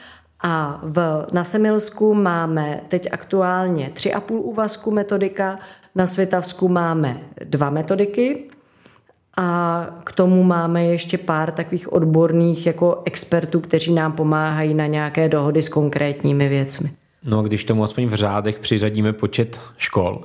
A 0.43 0.81
v, 0.83 1.27
na 1.33 1.45
Semilsku 1.45 2.15
máme 2.15 2.81
teď 2.89 3.09
aktuálně 3.13 3.91
tři 3.95 4.13
a 4.13 4.21
půl 4.21 4.41
úvazku 4.41 4.91
metodika, 4.91 5.59
na 5.95 6.07
Světavsku 6.07 6.69
máme 6.69 7.21
dva 7.45 7.71
metodiky 7.71 8.45
a 9.37 9.87
k 10.05 10.13
tomu 10.13 10.43
máme 10.43 10.85
ještě 10.85 11.19
pár 11.19 11.53
takových 11.53 11.93
odborných 11.93 12.67
jako 12.67 13.03
expertů, 13.05 13.61
kteří 13.61 13.95
nám 13.95 14.13
pomáhají 14.13 14.75
na 14.75 14.87
nějaké 14.87 15.29
dohody 15.29 15.63
s 15.63 15.69
konkrétními 15.69 16.49
věcmi. 16.49 16.91
No 17.25 17.39
a 17.39 17.43
když 17.43 17.65
tomu 17.65 17.85
aspoň 17.85 18.07
v 18.07 18.15
řádech 18.15 18.59
přiřadíme 18.59 19.13
počet 19.13 19.61
škol? 19.77 20.23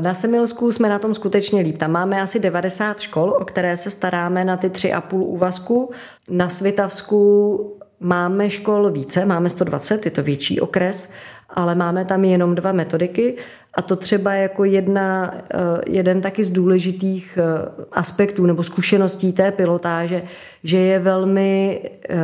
Na 0.00 0.14
Semilsku 0.14 0.72
jsme 0.72 0.88
na 0.88 0.98
tom 0.98 1.14
skutečně 1.14 1.60
líp. 1.62 1.78
Tam 1.78 1.90
máme 1.90 2.22
asi 2.22 2.40
90 2.40 3.00
škol, 3.00 3.36
o 3.40 3.44
které 3.44 3.76
se 3.76 3.90
staráme 3.90 4.44
na 4.44 4.56
ty 4.56 4.70
tři 4.70 4.92
a 4.92 5.00
půl 5.00 5.22
úvazku. 5.22 5.90
Na 6.28 6.48
Svitavsku 6.48 7.81
máme 8.02 8.50
škol 8.50 8.90
více, 8.90 9.24
máme 9.24 9.48
120, 9.48 10.04
je 10.04 10.10
to 10.10 10.22
větší 10.22 10.60
okres, 10.60 11.12
ale 11.50 11.74
máme 11.74 12.04
tam 12.04 12.24
jenom 12.24 12.54
dva 12.54 12.72
metodiky 12.72 13.36
a 13.74 13.82
to 13.82 13.96
třeba 13.96 14.34
jako 14.34 14.64
jedna, 14.64 15.34
eh, 15.34 15.56
jeden 15.86 16.20
taky 16.20 16.44
z 16.44 16.50
důležitých 16.50 17.38
eh, 17.38 17.72
aspektů 17.92 18.46
nebo 18.46 18.62
zkušeností 18.62 19.32
té 19.32 19.52
pilotáže, 19.52 20.22
že 20.64 20.78
je 20.78 20.98
velmi 20.98 21.80
eh, 22.08 22.16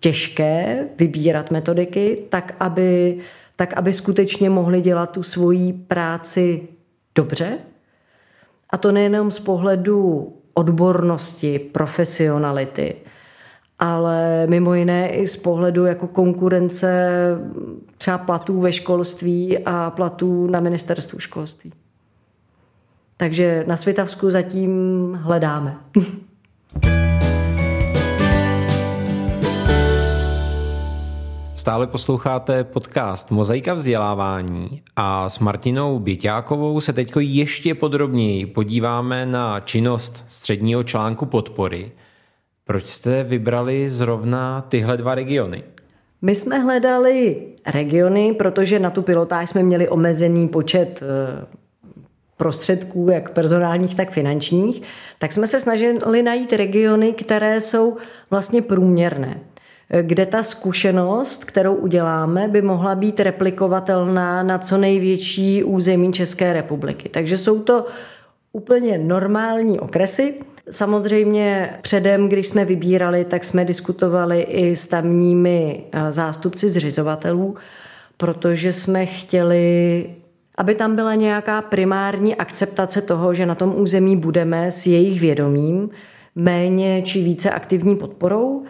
těžké 0.00 0.86
vybírat 0.98 1.50
metodiky 1.50 2.22
tak, 2.28 2.54
aby, 2.60 3.18
tak, 3.56 3.74
aby 3.74 3.92
skutečně 3.92 4.50
mohli 4.50 4.80
dělat 4.80 5.10
tu 5.10 5.22
svoji 5.22 5.72
práci 5.72 6.62
dobře. 7.14 7.58
A 8.70 8.76
to 8.76 8.92
nejenom 8.92 9.30
z 9.30 9.40
pohledu 9.40 10.32
odbornosti, 10.54 11.58
profesionality, 11.58 12.94
ale 13.82 14.46
mimo 14.46 14.74
jiné 14.74 15.10
i 15.10 15.26
z 15.26 15.36
pohledu 15.36 15.84
jako 15.84 16.06
konkurence 16.06 17.10
třeba 17.98 18.18
platů 18.18 18.60
ve 18.60 18.72
školství 18.72 19.58
a 19.64 19.90
platů 19.90 20.46
na 20.46 20.60
ministerstvu 20.60 21.18
školství. 21.18 21.72
Takže 23.16 23.64
na 23.66 23.76
Světavsku 23.76 24.30
zatím 24.30 25.12
hledáme. 25.22 25.76
Stále 31.54 31.86
posloucháte 31.86 32.64
podcast 32.64 33.30
Mozaika 33.30 33.74
vzdělávání 33.74 34.82
a 34.96 35.28
s 35.28 35.38
Martinou 35.38 35.98
Běťákovou 35.98 36.80
se 36.80 36.92
teď 36.92 37.12
ještě 37.16 37.74
podrobněji 37.74 38.46
podíváme 38.46 39.26
na 39.26 39.60
činnost 39.60 40.24
středního 40.28 40.84
článku 40.84 41.26
podpory. 41.26 41.92
Proč 42.72 42.86
jste 42.86 43.24
vybrali 43.24 43.88
zrovna 43.88 44.60
tyhle 44.60 44.96
dva 44.96 45.14
regiony? 45.14 45.64
My 46.22 46.34
jsme 46.34 46.58
hledali 46.58 47.46
regiony, 47.66 48.34
protože 48.34 48.78
na 48.78 48.90
tu 48.90 49.02
pilotáž 49.02 49.50
jsme 49.50 49.62
měli 49.62 49.88
omezený 49.88 50.48
počet 50.48 51.02
eh, 51.02 51.46
prostředků, 52.36 53.08
jak 53.10 53.30
personálních, 53.30 53.94
tak 53.94 54.10
finančních, 54.10 54.82
tak 55.18 55.32
jsme 55.32 55.46
se 55.46 55.60
snažili 55.60 56.22
najít 56.22 56.52
regiony, 56.52 57.12
které 57.12 57.60
jsou 57.60 57.96
vlastně 58.30 58.62
průměrné 58.62 59.40
kde 60.02 60.26
ta 60.26 60.42
zkušenost, 60.42 61.44
kterou 61.44 61.74
uděláme, 61.74 62.48
by 62.48 62.62
mohla 62.62 62.94
být 62.94 63.20
replikovatelná 63.20 64.42
na 64.42 64.58
co 64.58 64.78
největší 64.78 65.64
území 65.64 66.12
České 66.12 66.52
republiky. 66.52 67.08
Takže 67.08 67.38
jsou 67.38 67.60
to 67.60 67.86
úplně 68.52 68.98
normální 68.98 69.80
okresy. 69.80 70.34
Samozřejmě 70.72 71.70
předem, 71.82 72.28
když 72.28 72.48
jsme 72.48 72.64
vybírali, 72.64 73.24
tak 73.24 73.44
jsme 73.44 73.64
diskutovali 73.64 74.40
i 74.40 74.76
s 74.76 74.86
tamními 74.86 75.84
eh, 75.92 76.12
zástupci 76.12 76.68
zřizovatelů, 76.68 77.56
protože 78.16 78.72
jsme 78.72 79.06
chtěli 79.06 80.06
aby 80.58 80.74
tam 80.74 80.96
byla 80.96 81.14
nějaká 81.14 81.62
primární 81.62 82.36
akceptace 82.36 83.02
toho, 83.02 83.34
že 83.34 83.46
na 83.46 83.54
tom 83.54 83.74
území 83.76 84.16
budeme 84.16 84.70
s 84.70 84.86
jejich 84.86 85.20
vědomím, 85.20 85.90
méně 86.34 87.02
či 87.02 87.22
více 87.22 87.50
aktivní 87.50 87.96
podporou 87.96 88.64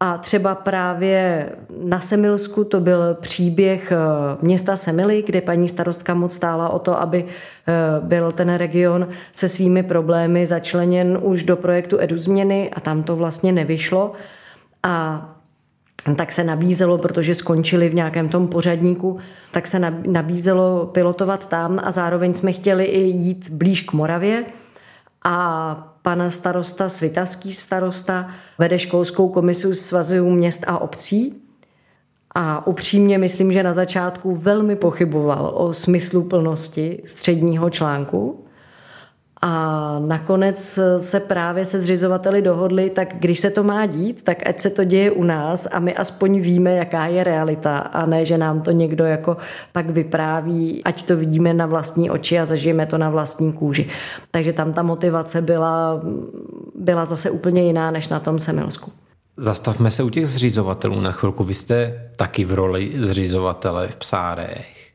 a 0.00 0.18
třeba 0.18 0.54
právě 0.54 1.48
na 1.84 2.00
Semilsku 2.00 2.64
to 2.64 2.80
byl 2.80 3.14
příběh 3.14 3.92
eh, 3.92 3.96
města 4.42 4.76
Semily, 4.76 5.22
kde 5.26 5.40
paní 5.40 5.68
starostka 5.68 6.14
moc 6.14 6.34
stála 6.34 6.68
o 6.68 6.78
to, 6.78 7.00
aby 7.00 7.24
eh, 7.24 7.72
byl 8.00 8.32
ten 8.32 8.54
region 8.54 9.08
se 9.32 9.48
svými 9.48 9.82
problémy 9.82 10.46
začleněn 10.46 11.18
už 11.22 11.42
do 11.42 11.56
projektu 11.56 12.00
Edu 12.00 12.18
změny 12.18 12.70
a 12.70 12.80
tam 12.80 13.02
to 13.02 13.16
vlastně 13.16 13.52
nevyšlo. 13.52 14.12
A 14.82 15.26
tak 16.16 16.32
se 16.32 16.44
nabízelo, 16.44 16.98
protože 16.98 17.34
skončili 17.34 17.88
v 17.88 17.94
nějakém 17.94 18.28
tom 18.28 18.48
pořadníku, 18.48 19.18
tak 19.50 19.66
se 19.66 19.92
nabízelo 20.06 20.86
pilotovat 20.86 21.46
tam 21.46 21.80
a 21.82 21.90
zároveň 21.90 22.34
jsme 22.34 22.52
chtěli 22.52 22.84
i 22.84 23.00
jít 23.00 23.50
blíž 23.50 23.80
k 23.80 23.92
Moravě. 23.92 24.44
A 25.24 25.95
pan 26.06 26.30
starosta, 26.30 26.88
svitavský 26.88 27.52
starosta, 27.52 28.30
vede 28.58 28.78
školskou 28.78 29.28
komisi 29.28 29.74
svazu 29.74 30.30
měst 30.30 30.64
a 30.66 30.78
obcí. 30.78 31.34
A 32.34 32.66
upřímně 32.66 33.18
myslím, 33.18 33.52
že 33.52 33.62
na 33.62 33.74
začátku 33.74 34.34
velmi 34.34 34.76
pochyboval 34.76 35.52
o 35.54 35.72
smyslu 35.72 36.24
plnosti 36.24 37.02
středního 37.06 37.70
článku, 37.70 38.45
a 39.42 39.98
nakonec 39.98 40.78
se 40.98 41.20
právě 41.20 41.64
se 41.64 41.80
zřizovateli 41.80 42.42
dohodli, 42.42 42.90
tak 42.90 43.14
když 43.18 43.40
se 43.40 43.50
to 43.50 43.62
má 43.62 43.86
dít, 43.86 44.22
tak 44.22 44.46
ať 44.46 44.60
se 44.60 44.70
to 44.70 44.84
děje 44.84 45.10
u 45.10 45.22
nás 45.22 45.68
a 45.72 45.78
my 45.78 45.94
aspoň 45.94 46.40
víme, 46.40 46.74
jaká 46.74 47.06
je 47.06 47.24
realita 47.24 47.78
a 47.78 48.06
ne, 48.06 48.24
že 48.24 48.38
nám 48.38 48.60
to 48.60 48.70
někdo 48.70 49.04
jako 49.04 49.36
pak 49.72 49.90
vypráví, 49.90 50.84
ať 50.84 51.02
to 51.02 51.16
vidíme 51.16 51.54
na 51.54 51.66
vlastní 51.66 52.10
oči 52.10 52.38
a 52.38 52.46
zažijeme 52.46 52.86
to 52.86 52.98
na 52.98 53.10
vlastní 53.10 53.52
kůži. 53.52 53.88
Takže 54.30 54.52
tam 54.52 54.72
ta 54.72 54.82
motivace 54.82 55.42
byla, 55.42 56.00
byla 56.74 57.04
zase 57.04 57.30
úplně 57.30 57.62
jiná 57.62 57.90
než 57.90 58.08
na 58.08 58.20
tom 58.20 58.38
Semilsku. 58.38 58.92
Zastavme 59.36 59.90
se 59.90 60.02
u 60.02 60.10
těch 60.10 60.26
zřizovatelů 60.26 61.00
na 61.00 61.12
chvilku. 61.12 61.44
Vy 61.44 61.54
jste 61.54 62.08
taky 62.16 62.44
v 62.44 62.52
roli 62.52 62.92
zřizovatele 62.98 63.88
v 63.88 63.96
Psárech. 63.96 64.85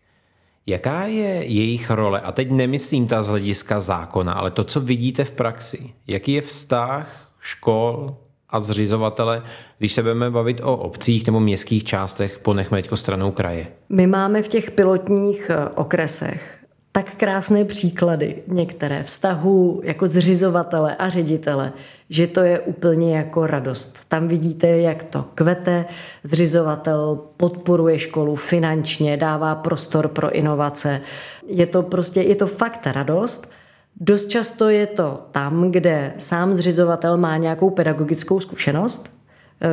Jaká 0.71 1.03
je 1.03 1.45
jejich 1.45 1.89
role? 1.89 2.21
A 2.21 2.31
teď 2.31 2.51
nemyslím 2.51 3.07
ta 3.07 3.21
z 3.21 3.27
hlediska 3.27 3.79
zákona, 3.79 4.33
ale 4.33 4.51
to, 4.51 4.63
co 4.63 4.79
vidíte 4.79 5.23
v 5.23 5.31
praxi. 5.31 5.93
Jaký 6.07 6.33
je 6.33 6.41
vztah 6.41 7.31
škol 7.39 8.15
a 8.49 8.59
zřizovatele, 8.59 9.43
když 9.77 9.93
se 9.93 10.01
budeme 10.01 10.31
bavit 10.31 10.61
o 10.63 10.77
obcích 10.77 11.25
nebo 11.25 11.39
městských 11.39 11.83
částech, 11.83 12.39
ponechme 12.39 12.77
teďko 12.77 12.97
stranou 12.97 13.31
kraje? 13.31 13.67
My 13.89 14.07
máme 14.07 14.43
v 14.43 14.47
těch 14.47 14.71
pilotních 14.71 15.49
eh, 15.49 15.69
okresech 15.75 16.60
tak 16.91 17.15
krásné 17.15 17.65
příklady 17.65 18.43
některé 18.47 19.03
vztahu 19.03 19.81
jako 19.83 20.07
zřizovatele 20.07 20.95
a 20.95 21.09
ředitele, 21.09 21.73
že 22.09 22.27
to 22.27 22.39
je 22.39 22.59
úplně 22.59 23.17
jako 23.17 23.47
radost. 23.47 23.99
Tam 24.07 24.27
vidíte, 24.27 24.67
jak 24.67 25.03
to 25.03 25.25
kvete, 25.35 25.85
zřizovatel 26.23 27.19
podporuje 27.37 27.99
školu 27.99 28.35
finančně, 28.35 29.17
dává 29.17 29.55
prostor 29.55 30.07
pro 30.07 30.31
inovace. 30.31 31.01
Je 31.47 31.65
to 31.65 31.83
prostě, 31.83 32.21
je 32.21 32.35
to 32.35 32.47
fakt 32.47 32.87
radost. 32.87 33.51
Dost 33.99 34.25
často 34.25 34.69
je 34.69 34.87
to 34.87 35.27
tam, 35.31 35.71
kde 35.71 36.13
sám 36.17 36.55
zřizovatel 36.55 37.17
má 37.17 37.37
nějakou 37.37 37.69
pedagogickou 37.69 38.39
zkušenost, 38.39 39.20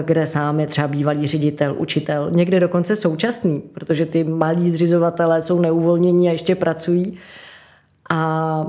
kde 0.02 0.26
sám 0.26 0.60
je 0.60 0.66
třeba 0.66 0.88
bývalý 0.88 1.26
ředitel, 1.26 1.74
učitel, 1.78 2.30
někde 2.30 2.60
dokonce 2.60 2.96
současný, 2.96 3.60
protože 3.60 4.06
ty 4.06 4.24
malí 4.24 4.70
zřizovatelé 4.70 5.42
jsou 5.42 5.60
neuvolnění 5.60 6.28
a 6.28 6.32
ještě 6.32 6.54
pracují. 6.54 7.16
A, 8.10 8.66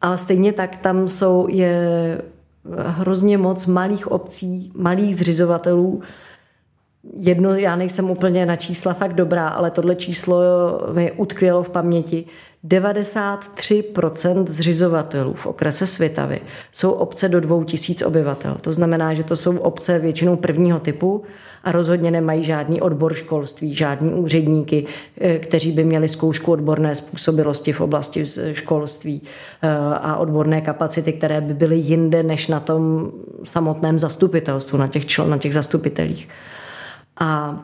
ale 0.00 0.18
stejně 0.18 0.52
tak 0.52 0.76
tam 0.76 1.08
jsou, 1.08 1.46
je 1.50 2.22
hrozně 2.78 3.38
moc 3.38 3.66
malých 3.66 4.12
obcí, 4.12 4.72
malých 4.74 5.16
zřizovatelů. 5.16 6.02
Jedno, 7.16 7.54
já 7.54 7.76
nejsem 7.76 8.10
úplně 8.10 8.46
na 8.46 8.56
čísla 8.56 8.94
fakt 8.94 9.14
dobrá, 9.14 9.48
ale 9.48 9.70
tohle 9.70 9.96
číslo 9.96 10.40
mi 10.92 11.12
utkvělo 11.12 11.62
v 11.62 11.70
paměti. 11.70 12.24
93% 12.68 14.46
zřizovatelů 14.46 15.34
v 15.34 15.46
okrese 15.46 15.86
Svitavy 15.86 16.40
jsou 16.72 16.90
obce 16.92 17.28
do 17.28 17.40
2000 17.40 18.06
obyvatel. 18.06 18.56
To 18.60 18.72
znamená, 18.72 19.14
že 19.14 19.24
to 19.24 19.36
jsou 19.36 19.58
obce 19.58 19.98
většinou 19.98 20.36
prvního 20.36 20.80
typu 20.80 21.22
a 21.64 21.72
rozhodně 21.72 22.10
nemají 22.10 22.44
žádný 22.44 22.80
odbor 22.80 23.14
školství, 23.14 23.74
žádní 23.74 24.12
úředníky, 24.12 24.86
eh, 25.20 25.38
kteří 25.38 25.72
by 25.72 25.84
měli 25.84 26.08
zkoušku 26.08 26.52
odborné 26.52 26.94
způsobilosti 26.94 27.72
v 27.72 27.80
oblasti 27.80 28.24
školství 28.52 29.22
eh, 29.62 29.68
a 29.94 30.16
odborné 30.16 30.60
kapacity, 30.60 31.12
které 31.12 31.40
by 31.40 31.54
byly 31.54 31.76
jinde 31.76 32.22
než 32.22 32.46
na 32.46 32.60
tom 32.60 33.12
samotném 33.44 33.98
zastupitelstvu, 33.98 34.78
na 34.78 34.86
těch, 34.86 35.06
čl- 35.06 35.28
na 35.28 35.38
těch 35.38 35.54
zastupitelích. 35.54 36.28
A 37.20 37.60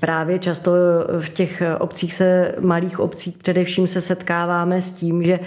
právě 0.00 0.38
často 0.38 0.72
v 1.20 1.28
těch 1.28 1.62
obcích 1.78 2.14
se, 2.14 2.54
malých 2.60 3.00
obcích 3.00 3.38
především 3.38 3.86
se 3.86 4.00
setkáváme 4.00 4.80
s 4.80 4.90
tím, 4.90 5.22
že 5.22 5.40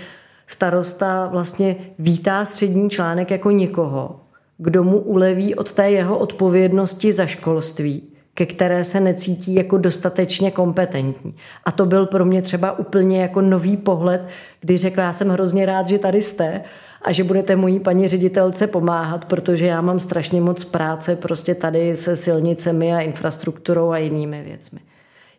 starosta 0.47 1.27
vlastně 1.27 1.75
vítá 1.99 2.45
střední 2.45 2.89
článek 2.89 3.31
jako 3.31 3.51
někoho, 3.51 4.19
kdo 4.57 4.83
mu 4.83 4.99
uleví 4.99 5.55
od 5.55 5.73
té 5.73 5.91
jeho 5.91 6.17
odpovědnosti 6.17 7.11
za 7.11 7.25
školství, 7.25 8.03
ke 8.33 8.45
které 8.45 8.83
se 8.83 8.99
necítí 8.99 9.55
jako 9.55 9.77
dostatečně 9.77 10.51
kompetentní. 10.51 11.35
A 11.65 11.71
to 11.71 11.85
byl 11.85 12.05
pro 12.05 12.25
mě 12.25 12.41
třeba 12.41 12.79
úplně 12.79 13.21
jako 13.21 13.41
nový 13.41 13.77
pohled, 13.77 14.21
kdy 14.61 14.77
řekla, 14.77 15.03
já 15.03 15.13
jsem 15.13 15.29
hrozně 15.29 15.65
rád, 15.65 15.87
že 15.87 15.99
tady 15.99 16.21
jste 16.21 16.61
a 17.01 17.11
že 17.11 17.23
budete 17.23 17.55
mojí 17.55 17.79
paní 17.79 18.07
ředitelce 18.07 18.67
pomáhat, 18.67 19.25
protože 19.25 19.65
já 19.65 19.81
mám 19.81 19.99
strašně 19.99 20.41
moc 20.41 20.65
práce 20.65 21.15
prostě 21.15 21.55
tady 21.55 21.95
se 21.95 22.15
silnicemi 22.15 22.93
a 22.93 22.99
infrastrukturou 22.99 23.89
a 23.89 23.97
jinými 23.97 24.43
věcmi. 24.43 24.79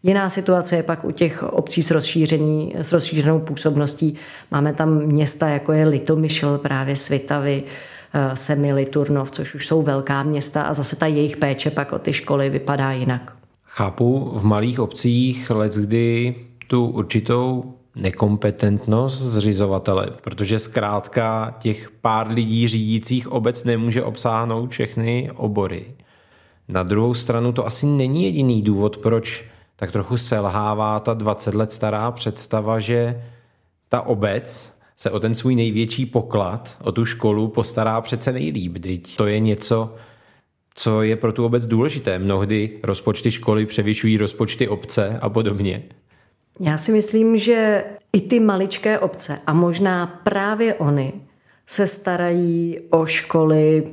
Jiná 0.03 0.31
situace 0.31 0.77
je 0.77 0.83
pak 0.83 1.05
u 1.05 1.11
těch 1.11 1.42
obcí 1.42 1.83
s, 1.83 1.90
rozšířený, 1.90 2.73
s 2.77 2.92
rozšířenou 2.92 3.40
působností. 3.40 4.14
Máme 4.51 4.73
tam 4.73 5.03
města, 5.03 5.49
jako 5.49 5.73
je 5.73 5.88
Litomyšl, 5.88 6.59
právě 6.59 6.96
Svitavy, 6.96 7.62
eh, 8.14 8.37
Semily, 8.37 8.87
Turnov, 8.87 9.31
což 9.31 9.55
už 9.55 9.66
jsou 9.66 9.83
velká 9.83 10.23
města 10.23 10.62
a 10.62 10.75
zase 10.75 10.96
ta 10.96 11.07
jejich 11.07 11.37
péče 11.37 11.70
pak 11.70 11.92
o 11.92 11.99
ty 11.99 12.12
školy 12.12 12.51
vypadá 12.51 12.92
jinak. 12.92 13.37
Chápu, 13.64 14.31
v 14.35 14.44
malých 14.44 14.81
obcích 14.81 15.51
let, 15.51 15.75
kdy 15.75 16.35
tu 16.66 16.87
určitou 16.87 17.75
nekompetentnost 17.94 19.22
zřizovatele, 19.22 20.07
protože 20.22 20.59
zkrátka 20.59 21.57
těch 21.59 21.90
pár 21.90 22.29
lidí 22.29 22.68
řídících 22.68 23.33
obec 23.33 23.64
nemůže 23.64 24.03
obsáhnout 24.03 24.70
všechny 24.70 25.31
obory. 25.35 25.94
Na 26.68 26.83
druhou 26.83 27.14
stranu 27.14 27.53
to 27.53 27.66
asi 27.66 27.87
není 27.87 28.24
jediný 28.24 28.62
důvod, 28.62 28.98
proč 28.98 29.44
tak 29.76 29.92
trochu 29.92 30.16
selhává 30.16 31.00
ta 31.00 31.14
20 31.14 31.55
let 31.55 31.72
stará 31.72 32.11
představa, 32.11 32.79
že 32.79 33.24
ta 33.88 34.03
obec 34.03 34.74
se 34.96 35.11
o 35.11 35.20
ten 35.20 35.35
svůj 35.35 35.55
největší 35.55 36.07
poklad, 36.07 36.76
o 36.83 36.92
tu 36.92 37.05
školu 37.05 37.48
postará 37.48 38.00
přece 38.00 38.33
nejlíp. 38.33 38.79
Teď 38.79 39.16
to 39.16 39.26
je 39.26 39.38
něco, 39.38 39.94
co 40.74 41.03
je 41.03 41.16
pro 41.16 41.33
tu 41.33 41.44
obec 41.44 41.66
důležité. 41.66 42.18
Mnohdy 42.18 42.79
rozpočty 42.83 43.31
školy 43.31 43.66
převyšují 43.66 44.16
rozpočty 44.16 44.68
obce 44.68 45.18
a 45.22 45.29
podobně. 45.29 45.83
Já 46.61 46.77
si 46.77 46.92
myslím, 46.92 47.37
že 47.37 47.85
i 48.12 48.20
ty 48.20 48.40
maličké 48.40 48.99
obce 48.99 49.38
a 49.46 49.53
možná 49.53 50.07
právě 50.07 50.75
oni 50.75 51.12
se 51.66 51.87
starají 51.87 52.79
o 52.90 53.07
školy 53.07 53.85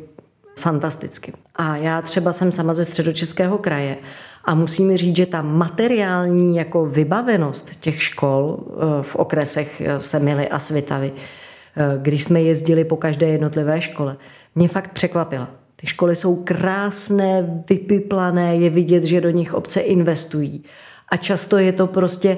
fantasticky. 0.58 1.34
A 1.56 1.78
já 1.78 2.02
třeba 2.02 2.34
jsem 2.34 2.52
sama 2.52 2.74
ze 2.74 2.86
středočeského 2.86 3.58
kraje 3.58 3.98
a 4.46 4.56
musím 4.56 4.98
říct, 4.98 5.16
že 5.16 5.26
ta 5.26 5.42
materiální 5.42 6.56
jako 6.56 6.86
vybavenost 6.86 7.76
těch 7.80 8.04
škol 8.04 8.60
eh, 8.60 9.04
v 9.04 9.16
okresech 9.16 9.82
eh, 9.82 10.02
Semily 10.02 10.50
a 10.50 10.60
Svitavy, 10.60 11.12
eh, 11.12 11.98
když 12.02 12.24
jsme 12.24 12.42
jezdili 12.42 12.86
po 12.86 12.98
každé 12.98 13.28
jednotlivé 13.28 13.82
škole, 13.82 14.18
mě 14.56 14.68
fakt 14.68 14.92
překvapila. 14.92 15.50
Ty 15.76 15.88
školy 15.88 16.16
jsou 16.16 16.44
krásné, 16.44 17.64
vypiplané, 17.70 18.56
je 18.56 18.70
vidět, 18.70 19.04
že 19.04 19.22
do 19.22 19.30
nich 19.30 19.54
obce 19.54 19.80
investují. 19.80 20.64
A 21.12 21.18
často 21.18 21.58
je 21.58 21.72
to 21.72 21.88
prostě 21.88 22.38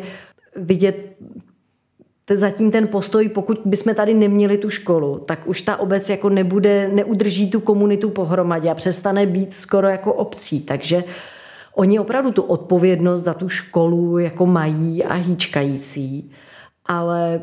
vidět 0.56 1.16
zatím 2.36 2.72
ten 2.72 2.88
postoj, 2.88 3.30
pokud 3.30 3.62
bychom 3.66 3.96
tady 3.96 4.14
neměli 4.14 4.58
tu 4.58 4.70
školu, 4.70 5.20
tak 5.20 5.48
už 5.48 5.62
ta 5.62 5.78
obec 5.78 6.10
jako 6.10 6.30
nebude, 6.30 6.90
neudrží 6.94 7.50
tu 7.50 7.60
komunitu 7.60 8.10
pohromadě 8.10 8.70
a 8.70 8.76
přestane 8.76 9.26
být 9.26 9.56
skoro 9.56 9.88
jako 9.88 10.14
obcí. 10.14 10.62
Takže 10.62 11.04
oni 11.76 12.00
opravdu 12.00 12.32
tu 12.32 12.42
odpovědnost 12.42 13.22
za 13.22 13.34
tu 13.34 13.50
školu 13.50 14.18
jako 14.18 14.46
mají 14.46 15.04
a 15.04 15.14
hýčkající, 15.14 16.32
ale 16.86 17.42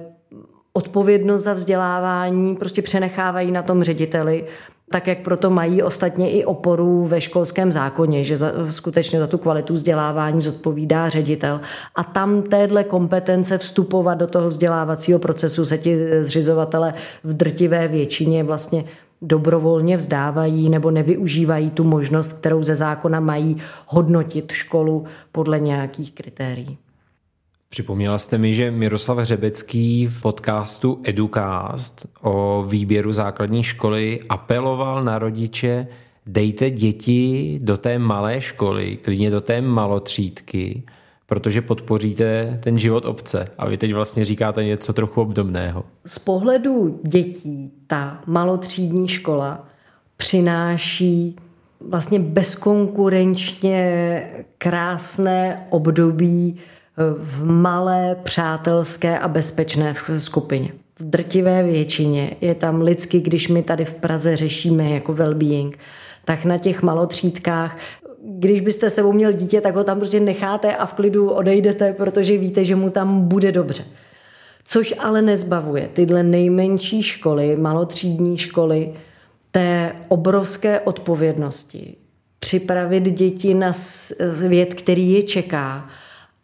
odpovědnost 0.73 1.43
za 1.43 1.53
vzdělávání 1.53 2.57
prostě 2.57 2.83
přenechávají 2.83 3.53
na 3.53 3.63
tom 3.63 3.83
řediteli 3.83 4.45
tak 4.91 5.07
jak 5.07 5.19
proto 5.23 5.51
mají 5.51 5.83
ostatně 5.83 6.31
i 6.31 6.45
oporu 6.45 7.07
ve 7.07 7.21
školském 7.21 7.73
zákoně, 7.73 8.25
že 8.25 8.37
za, 8.37 8.53
skutečně 8.71 9.21
za 9.21 9.27
tu 9.27 9.39
kvalitu 9.39 9.75
vzdělávání 9.75 10.41
zodpovídá 10.41 11.09
ředitel. 11.09 11.61
A 11.95 12.05
tam 12.05 12.43
téhle 12.43 12.85
kompetence 12.85 13.59
vstupovat 13.59 14.15
do 14.15 14.27
toho 14.27 14.49
vzdělávacího 14.49 15.19
procesu 15.19 15.67
se 15.67 15.79
ti 15.79 15.97
zřizovatele 16.23 16.95
v 17.25 17.33
drtivé 17.33 17.89
většině 17.89 18.45
vlastně 18.45 18.85
dobrovolně 19.23 19.97
vzdávají 19.97 20.71
nebo 20.71 20.91
nevyužívají 20.91 21.71
tu 21.71 21.85
možnost, 21.85 22.33
kterou 22.33 22.63
ze 22.63 22.75
zákona 22.75 23.21
mají 23.21 23.57
hodnotit 23.87 24.53
školu 24.53 25.05
podle 25.33 25.61
nějakých 25.61 26.13
kritérií. 26.13 26.79
Připomněla 27.69 28.19
jste 28.19 28.39
mi, 28.39 28.55
že 28.55 28.71
Miroslav 28.71 29.19
Hřebecký 29.19 30.07
v 30.07 30.23
podcastu 30.23 31.01
Educast 31.05 32.07
o 32.23 32.65
výběru 32.69 33.13
základní 33.13 33.63
školy 33.63 34.21
apeloval 34.29 35.05
na 35.05 35.19
rodiče, 35.19 35.87
dejte 36.27 36.71
děti 36.71 37.59
do 37.63 37.77
té 37.77 37.99
malé 37.99 38.41
školy, 38.41 38.99
klidně 39.03 39.31
do 39.31 39.41
té 39.41 39.61
malotřídky, 39.61 40.83
protože 41.27 41.63
podpoříte 41.63 42.59
ten 42.63 42.79
život 42.79 43.05
obce. 43.05 43.49
A 43.59 43.69
vy 43.69 43.77
teď 43.77 43.95
vlastně 43.95 44.25
říkáte 44.25 44.65
něco 44.65 44.93
trochu 44.93 45.21
obdobného. 45.21 45.85
Z 46.07 46.19
pohledu 46.19 47.01
dětí 47.03 47.73
ta 47.87 48.21
malotřídní 48.27 49.09
škola 49.09 49.69
přináší 50.17 51.37
vlastně 51.89 52.19
bezkonkurenčně 52.19 54.23
krásné 54.59 55.67
období 55.71 56.57
v 57.19 57.45
malé, 57.45 58.17
přátelské 58.23 59.19
a 59.19 59.29
bezpečné 59.29 59.95
skupině. 60.19 60.73
V 60.99 61.11
drtivé 61.11 61.63
většině 61.63 62.37
je 62.41 62.55
tam 62.55 62.83
lidsky, 62.83 63.21
když 63.21 63.49
my 63.49 63.63
tady 63.63 63.85
v 63.85 63.95
Praze 63.95 64.37
řešíme 64.37 64.91
jako 64.91 65.13
well-being, 65.13 65.73
tak 66.25 66.45
na 66.45 66.59
těch 66.59 66.83
malotřídkách 66.83 67.79
když 68.29 68.61
byste 68.61 68.91
sebou 68.91 69.13
měl 69.13 69.33
dítě, 69.33 69.61
tak 69.61 69.75
ho 69.75 69.85
tam 69.85 69.99
prostě 69.99 70.21
necháte 70.21 70.77
a 70.77 70.87
v 70.87 70.95
klidu 70.95 71.31
odejdete, 71.31 71.93
protože 71.93 72.39
víte, 72.39 72.65
že 72.65 72.77
mu 72.77 72.91
tam 72.91 73.29
bude 73.29 73.53
dobře. 73.53 73.85
Což 74.65 74.95
ale 74.99 75.23
nezbavuje 75.23 75.89
tyhle 75.93 76.23
nejmenší 76.23 77.03
školy, 77.03 77.57
malotřídní 77.57 78.39
školy, 78.39 78.93
té 79.51 79.93
obrovské 80.09 80.81
odpovědnosti, 80.81 81.97
připravit 82.39 83.05
děti 83.05 83.55
na 83.55 83.73
svět, 83.73 84.75
který 84.75 85.13
je 85.13 85.23
čeká 85.23 85.89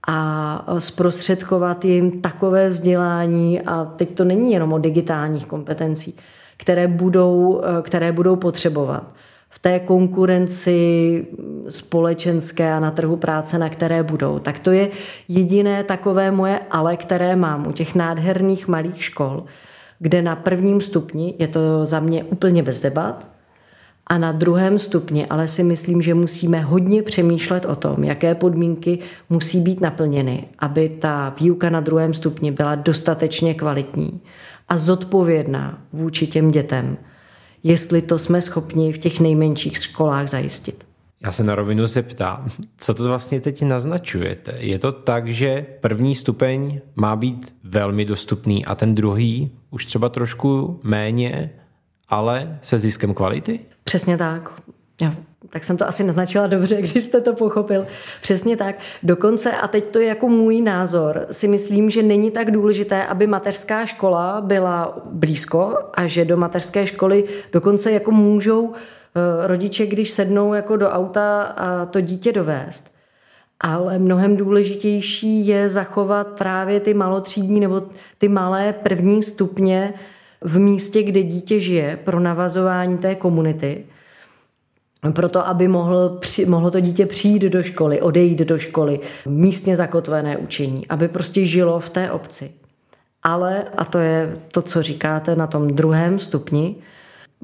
a 0.08 0.66
zprostředkovat 0.78 1.84
jim 1.84 2.20
takové 2.20 2.68
vzdělání 2.68 3.60
a 3.60 3.84
teď 3.84 4.14
to 4.14 4.24
není 4.24 4.52
jenom 4.52 4.72
o 4.72 4.78
digitálních 4.78 5.46
kompetencích, 5.46 6.14
které 6.56 6.88
budou, 6.88 7.62
které 7.82 8.12
budou 8.12 8.36
potřebovat 8.36 9.12
v 9.48 9.58
té 9.58 9.78
konkurenci 9.78 11.26
společenské 11.68 12.72
a 12.72 12.80
na 12.80 12.90
trhu 12.90 13.16
práce, 13.16 13.58
na 13.58 13.68
které 13.68 14.02
budou. 14.02 14.38
Tak 14.38 14.58
to 14.58 14.70
je 14.70 14.88
jediné 15.28 15.84
takové 15.84 16.30
moje 16.30 16.60
ale, 16.70 16.96
které 16.96 17.36
mám 17.36 17.66
u 17.66 17.72
těch 17.72 17.94
nádherných 17.94 18.68
malých 18.68 19.04
škol, 19.04 19.44
kde 19.98 20.22
na 20.22 20.36
prvním 20.36 20.80
stupni 20.80 21.34
je 21.38 21.48
to 21.48 21.86
za 21.86 22.00
mě 22.00 22.24
úplně 22.24 22.62
bez 22.62 22.80
debat, 22.80 23.31
a 24.06 24.18
na 24.18 24.32
druhém 24.32 24.78
stupni 24.78 25.26
ale 25.26 25.48
si 25.48 25.64
myslím, 25.64 26.02
že 26.02 26.14
musíme 26.14 26.60
hodně 26.60 27.02
přemýšlet 27.02 27.64
o 27.64 27.76
tom, 27.76 28.04
jaké 28.04 28.34
podmínky 28.34 28.98
musí 29.30 29.60
být 29.60 29.80
naplněny, 29.80 30.44
aby 30.58 30.88
ta 30.88 31.34
výuka 31.40 31.70
na 31.70 31.80
druhém 31.80 32.14
stupni 32.14 32.50
byla 32.50 32.74
dostatečně 32.74 33.54
kvalitní 33.54 34.20
a 34.68 34.76
zodpovědná 34.76 35.78
vůči 35.92 36.26
těm 36.26 36.50
dětem, 36.50 36.96
jestli 37.62 38.02
to 38.02 38.18
jsme 38.18 38.40
schopni 38.40 38.92
v 38.92 38.98
těch 38.98 39.20
nejmenších 39.20 39.76
školách 39.76 40.28
zajistit. 40.28 40.84
Já 41.24 41.32
se 41.32 41.44
na 41.44 41.54
rovinu 41.54 41.86
zeptám, 41.86 42.48
co 42.76 42.94
to 42.94 43.04
vlastně 43.04 43.40
teď 43.40 43.62
naznačujete? 43.62 44.54
Je 44.58 44.78
to 44.78 44.92
tak, 44.92 45.28
že 45.28 45.66
první 45.80 46.14
stupeň 46.14 46.80
má 46.96 47.16
být 47.16 47.54
velmi 47.64 48.04
dostupný 48.04 48.64
a 48.64 48.74
ten 48.74 48.94
druhý 48.94 49.50
už 49.70 49.86
třeba 49.86 50.08
trošku 50.08 50.80
méně, 50.82 51.50
ale 52.08 52.58
se 52.62 52.78
ziskem 52.78 53.14
kvality? 53.14 53.60
Přesně 53.92 54.16
tak. 54.16 54.52
Jo. 55.00 55.10
Tak 55.50 55.64
jsem 55.64 55.76
to 55.76 55.88
asi 55.88 56.04
naznačila 56.04 56.46
dobře, 56.46 56.76
když 56.82 57.04
jste 57.04 57.20
to 57.20 57.32
pochopil. 57.32 57.86
Přesně 58.22 58.56
tak. 58.56 58.76
Dokonce, 59.02 59.52
a 59.52 59.68
teď 59.68 59.84
to 59.84 59.98
je 59.98 60.06
jako 60.06 60.28
můj 60.28 60.60
názor, 60.60 61.26
si 61.30 61.48
myslím, 61.48 61.90
že 61.90 62.02
není 62.02 62.30
tak 62.30 62.50
důležité, 62.50 63.06
aby 63.06 63.26
mateřská 63.26 63.86
škola 63.86 64.40
byla 64.40 64.98
blízko 65.04 65.78
a 65.94 66.06
že 66.06 66.24
do 66.24 66.36
mateřské 66.36 66.86
školy 66.86 67.24
dokonce 67.52 67.92
jako 67.92 68.10
můžou 68.10 68.72
eh, 68.72 69.46
rodiče, 69.46 69.86
když 69.86 70.10
sednou 70.10 70.54
jako 70.54 70.76
do 70.76 70.90
auta 70.90 71.42
a 71.42 71.86
to 71.86 72.00
dítě 72.00 72.32
dovést. 72.32 72.94
Ale 73.60 73.98
mnohem 73.98 74.36
důležitější 74.36 75.46
je 75.46 75.68
zachovat 75.68 76.26
právě 76.26 76.80
ty 76.80 76.94
malotřídní 76.94 77.60
nebo 77.60 77.82
ty 78.18 78.28
malé 78.28 78.72
první 78.72 79.22
stupně 79.22 79.94
v 80.44 80.58
místě, 80.58 81.02
kde 81.02 81.22
dítě 81.22 81.60
žije, 81.60 81.98
pro 82.04 82.20
navazování 82.20 82.98
té 82.98 83.14
komunity, 83.14 83.84
proto 85.14 85.46
aby 85.46 85.68
mohl, 85.68 86.20
mohlo 86.46 86.70
to 86.70 86.80
dítě 86.80 87.06
přijít 87.06 87.42
do 87.42 87.62
školy, 87.62 88.00
odejít 88.00 88.38
do 88.38 88.58
školy, 88.58 89.00
místně 89.26 89.76
zakotvené 89.76 90.36
učení, 90.36 90.86
aby 90.88 91.08
prostě 91.08 91.44
žilo 91.44 91.80
v 91.80 91.88
té 91.88 92.10
obci. 92.10 92.50
Ale, 93.22 93.64
a 93.76 93.84
to 93.84 93.98
je 93.98 94.36
to, 94.52 94.62
co 94.62 94.82
říkáte 94.82 95.36
na 95.36 95.46
tom 95.46 95.68
druhém 95.68 96.18
stupni, 96.18 96.76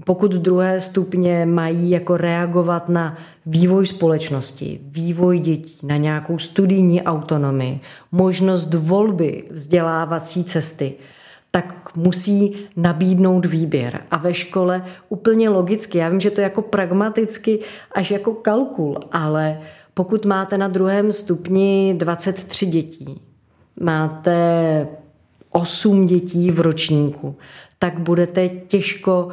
pokud 0.04 0.32
druhé 0.32 0.80
stupně 0.80 1.46
mají 1.46 1.90
jako 1.90 2.16
reagovat 2.16 2.88
na 2.88 3.18
vývoj 3.46 3.86
společnosti, 3.86 4.80
vývoj 4.82 5.38
dětí, 5.38 5.78
na 5.82 5.96
nějakou 5.96 6.38
studijní 6.38 7.02
autonomii, 7.02 7.80
možnost 8.12 8.74
volby 8.74 9.44
vzdělávací 9.50 10.44
cesty, 10.44 10.94
tak 11.50 11.87
musí 11.98 12.56
nabídnout 12.76 13.46
výběr. 13.46 14.00
A 14.10 14.16
ve 14.16 14.34
škole 14.34 14.84
úplně 15.08 15.48
logicky, 15.48 15.98
já 15.98 16.08
vím, 16.08 16.20
že 16.20 16.30
to 16.30 16.40
je 16.40 16.42
jako 16.42 16.62
pragmaticky 16.62 17.58
až 17.92 18.10
jako 18.10 18.34
kalkul, 18.34 18.98
ale 19.12 19.60
pokud 19.94 20.24
máte 20.24 20.58
na 20.58 20.68
druhém 20.68 21.12
stupni 21.12 21.94
23 21.98 22.66
dětí, 22.66 23.20
máte 23.80 24.88
8 25.50 26.06
dětí 26.06 26.50
v 26.50 26.60
ročníku, 26.60 27.36
tak 27.78 27.98
budete 27.98 28.48
těžko 28.48 29.28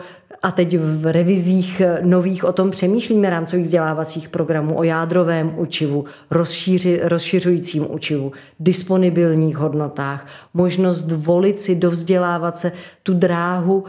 a 0.46 0.52
teď 0.52 0.78
v 0.78 1.12
revizích 1.12 1.82
nových 2.02 2.44
o 2.44 2.54
tom 2.54 2.72
přemýšlíme 2.72 3.30
rámcových 3.30 3.66
vzdělávacích 3.66 4.30
programů, 4.30 4.78
o 4.78 4.84
jádrovém 4.84 5.54
učivu, 5.58 6.06
rozšíři, 6.32 7.00
rozšiřujícím 7.04 7.92
učivu, 7.92 8.32
disponibilních 8.60 9.58
hodnotách, 9.58 10.28
možnost 10.54 11.12
volit 11.12 11.60
si, 11.60 11.76
dovzdělávat 11.76 12.58
se 12.58 12.72
tu 13.04 13.14
dráhu 13.14 13.84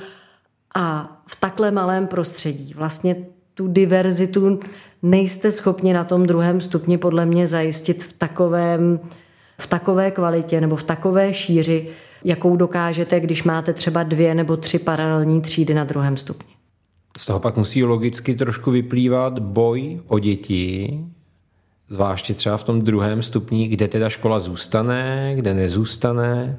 a 0.74 1.16
v 1.26 1.40
takhle 1.40 1.70
malém 1.70 2.06
prostředí. 2.06 2.74
Vlastně 2.76 3.16
tu 3.54 3.68
diverzitu 3.68 4.60
nejste 5.02 5.50
schopni 5.50 5.92
na 5.92 6.04
tom 6.04 6.26
druhém 6.26 6.60
stupni 6.60 6.98
podle 6.98 7.26
mě 7.26 7.46
zajistit 7.46 8.04
v 8.04 8.12
takovém, 8.12 9.00
v 9.58 9.66
takové 9.66 10.10
kvalitě 10.10 10.60
nebo 10.60 10.76
v 10.76 10.82
takové 10.82 11.34
šíři, 11.34 11.88
jakou 12.24 12.56
dokážete, 12.56 13.20
když 13.20 13.44
máte 13.44 13.72
třeba 13.72 14.02
dvě 14.02 14.34
nebo 14.34 14.56
tři 14.56 14.78
paralelní 14.78 15.40
třídy 15.40 15.74
na 15.74 15.84
druhém 15.84 16.16
stupni. 16.16 16.54
Z 17.16 17.26
toho 17.26 17.40
pak 17.40 17.56
musí 17.56 17.84
logicky 17.84 18.34
trošku 18.34 18.70
vyplývat 18.70 19.38
boj 19.38 20.00
o 20.06 20.18
děti, 20.18 21.00
zvláště 21.88 22.34
třeba 22.34 22.56
v 22.56 22.64
tom 22.64 22.82
druhém 22.82 23.22
stupni, 23.22 23.68
kde 23.68 23.88
teda 23.88 24.08
škola 24.08 24.38
zůstane, 24.38 25.32
kde 25.34 25.54
nezůstane, 25.54 26.58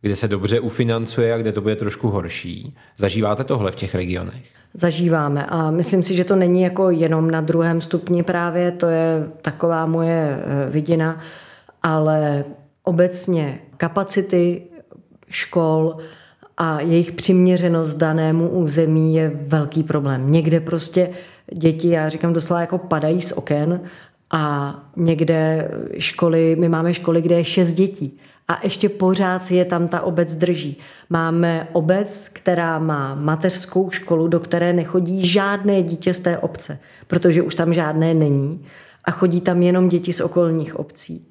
kde 0.00 0.16
se 0.16 0.28
dobře 0.28 0.60
ufinancuje 0.60 1.34
a 1.34 1.38
kde 1.38 1.52
to 1.52 1.60
bude 1.60 1.76
trošku 1.76 2.08
horší. 2.08 2.76
Zažíváte 2.96 3.44
tohle 3.44 3.72
v 3.72 3.76
těch 3.76 3.94
regionech? 3.94 4.44
Zažíváme 4.74 5.46
a 5.46 5.70
myslím 5.70 6.02
si, 6.02 6.14
že 6.14 6.24
to 6.24 6.36
není 6.36 6.62
jako 6.62 6.90
jenom 6.90 7.30
na 7.30 7.40
druhém 7.40 7.80
stupni 7.80 8.22
právě, 8.22 8.72
to 8.72 8.86
je 8.86 9.28
taková 9.42 9.86
moje 9.86 10.42
eh, 10.42 10.70
vidina, 10.70 11.20
ale 11.82 12.44
obecně 12.82 13.58
kapacity 13.76 14.62
škol 15.30 15.96
a 16.56 16.80
jejich 16.80 17.12
přiměřenost 17.12 17.96
danému 17.96 18.48
území 18.48 19.14
je 19.14 19.32
velký 19.34 19.82
problém. 19.82 20.32
Někde 20.32 20.60
prostě 20.60 21.10
děti, 21.54 21.88
já 21.88 22.08
říkám 22.08 22.32
doslova 22.32 22.60
jako 22.60 22.78
padají 22.78 23.22
z 23.22 23.32
oken 23.32 23.80
a 24.30 24.74
někde 24.96 25.70
školy, 25.98 26.56
my 26.58 26.68
máme 26.68 26.94
školy, 26.94 27.22
kde 27.22 27.34
je 27.34 27.44
šest 27.44 27.72
dětí 27.72 28.18
a 28.48 28.60
ještě 28.62 28.88
pořád 28.88 29.44
si 29.44 29.54
je 29.54 29.64
tam 29.64 29.88
ta 29.88 30.00
obec 30.00 30.36
drží. 30.36 30.76
Máme 31.10 31.68
obec, 31.72 32.28
která 32.28 32.78
má 32.78 33.14
mateřskou 33.14 33.90
školu, 33.90 34.28
do 34.28 34.40
které 34.40 34.72
nechodí 34.72 35.26
žádné 35.26 35.82
dítě 35.82 36.14
z 36.14 36.20
té 36.20 36.38
obce, 36.38 36.78
protože 37.06 37.42
už 37.42 37.54
tam 37.54 37.74
žádné 37.74 38.14
není 38.14 38.64
a 39.04 39.10
chodí 39.10 39.40
tam 39.40 39.62
jenom 39.62 39.88
děti 39.88 40.12
z 40.12 40.20
okolních 40.20 40.76
obcí 40.76 41.27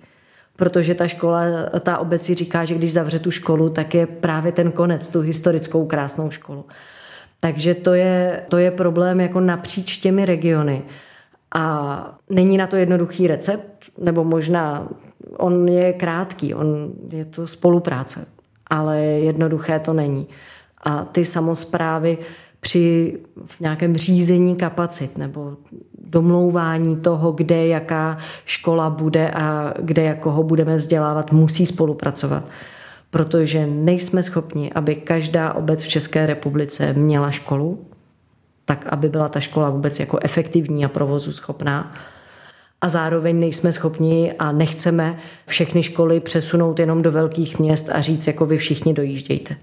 protože 0.58 0.96
ta 0.96 1.08
škola, 1.08 1.42
ta 1.80 1.98
obec 1.98 2.22
si 2.22 2.36
říká, 2.36 2.66
že 2.66 2.76
když 2.76 2.94
zavře 2.94 3.20
tu 3.20 3.32
školu, 3.32 3.70
tak 3.70 3.94
je 3.94 4.08
právě 4.08 4.52
ten 4.52 4.72
konec, 4.72 5.10
tu 5.10 5.22
historickou 5.22 5.86
krásnou 5.86 6.32
školu. 6.32 6.66
Takže 7.40 7.74
to 7.76 7.94
je, 7.94 8.44
to 8.48 8.58
je 8.58 8.72
problém 8.72 9.20
jako 9.20 9.40
napříč 9.40 9.98
těmi 9.98 10.26
regiony. 10.26 10.84
A 11.56 12.18
není 12.30 12.58
na 12.58 12.68
to 12.68 12.76
jednoduchý 12.76 13.28
recept, 13.28 13.72
nebo 13.98 14.24
možná 14.24 14.88
on 15.38 15.68
je 15.68 15.94
krátký, 15.94 16.54
on 16.54 16.92
je 17.12 17.26
to 17.26 17.48
spolupráce, 17.48 18.26
ale 18.68 19.00
jednoduché 19.02 19.80
to 19.80 19.94
není. 19.94 20.28
A 20.84 21.06
ty 21.06 21.26
samozprávy 21.26 22.18
při 22.68 23.18
nějakém 23.60 23.98
řízení 23.98 24.56
kapacit 24.56 25.18
nebo 25.18 25.58
domlouvání 26.04 26.96
toho, 26.96 27.32
kde 27.32 27.68
jaká 27.68 28.18
škola 28.46 28.90
bude 28.90 29.32
a 29.32 29.74
kde 29.80 30.04
jakoho 30.04 30.44
budeme 30.44 30.76
vzdělávat, 30.76 31.32
musí 31.32 31.66
spolupracovat. 31.66 32.44
Protože 33.10 33.68
nejsme 33.68 34.24
schopni, 34.24 34.74
aby 34.74 34.96
každá 34.96 35.54
obec 35.54 35.84
v 35.84 35.88
České 35.88 36.26
republice 36.26 36.94
měla 36.94 37.32
školu, 37.32 37.80
tak 38.66 38.88
aby 38.88 39.10
byla 39.10 39.30
ta 39.30 39.40
škola 39.40 39.70
vůbec 39.70 40.00
jako 40.00 40.20
efektivní 40.22 40.86
a 40.86 40.90
provozu 40.90 41.32
schopná. 41.32 41.94
A 42.82 42.90
zároveň 42.90 43.40
nejsme 43.40 43.72
schopni 43.72 44.34
a 44.40 44.52
nechceme 44.52 45.18
všechny 45.46 45.84
školy 45.84 46.20
přesunout 46.20 46.80
jenom 46.80 47.02
do 47.02 47.12
velkých 47.12 47.60
měst 47.60 47.90
a 47.92 48.02
říct, 48.02 48.28
jako 48.28 48.46
vy 48.46 48.58
všichni 48.58 48.94
dojíždějte. 48.94 49.56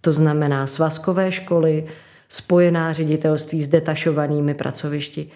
To 0.00 0.12
znamená 0.12 0.66
svazkové 0.66 1.32
školy, 1.32 1.84
spojená 2.28 2.92
ředitelství 2.92 3.62
s 3.62 3.68
detašovanými 3.68 4.54
pracovišti. 4.54 5.28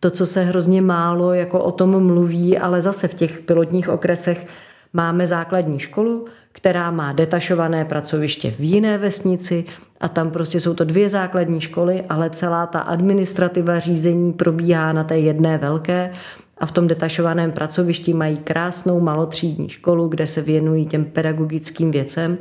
To, 0.00 0.10
co 0.10 0.26
se 0.26 0.44
hrozně 0.44 0.82
málo 0.82 1.34
jako 1.34 1.60
o 1.60 1.72
tom 1.72 2.06
mluví, 2.06 2.58
ale 2.58 2.82
zase 2.82 3.08
v 3.08 3.14
těch 3.14 3.38
pilotních 3.38 3.88
okresech 3.88 4.46
máme 4.92 5.26
základní 5.26 5.78
školu, 5.78 6.26
která 6.52 6.90
má 6.90 7.12
detašované 7.12 7.84
pracoviště 7.84 8.50
v 8.50 8.60
jiné 8.60 8.98
vesnici 8.98 9.64
a 10.00 10.08
tam 10.08 10.30
prostě 10.30 10.60
jsou 10.60 10.74
to 10.74 10.84
dvě 10.84 11.08
základní 11.08 11.60
školy, 11.60 12.04
ale 12.08 12.30
celá 12.30 12.66
ta 12.66 12.80
administrativa 12.80 13.78
řízení 13.78 14.32
probíhá 14.32 14.92
na 14.92 15.04
té 15.04 15.18
jedné 15.18 15.58
velké 15.58 16.12
a 16.58 16.66
v 16.66 16.72
tom 16.72 16.88
detašovaném 16.88 17.52
pracovišti 17.52 18.14
mají 18.14 18.36
krásnou 18.36 19.00
malotřídní 19.00 19.68
školu, 19.68 20.08
kde 20.08 20.26
se 20.26 20.42
věnují 20.42 20.86
těm 20.86 21.04
pedagogickým 21.04 21.90
věcem 21.90 22.38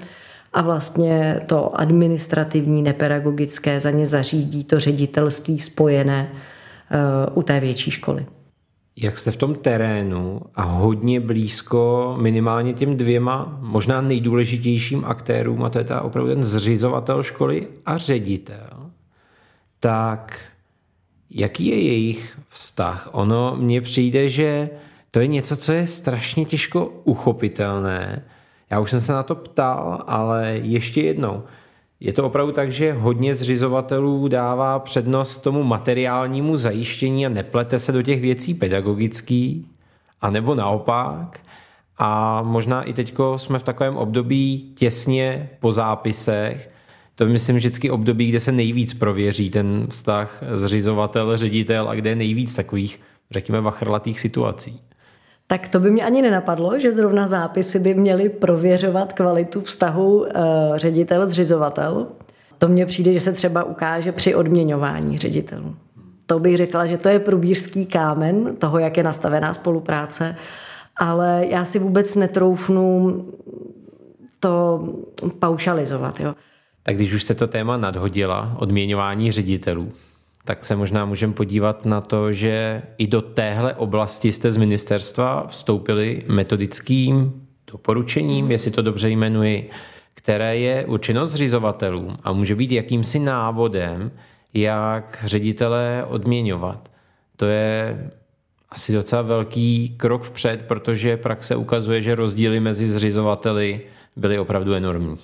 a 0.54 0.62
vlastně 0.62 1.40
to 1.48 1.80
administrativní 1.80 2.82
nepedagogické 2.82 3.80
za 3.80 3.92
ně 3.92 4.08
zařídí 4.08 4.64
to 4.64 4.80
ředitelství 4.80 5.60
spojené 5.60 6.32
u 7.34 7.44
té 7.44 7.60
větší 7.60 7.92
školy. 7.92 8.26
jak 9.02 9.18
jste 9.18 9.32
v 9.32 9.38
tom 9.38 9.56
terénu 9.56 10.42
a 10.56 10.62
hodně 10.62 11.20
blízko 11.20 12.16
minimálně 12.22 12.74
těm 12.74 12.98
dvěma 12.98 13.58
možná 13.62 14.02
nejdůležitějším 14.02 15.06
aktérům, 15.06 15.64
a 15.64 15.70
to 15.70 15.78
je 15.78 15.84
ta 15.84 16.02
opravdu 16.02 16.34
ten 16.34 16.44
zřizovatel 16.44 17.24
školy 17.24 17.68
a 17.86 17.98
ředitel, 17.98 18.92
tak 19.80 20.40
jaký 21.30 21.66
je 21.66 21.84
jejich 21.84 22.40
vztah? 22.48 23.10
Ono 23.12 23.56
mně 23.60 23.82
přijde, 23.82 24.30
že 24.30 24.70
to 25.12 25.20
je 25.20 25.28
něco, 25.28 25.56
co 25.56 25.72
je 25.72 25.88
strašně 25.88 26.46
těžko 26.46 26.86
uchopitelné. 27.04 28.26
Já 28.72 28.80
už 28.80 28.92
jsem 28.92 29.02
se 29.02 29.14
na 29.14 29.24
to 29.24 29.36
ptal, 29.36 30.04
ale 30.08 30.60
ještě 30.62 31.02
jednou. 31.02 31.44
Je 32.00 32.14
to 32.14 32.26
opravdu 32.26 32.52
tak, 32.52 32.72
že 32.72 32.94
hodně 32.94 33.36
zřizovatelů 33.36 34.28
dává 34.28 34.80
přednost 34.80 35.38
tomu 35.38 35.64
materiálnímu 35.64 36.58
zajištění 36.58 37.26
a 37.26 37.30
neplete 37.30 37.80
se 37.80 37.92
do 37.92 38.02
těch 38.02 38.22
věcí 38.22 38.54
pedagogický, 38.54 39.68
a 40.22 40.30
nebo 40.30 40.56
naopak. 40.56 41.40
A 41.98 42.42
možná 42.42 42.84
i 42.84 42.94
teďko 42.94 43.40
jsme 43.40 43.60
v 43.60 43.64
takovém 43.64 43.98
období 43.98 44.74
těsně 44.76 45.50
po 45.60 45.72
zápisech, 45.72 46.72
to 47.16 47.24
je 47.24 47.30
myslím 47.30 47.56
vždycky 47.56 47.92
období, 47.92 48.30
kde 48.30 48.40
se 48.40 48.52
nejvíc 48.52 48.94
prověří 48.94 49.50
ten 49.50 49.88
vztah 49.90 50.44
zřizovatel, 50.52 51.38
ředitel 51.38 51.90
a 51.90 51.96
kde 51.96 52.10
je 52.10 52.16
nejvíc 52.16 52.56
takových, 52.56 53.02
řekněme, 53.32 53.62
vachrlatých 53.62 54.20
situací. 54.20 54.80
Tak 55.52 55.68
to 55.68 55.80
by 55.80 55.92
mě 55.92 56.04
ani 56.04 56.22
nenapadlo, 56.22 56.80
že 56.80 56.92
zrovna 56.92 57.28
zápisy 57.28 57.80
by 57.80 57.94
měly 57.94 58.30
prověřovat 58.30 59.14
kvalitu 59.14 59.62
vztahu 59.62 60.20
uh, 60.20 60.28
ředitel 60.76 61.28
zřizovatel. 61.28 62.08
To 62.58 62.68
mně 62.68 62.86
přijde, 62.86 63.14
že 63.14 63.20
se 63.20 63.34
třeba 63.34 63.64
ukáže 63.64 64.12
při 64.12 64.36
odměňování 64.36 65.18
ředitelů. 65.18 65.76
To 66.26 66.40
bych 66.40 66.58
řekla, 66.58 66.86
že 66.86 66.98
to 66.98 67.10
je 67.10 67.20
průbířský 67.20 67.86
kámen 67.86 68.56
toho, 68.56 68.80
jak 68.80 68.98
je 68.98 69.04
nastavená 69.04 69.54
spolupráce, 69.54 70.36
ale 70.98 71.46
já 71.50 71.66
si 71.66 71.80
vůbec 71.80 72.16
netroufnu 72.16 73.26
to 74.40 74.80
paušalizovat. 75.40 76.20
Jo. 76.20 76.36
Tak 76.84 76.96
když 76.96 77.14
už 77.14 77.22
jste 77.22 77.34
to 77.34 77.48
téma 77.48 77.78
nadhodila, 77.78 78.56
odměňování 78.60 79.32
ředitelů, 79.32 79.92
tak 80.50 80.66
se 80.66 80.76
možná 80.76 81.06
můžeme 81.06 81.34
podívat 81.34 81.86
na 81.86 82.02
to, 82.02 82.34
že 82.34 82.82
i 82.98 83.08
do 83.08 83.22
téhle 83.22 83.76
oblasti 83.76 84.32
jste 84.32 84.52
z 84.52 84.58
ministerstva 84.58 85.48
vstoupili 85.48 86.24
metodickým 86.28 87.48
doporučením, 87.72 88.52
jestli 88.52 88.72
to 88.72 88.82
dobře 88.82 89.10
jmenuji, 89.10 89.70
které 90.14 90.58
je 90.58 90.86
určeno 90.86 91.26
zřizovatelům 91.26 92.18
a 92.24 92.34
může 92.34 92.56
být 92.56 92.72
jakýmsi 92.72 93.20
návodem, 93.20 94.12
jak 94.54 95.24
ředitele 95.26 96.06
odměňovat. 96.08 96.92
To 97.36 97.46
je 97.46 98.10
asi 98.70 98.94
docela 98.94 99.22
velký 99.22 99.96
krok 99.98 100.24
vpřed, 100.24 100.66
protože 100.68 101.18
praxe 101.18 101.56
ukazuje, 101.56 102.02
že 102.02 102.16
rozdíly 102.16 102.60
mezi 102.60 102.86
zřizovateli 102.88 103.82
byly 104.16 104.40
opravdu 104.40 104.74
enormní 104.74 105.18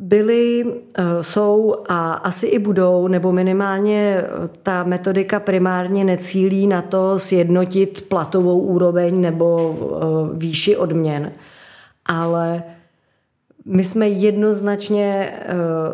byly, 0.00 0.64
eh, 0.98 1.02
jsou 1.20 1.76
a 1.88 2.12
asi 2.12 2.46
i 2.46 2.58
budou, 2.58 3.08
nebo 3.08 3.32
minimálně 3.32 4.16
eh, 4.18 4.48
ta 4.62 4.84
metodika 4.84 5.40
primárně 5.40 6.04
necílí 6.04 6.66
na 6.66 6.82
to 6.82 7.18
sjednotit 7.18 8.08
platovou 8.08 8.60
úroveň 8.60 9.20
nebo 9.20 9.76
eh, 9.78 10.38
výši 10.38 10.76
odměn. 10.76 11.32
Ale 12.06 12.62
my 13.64 13.84
jsme 13.84 14.08
jednoznačně, 14.08 15.32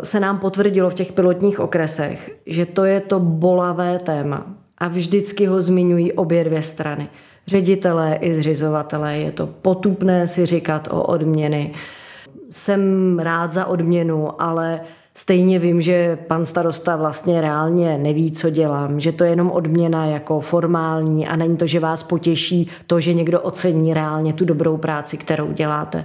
se 0.03 0.20
nám 0.20 0.38
potvrdilo 0.38 0.90
v 0.90 0.94
těch 0.94 1.12
pilotních 1.12 1.61
okresech, 1.61 2.30
že 2.46 2.66
to 2.66 2.84
je 2.84 3.00
to 3.00 3.20
bolavé 3.20 3.98
téma 3.98 4.46
a 4.78 4.88
vždycky 4.88 5.46
ho 5.46 5.61
zmiňují 5.61 6.12
obě 6.12 6.44
dvě 6.44 6.62
strany. 6.62 7.09
Ředitelé 7.46 8.18
i 8.20 8.34
zřizovatelé. 8.34 9.18
Je 9.18 9.32
to 9.32 9.46
potupné 9.46 10.26
si 10.26 10.46
říkat 10.46 10.88
o 10.90 11.03
odměny 11.03 11.72
jsem 12.53 13.18
rád 13.18 13.53
za 13.53 13.66
odměnu, 13.66 14.42
ale 14.42 14.80
stejně 15.14 15.59
vím, 15.59 15.82
že 15.82 16.18
pan 16.26 16.46
starosta 16.46 16.96
vlastně 16.96 17.40
reálně 17.40 17.98
neví, 17.98 18.32
co 18.32 18.50
dělám, 18.50 19.00
že 19.00 19.12
to 19.12 19.24
je 19.24 19.30
jenom 19.30 19.50
odměna 19.50 20.07
jako 20.07 20.40
formální 20.40 21.28
a 21.28 21.36
není 21.36 21.57
to, 21.57 21.66
že 21.66 21.80
vás 21.80 22.03
potěší 22.03 22.68
to, 22.86 23.00
že 23.00 23.14
někdo 23.14 23.40
ocení 23.40 23.94
reálně 23.94 24.32
tu 24.32 24.44
dobrou 24.44 24.76
práci, 24.76 25.16
kterou 25.16 25.53
děláte. 25.53 26.05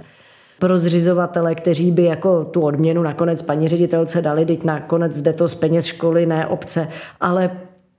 Pro 0.58 0.78
zřizovatele, 0.78 1.54
kteří 1.54 1.90
by 1.90 2.04
jako 2.04 2.44
tu 2.44 2.60
odměnu 2.60 3.02
nakonec 3.02 3.42
paní 3.42 3.68
ředitelce 3.68 4.22
dali, 4.22 4.46
teď 4.46 4.64
nakonec 4.64 5.20
jde 5.20 5.32
to 5.32 5.48
z 5.48 5.54
peněz 5.54 5.84
školy, 5.84 6.26
ne 6.26 6.46
obce, 6.46 6.88
ale 7.20 7.50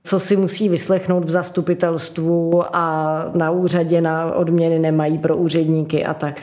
co 0.04 0.20
si 0.20 0.36
musí 0.36 0.68
vyslechnout 0.68 1.24
v 1.24 1.30
zastupitelstvu 1.30 2.62
a 2.72 3.24
na 3.34 3.50
úřadě 3.50 4.00
na 4.00 4.34
odměny 4.34 4.78
nemají 4.78 5.18
pro 5.18 5.36
úředníky 5.36 6.04
a 6.04 6.14
tak. 6.14 6.40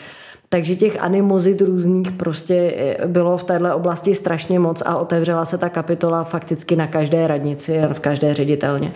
Takže 0.50 0.76
těch 0.76 1.02
animozit 1.02 1.62
různých 1.62 2.12
prostě 2.12 2.74
eh, 2.78 3.08
bylo 3.08 3.38
v 3.38 3.44
této 3.44 3.76
oblasti 3.76 4.16
strašně 4.16 4.60
moc 4.60 4.84
a 4.86 4.98
otevřela 4.98 5.46
se 5.46 5.58
ta 5.58 5.70
kapitola 5.70 6.24
fakticky 6.24 6.76
na 6.76 6.88
každé 6.88 7.28
radnici 7.28 7.80
a 7.80 7.94
v 7.94 8.00
každé 8.00 8.34
ředitelně. 8.34 8.92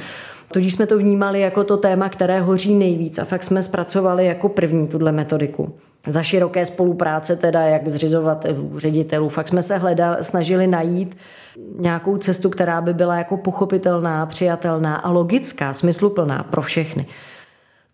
Tudíž 0.54 0.74
jsme 0.74 0.88
to 0.88 0.98
vnímali 0.98 1.40
jako 1.40 1.64
to 1.64 1.78
téma, 1.78 2.10
které 2.10 2.42
hoří 2.42 2.76
nejvíc 2.76 3.20
a 3.20 3.26
fakt 3.26 3.44
jsme 3.44 3.64
zpracovali 3.64 4.26
jako 4.26 4.50
první 4.50 4.88
tuhle 4.88 5.12
metodiku. 5.12 5.74
Za 6.08 6.24
široké 6.24 6.66
spolupráce 6.66 7.36
teda 7.36 7.62
jak 7.62 7.88
zřizovatelů, 7.88 8.80
ředitelů, 8.80 9.30
fakt 9.30 9.48
jsme 9.48 9.62
se 9.62 9.78
hledali, 9.78 10.24
snažili 10.24 10.68
najít 10.68 11.18
nějakou 11.80 12.18
cestu, 12.18 12.50
která 12.50 12.82
by 12.82 12.94
byla 12.94 13.16
jako 13.16 13.38
pochopitelná, 13.38 14.26
přijatelná 14.26 14.96
a 14.96 15.10
logická, 15.10 15.74
smysluplná 15.74 16.44
pro 16.44 16.62
všechny. 16.62 17.06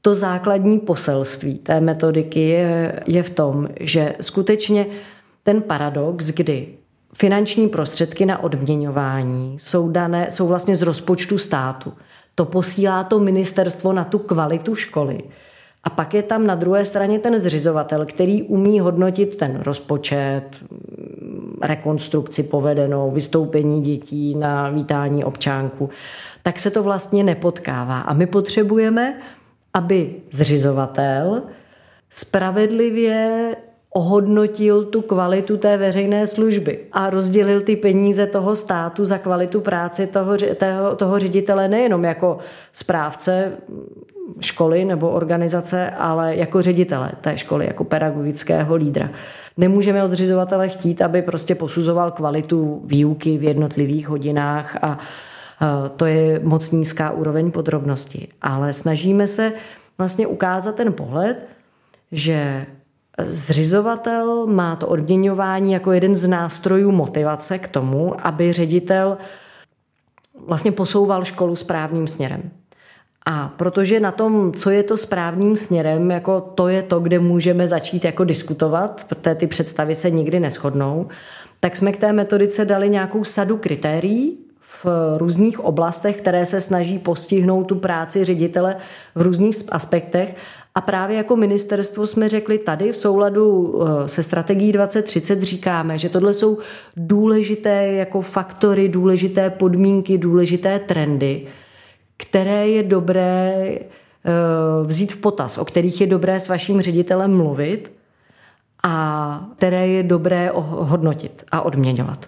To 0.02 0.16
základní 0.16 0.80
poselství 0.80 1.58
té 1.58 1.82
metodiky 1.82 2.40
je, 2.40 3.00
je 3.08 3.24
v 3.24 3.30
tom, 3.30 3.68
že 3.80 4.16
skutečně 4.22 4.86
ten 5.44 5.62
paradox, 5.62 6.28
kdy 6.28 6.68
finanční 7.14 7.70
prostředky 7.70 8.26
na 8.26 8.44
odměňování 8.44 9.58
jsou, 9.60 9.90
dané, 9.90 10.32
jsou 10.32 10.48
vlastně 10.48 10.76
z 10.76 10.82
rozpočtu 10.82 11.38
státu. 11.38 11.94
To 12.36 12.46
posílá 12.46 13.04
to 13.04 13.20
ministerstvo 13.20 13.94
na 13.94 14.04
tu 14.04 14.20
kvalitu 14.20 14.76
školy. 14.76 15.24
A 15.84 15.90
pak 15.90 16.14
je 16.14 16.24
tam 16.24 16.48
na 16.48 16.56
druhé 16.56 16.86
straně 16.86 17.20
ten 17.20 17.40
zřizovatel, 17.40 18.06
který 18.06 18.44
umí 18.44 18.80
hodnotit 18.80 19.36
ten 19.36 19.60
rozpočet, 19.60 20.44
rekonstrukci 21.62 22.44
povedenou, 22.44 23.12
vystoupení 23.12 23.82
dětí 23.82 24.36
na 24.36 24.70
vítání 24.70 25.24
občánku. 25.24 25.90
Tak 26.44 26.60
se 26.60 26.72
to 26.72 26.84
vlastně 26.84 27.24
nepotkává. 27.24 28.00
A 28.00 28.14
my 28.14 28.26
potřebujeme 28.26 29.20
aby 29.74 30.16
zřizovatel 30.32 31.42
spravedlivě 32.10 33.56
ohodnotil 33.90 34.86
tu 34.86 35.02
kvalitu 35.02 35.58
té 35.58 35.78
veřejné 35.78 36.28
služby 36.28 36.80
a 36.92 37.10
rozdělil 37.10 37.62
ty 37.62 37.76
peníze 37.76 38.28
toho 38.28 38.56
státu 38.56 39.06
za 39.06 39.18
kvalitu 39.18 39.62
práce 39.62 40.08
toho, 40.08 40.38
toho, 40.38 40.96
toho 40.96 41.20
ředitele 41.20 41.68
nejenom 41.68 42.04
jako 42.04 42.38
správce 42.74 43.52
školy 44.40 44.86
nebo 44.86 45.10
organizace, 45.10 45.90
ale 45.90 46.36
jako 46.36 46.62
ředitele 46.62 47.12
té 47.22 47.38
školy, 47.38 47.66
jako 47.66 47.84
pedagogického 47.84 48.76
lídra. 48.76 49.10
Nemůžeme 49.58 50.04
od 50.04 50.12
zřizovatele 50.12 50.70
chtít, 50.70 51.02
aby 51.02 51.22
prostě 51.22 51.56
posuzoval 51.56 52.12
kvalitu 52.12 52.82
výuky 52.86 53.38
v 53.38 53.44
jednotlivých 53.44 54.08
hodinách 54.08 54.78
a 54.82 54.98
to 55.96 56.06
je 56.06 56.40
moc 56.44 56.72
nízká 56.72 57.12
úroveň 57.12 57.52
podrobnosti. 57.52 58.28
Ale 58.42 58.74
snažíme 58.74 59.28
se 59.28 59.54
vlastně 59.98 60.28
ukázat 60.28 60.76
ten 60.76 60.94
pohled, 60.94 61.48
že 62.12 62.66
zřizovatel 63.26 64.48
má 64.48 64.76
to 64.76 64.88
odměňování 64.88 65.74
jako 65.74 65.92
jeden 65.92 66.16
z 66.16 66.28
nástrojů 66.28 66.92
motivace 66.92 67.60
k 67.60 67.68
tomu, 67.68 68.28
aby 68.28 68.54
ředitel 68.54 69.18
vlastně 70.48 70.72
posouval 70.72 71.26
školu 71.26 71.56
správným 71.56 72.08
směrem. 72.08 72.52
A 73.26 73.48
protože 73.48 74.00
na 74.00 74.12
tom, 74.12 74.54
co 74.54 74.70
je 74.70 74.84
to 74.84 74.98
správným 74.98 75.58
směrem, 75.58 76.12
jako 76.12 76.42
to 76.42 76.68
je 76.68 76.84
to, 76.84 77.00
kde 77.00 77.20
můžeme 77.20 77.68
začít 77.68 78.06
jako 78.06 78.24
diskutovat, 78.24 79.06
protože 79.10 79.36
ty 79.36 79.48
představy 79.48 79.96
se 79.96 80.10
nikdy 80.10 80.40
neschodnou, 80.40 81.08
tak 81.60 81.76
jsme 81.76 81.92
k 81.92 81.98
té 81.98 82.14
metodice 82.14 82.66
dali 82.66 82.90
nějakou 82.90 83.24
sadu 83.24 83.58
kritérií, 83.58 84.38
v 84.84 85.18
různých 85.18 85.60
oblastech, 85.60 86.18
které 86.18 86.46
se 86.46 86.62
snaží 86.62 87.00
postihnout 87.00 87.64
tu 87.64 87.76
práci 87.76 88.26
ředitele 88.26 88.76
v 89.16 89.22
různých 89.22 89.56
aspektech. 89.72 90.36
A 90.76 90.82
právě 90.82 91.18
jako 91.18 91.36
ministerstvo 91.36 92.08
jsme 92.08 92.30
řekli 92.30 92.58
tady 92.58 92.92
v 92.92 92.98
souladu 92.98 93.76
eh, 93.82 94.08
se 94.08 94.24
strategií 94.24 94.72
2030 94.72 95.42
říkáme, 95.42 96.00
že 96.00 96.10
tohle 96.10 96.34
jsou 96.34 96.58
důležité 96.96 97.88
jako 97.88 98.22
faktory, 98.22 98.90
důležité 98.90 99.50
podmínky, 99.50 100.18
důležité 100.18 100.80
trendy, 100.80 101.48
které 102.18 102.68
je 102.68 102.84
dobré 102.84 103.54
eh, 103.66 103.80
vzít 104.84 105.14
v 105.14 105.18
potaz, 105.18 105.58
o 105.58 105.66
kterých 105.66 106.02
je 106.02 106.08
dobré 106.08 106.40
s 106.40 106.48
vaším 106.48 106.82
ředitelem 106.82 107.38
mluvit 107.38 107.92
a 108.84 109.48
které 109.58 109.88
je 109.88 110.04
dobré 110.04 110.52
hodnotit 110.54 111.44
a 111.52 111.62
odměňovat. 111.62 112.26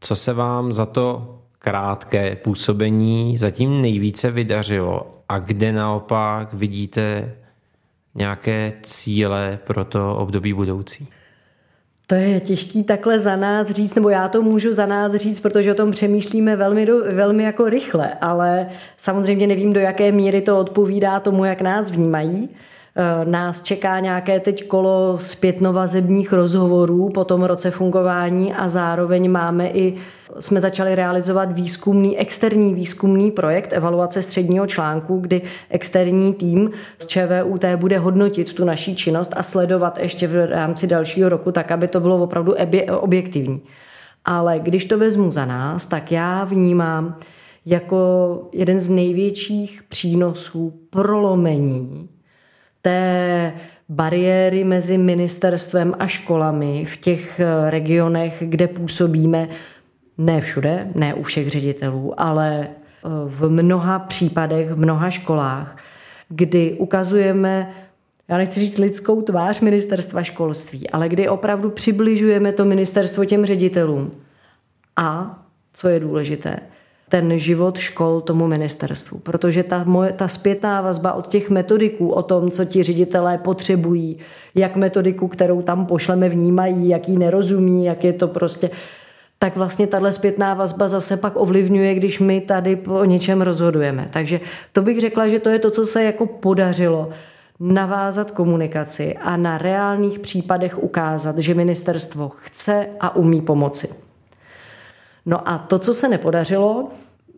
Co 0.00 0.16
se 0.16 0.32
vám 0.32 0.72
za 0.72 0.86
to 0.86 1.33
krátké 1.64 2.36
působení 2.36 3.38
zatím 3.38 3.82
nejvíce 3.82 4.30
vydařilo 4.30 5.06
a 5.28 5.38
kde 5.38 5.72
naopak 5.72 6.54
vidíte 6.54 7.34
nějaké 8.14 8.72
cíle 8.82 9.58
pro 9.64 9.84
to 9.84 10.16
období 10.16 10.52
budoucí? 10.52 11.08
To 12.06 12.14
je 12.14 12.40
těžký 12.40 12.82
takhle 12.82 13.18
za 13.18 13.36
nás 13.36 13.70
říct, 13.70 13.94
nebo 13.94 14.08
já 14.08 14.28
to 14.28 14.42
můžu 14.42 14.72
za 14.72 14.86
nás 14.86 15.14
říct, 15.14 15.40
protože 15.40 15.72
o 15.72 15.74
tom 15.74 15.90
přemýšlíme 15.90 16.56
velmi, 16.56 16.86
do, 16.86 16.98
velmi 17.14 17.42
jako 17.42 17.68
rychle, 17.68 18.14
ale 18.20 18.66
samozřejmě 18.96 19.46
nevím, 19.46 19.72
do 19.72 19.80
jaké 19.80 20.12
míry 20.12 20.40
to 20.40 20.58
odpovídá 20.58 21.20
tomu, 21.20 21.44
jak 21.44 21.60
nás 21.60 21.90
vnímají. 21.90 22.48
Eh, 22.96 23.24
nás 23.24 23.62
čeká 23.62 24.00
nějaké 24.00 24.40
teď 24.40 24.66
kolo 24.66 25.18
zpětnovazebních 25.20 26.32
rozhovorů 26.32 27.08
po 27.08 27.24
tom 27.24 27.42
roce 27.42 27.70
fungování 27.70 28.54
a 28.54 28.68
zároveň 28.68 29.30
máme 29.30 29.68
i, 29.68 29.94
jsme 30.40 30.60
začali 30.60 30.94
realizovat 30.94 31.52
výzkumný, 31.52 32.18
externí 32.18 32.74
výzkumný 32.74 33.30
projekt 33.30 33.72
evaluace 33.72 34.22
středního 34.22 34.66
článku, 34.66 35.18
kdy 35.18 35.42
externí 35.70 36.34
tým 36.34 36.70
z 36.98 37.06
ČVUT 37.06 37.64
bude 37.76 37.98
hodnotit 37.98 38.52
tu 38.54 38.64
naší 38.64 38.96
činnost 38.96 39.34
a 39.36 39.42
sledovat 39.42 39.98
ještě 39.98 40.26
v 40.26 40.50
rámci 40.50 40.86
dalšího 40.86 41.28
roku, 41.28 41.52
tak 41.52 41.70
aby 41.70 41.88
to 41.88 42.00
bylo 42.00 42.22
opravdu 42.22 42.54
objektivní. 43.00 43.60
Ale 44.24 44.58
když 44.58 44.84
to 44.84 44.98
vezmu 44.98 45.32
za 45.32 45.44
nás, 45.44 45.86
tak 45.86 46.12
já 46.12 46.44
vnímám 46.44 47.18
jako 47.66 48.48
jeden 48.52 48.78
z 48.78 48.88
největších 48.88 49.82
přínosů 49.88 50.72
prolomení 50.90 52.08
té 52.82 53.52
bariéry 53.88 54.64
mezi 54.64 54.98
ministerstvem 54.98 55.94
a 55.98 56.06
školami 56.06 56.84
v 56.84 56.96
těch 56.96 57.40
regionech, 57.68 58.36
kde 58.40 58.68
působíme, 58.68 59.48
ne 60.18 60.40
všude, 60.40 60.88
ne 60.94 61.14
u 61.14 61.22
všech 61.22 61.50
ředitelů, 61.50 62.20
ale 62.20 62.68
eh, 62.68 63.08
v 63.24 63.48
mnoha 63.48 63.98
případech, 63.98 64.70
v 64.70 64.78
mnoha 64.78 65.10
školách, 65.10 65.76
kdy 66.28 66.72
ukazujeme, 66.72 67.70
já 68.28 68.36
nechci 68.36 68.60
říct 68.60 68.78
lidskou 68.78 69.22
tvář 69.22 69.60
ministerstva 69.60 70.22
školství, 70.22 70.90
ale 70.90 71.08
kdy 71.08 71.28
opravdu 71.28 71.70
přibližujeme 71.70 72.52
to 72.52 72.64
ministerstvo 72.64 73.24
těm 73.24 73.46
ředitelům. 73.46 74.10
A, 74.96 75.40
co 75.72 75.88
je 75.88 76.00
důležité, 76.00 76.56
ten 77.08 77.38
život 77.38 77.78
škol 77.78 78.20
tomu 78.20 78.46
ministerstvu. 78.46 79.18
Protože 79.18 79.62
ta, 79.62 79.84
moje, 79.84 80.12
ta 80.12 80.28
zpětná 80.28 80.80
vazba 80.80 81.12
od 81.12 81.26
těch 81.26 81.50
metodiků 81.50 82.08
o 82.08 82.22
tom, 82.22 82.50
co 82.50 82.64
ti 82.64 82.82
ředitelé 82.82 83.38
potřebují, 83.38 84.18
jak 84.54 84.76
metodiku, 84.76 85.28
kterou 85.28 85.62
tam 85.62 85.86
pošleme, 85.86 86.28
vnímají, 86.28 86.88
jak 86.88 87.08
ji 87.08 87.18
nerozumí, 87.18 87.84
jak 87.84 88.04
je 88.04 88.12
to 88.12 88.28
prostě 88.28 88.70
tak 89.44 89.56
vlastně 89.56 89.86
tahle 89.86 90.12
zpětná 90.12 90.54
vazba 90.54 90.88
zase 90.88 91.16
pak 91.16 91.32
ovlivňuje, 91.36 91.94
když 91.94 92.20
my 92.20 92.40
tady 92.40 92.76
o 92.76 93.04
něčem 93.04 93.42
rozhodujeme. 93.42 94.06
Takže 94.10 94.40
to 94.72 94.82
bych 94.82 95.00
řekla, 95.00 95.28
že 95.28 95.38
to 95.38 95.48
je 95.48 95.58
to, 95.58 95.70
co 95.70 95.86
se 95.86 96.04
jako 96.04 96.26
podařilo 96.26 97.08
navázat 97.60 98.30
komunikaci 98.30 99.16
a 99.20 99.36
na 99.36 99.58
reálných 99.58 100.18
případech 100.18 100.82
ukázat, 100.82 101.38
že 101.38 101.54
ministerstvo 101.54 102.28
chce 102.28 102.86
a 103.00 103.16
umí 103.16 103.42
pomoci. 103.42 103.88
No 105.26 105.48
a 105.48 105.58
to, 105.58 105.78
co 105.78 105.94
se 105.94 106.08
nepodařilo, 106.08 106.88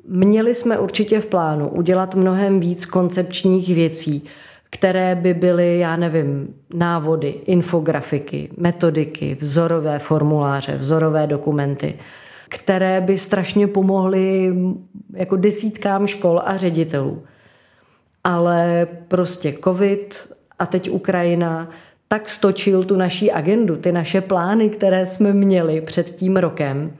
měli 0.08 0.54
jsme 0.54 0.78
určitě 0.78 1.20
v 1.20 1.26
plánu 1.26 1.68
udělat 1.68 2.14
mnohem 2.14 2.60
víc 2.60 2.86
koncepčních 2.86 3.74
věcí, 3.74 4.24
které 4.70 5.14
by 5.14 5.34
byly, 5.34 5.78
já 5.78 5.96
nevím, 5.96 6.54
návody, 6.74 7.34
infografiky, 7.46 8.48
metodiky, 8.56 9.36
vzorové 9.40 9.98
formuláře, 9.98 10.76
vzorové 10.76 11.26
dokumenty, 11.26 11.94
které 12.48 13.00
by 13.00 13.18
strašně 13.18 13.66
pomohly 13.66 14.54
jako 15.12 15.36
desítkám 15.36 16.06
škol 16.06 16.40
a 16.44 16.56
ředitelů. 16.56 17.22
Ale 18.24 18.88
prostě 19.08 19.54
covid 19.64 20.32
a 20.58 20.66
teď 20.66 20.90
Ukrajina 20.90 21.70
tak 22.08 22.30
stočil 22.30 22.84
tu 22.84 22.96
naší 22.96 23.32
agendu, 23.32 23.76
ty 23.76 23.92
naše 23.92 24.20
plány, 24.20 24.68
které 24.68 25.06
jsme 25.06 25.32
měli 25.32 25.80
před 25.80 26.16
tím 26.16 26.36
rokem, 26.36 26.92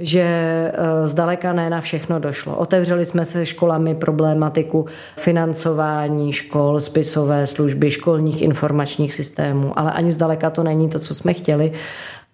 že 0.00 0.22
eh, 0.22 1.08
zdaleka 1.08 1.52
ne 1.52 1.70
na 1.70 1.80
všechno 1.80 2.18
došlo. 2.18 2.56
Otevřeli 2.56 3.04
jsme 3.04 3.24
se 3.24 3.46
školami 3.46 3.94
problematiku 3.94 4.86
financování 5.16 6.32
škol, 6.32 6.80
spisové 6.80 7.46
služby, 7.46 7.90
školních 7.90 8.42
informačních 8.42 9.14
systémů, 9.14 9.78
ale 9.78 9.92
ani 9.92 10.12
zdaleka 10.12 10.50
to 10.50 10.62
není 10.62 10.88
to, 10.88 10.98
co 10.98 11.14
jsme 11.14 11.34
chtěli 11.34 11.72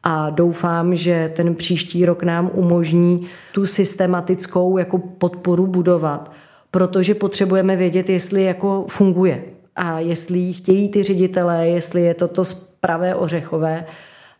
a 0.04 0.30
doufám, 0.30 0.96
že 0.96 1.32
ten 1.36 1.54
příští 1.54 2.06
rok 2.06 2.22
nám 2.22 2.50
umožní 2.54 3.26
tu 3.52 3.66
systematickou 3.66 4.78
jako 4.78 4.98
podporu 4.98 5.66
budovat, 5.66 6.32
protože 6.70 7.14
potřebujeme 7.14 7.76
vědět, 7.76 8.08
jestli 8.08 8.44
jako 8.44 8.84
funguje 8.88 9.42
a 9.76 10.00
jestli 10.00 10.52
chtějí 10.52 10.88
ty 10.88 11.02
ředitelé, 11.02 11.68
jestli 11.68 12.02
je 12.02 12.14
to 12.14 12.28
to 12.28 12.44
pravé 12.80 13.14
ořechové 13.14 13.84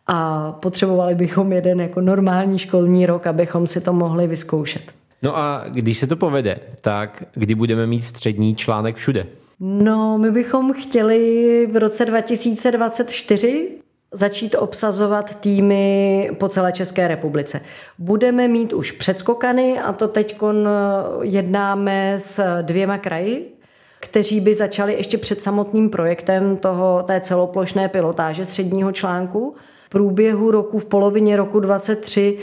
a 0.07 0.53
potřebovali 0.53 1.15
bychom 1.15 1.53
jeden 1.53 1.81
jako 1.81 2.01
normální 2.01 2.59
školní 2.59 3.07
rok, 3.07 3.27
abychom 3.27 3.67
si 3.67 3.81
to 3.81 3.93
mohli 3.93 4.27
vyzkoušet. 4.27 4.83
No 5.23 5.37
a 5.37 5.65
když 5.69 5.99
se 5.99 6.07
to 6.07 6.17
povede, 6.17 6.59
tak 6.81 7.25
kdy 7.35 7.55
budeme 7.55 7.87
mít 7.87 8.03
střední 8.03 8.57
článek 8.57 8.97
všude? 8.97 9.27
No, 9.61 10.19
my 10.19 10.31
bychom 10.31 10.73
chtěli 10.73 11.69
v 11.73 11.77
roce 11.77 12.05
2024 12.05 13.69
začít 14.13 14.55
obsazovat 14.55 15.35
týmy 15.35 16.31
po 16.39 16.49
celé 16.49 16.73
České 16.73 17.09
republice. 17.09 17.61
Budeme 17.99 18.49
mít 18.49 18.73
už 18.73 18.93
předskokany 18.93 19.79
a 19.79 19.93
to 19.93 20.09
teď 20.09 20.39
jednáme 21.23 22.15
s 22.17 22.63
dvěma 22.63 22.99
kraji, 22.99 23.55
kteří 24.01 24.41
by 24.41 24.55
začali 24.55 24.95
ještě 24.95 25.19
před 25.19 25.41
samotným 25.41 25.91
projektem 25.91 26.57
toho, 26.57 27.03
té 27.07 27.21
celoplošné 27.21 27.89
pilotáže 27.89 28.45
středního 28.45 28.93
článku 28.93 29.55
průběhu 29.95 30.51
roku, 30.51 30.79
v 30.79 30.85
polovině 30.85 31.37
roku 31.37 31.61
23 31.61 32.39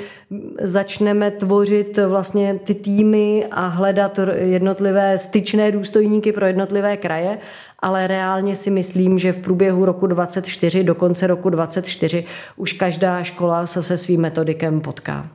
začneme 0.61 1.31
tvořit 1.31 1.99
vlastně 2.07 2.59
ty 2.63 2.73
týmy 2.73 3.45
a 3.51 3.67
hledat 3.67 4.19
jednotlivé 4.35 5.17
styčné 5.17 5.71
důstojníky 5.71 6.31
pro 6.31 6.45
jednotlivé 6.45 6.97
kraje, 6.97 7.37
ale 7.79 8.07
reálně 8.07 8.55
si 8.55 8.71
myslím, 8.71 9.19
že 9.19 9.33
v 9.33 9.39
průběhu 9.39 9.85
roku 9.85 10.07
24 10.07 10.83
do 10.83 10.95
konce 10.95 11.27
roku 11.27 11.49
24 11.49 12.25
už 12.55 12.73
každá 12.73 13.23
škola 13.23 13.67
se 13.67 13.83
se 13.83 13.97
svým 13.97 14.21
metodikem 14.21 14.81
potká. 14.81 15.27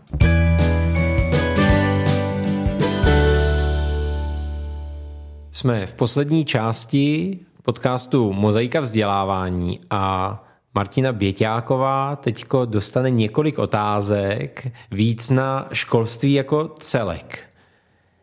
Jsme 5.52 5.86
v 5.86 5.94
poslední 5.94 6.44
části 6.44 7.38
podcastu 7.62 8.32
Mozaika 8.32 8.80
vzdělávání 8.80 9.80
a 9.90 10.42
Martina 10.76 11.12
Běťáková 11.12 12.16
teďko 12.16 12.64
dostane 12.64 13.10
několik 13.10 13.58
otázek 13.58 14.68
víc 14.90 15.30
na 15.30 15.68
školství 15.72 16.32
jako 16.32 16.74
celek. 16.78 17.38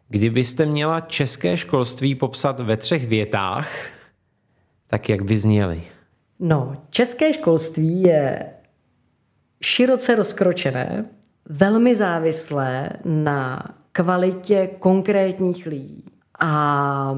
Kdybyste 0.09 0.65
měla 0.65 1.01
české 1.01 1.57
školství 1.57 2.15
popsat 2.15 2.59
ve 2.59 2.77
třech 2.77 3.07
větách, 3.07 3.69
tak 4.87 5.09
jak 5.09 5.21
by 5.21 5.37
zněly? 5.37 5.83
No, 6.39 6.77
české 6.89 7.33
školství 7.33 8.01
je 8.01 8.45
široce 9.61 10.15
rozkročené, 10.15 11.05
velmi 11.49 11.95
závislé 11.95 12.89
na 13.05 13.63
kvalitě 13.91 14.69
konkrétních 14.79 15.65
lidí 15.65 16.03
a 16.39 17.15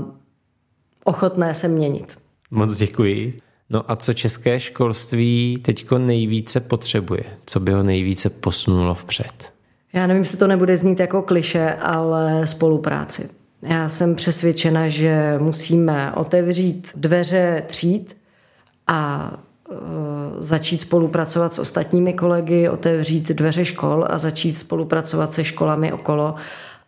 ochotné 1.04 1.54
se 1.54 1.68
měnit. 1.68 2.18
Moc 2.52 2.78
děkuji. 2.78 3.45
No 3.70 3.91
a 3.91 3.95
co 3.95 4.13
české 4.13 4.59
školství 4.59 5.59
teďko 5.61 5.97
nejvíce 5.97 6.59
potřebuje? 6.59 7.24
Co 7.45 7.59
by 7.59 7.74
ho 7.74 7.84
nejvíce 7.84 8.30
posunulo 8.30 8.95
vpřed? 8.95 9.53
Já 9.93 10.07
nevím, 10.07 10.24
jestli 10.24 10.38
to 10.38 10.47
nebude 10.47 10.78
znít 10.78 10.99
jako 10.99 11.22
kliše, 11.22 11.74
ale 11.74 12.47
spolupráci. 12.47 13.30
Já 13.70 13.89
jsem 13.89 14.16
přesvědčena, 14.16 14.88
že 14.88 15.36
musíme 15.39 16.11
otevřít 16.11 16.91
dveře 16.95 17.63
tříd 17.68 18.18
a 18.88 19.32
e, 19.72 19.76
začít 20.39 20.82
spolupracovat 20.82 21.53
s 21.53 21.59
ostatními 21.59 22.13
kolegy, 22.13 22.70
otevřít 22.70 23.32
dveře 23.32 23.66
škol 23.66 24.05
a 24.09 24.18
začít 24.18 24.57
spolupracovat 24.57 25.32
se 25.32 25.43
školami 25.43 25.93
okolo 25.93 26.36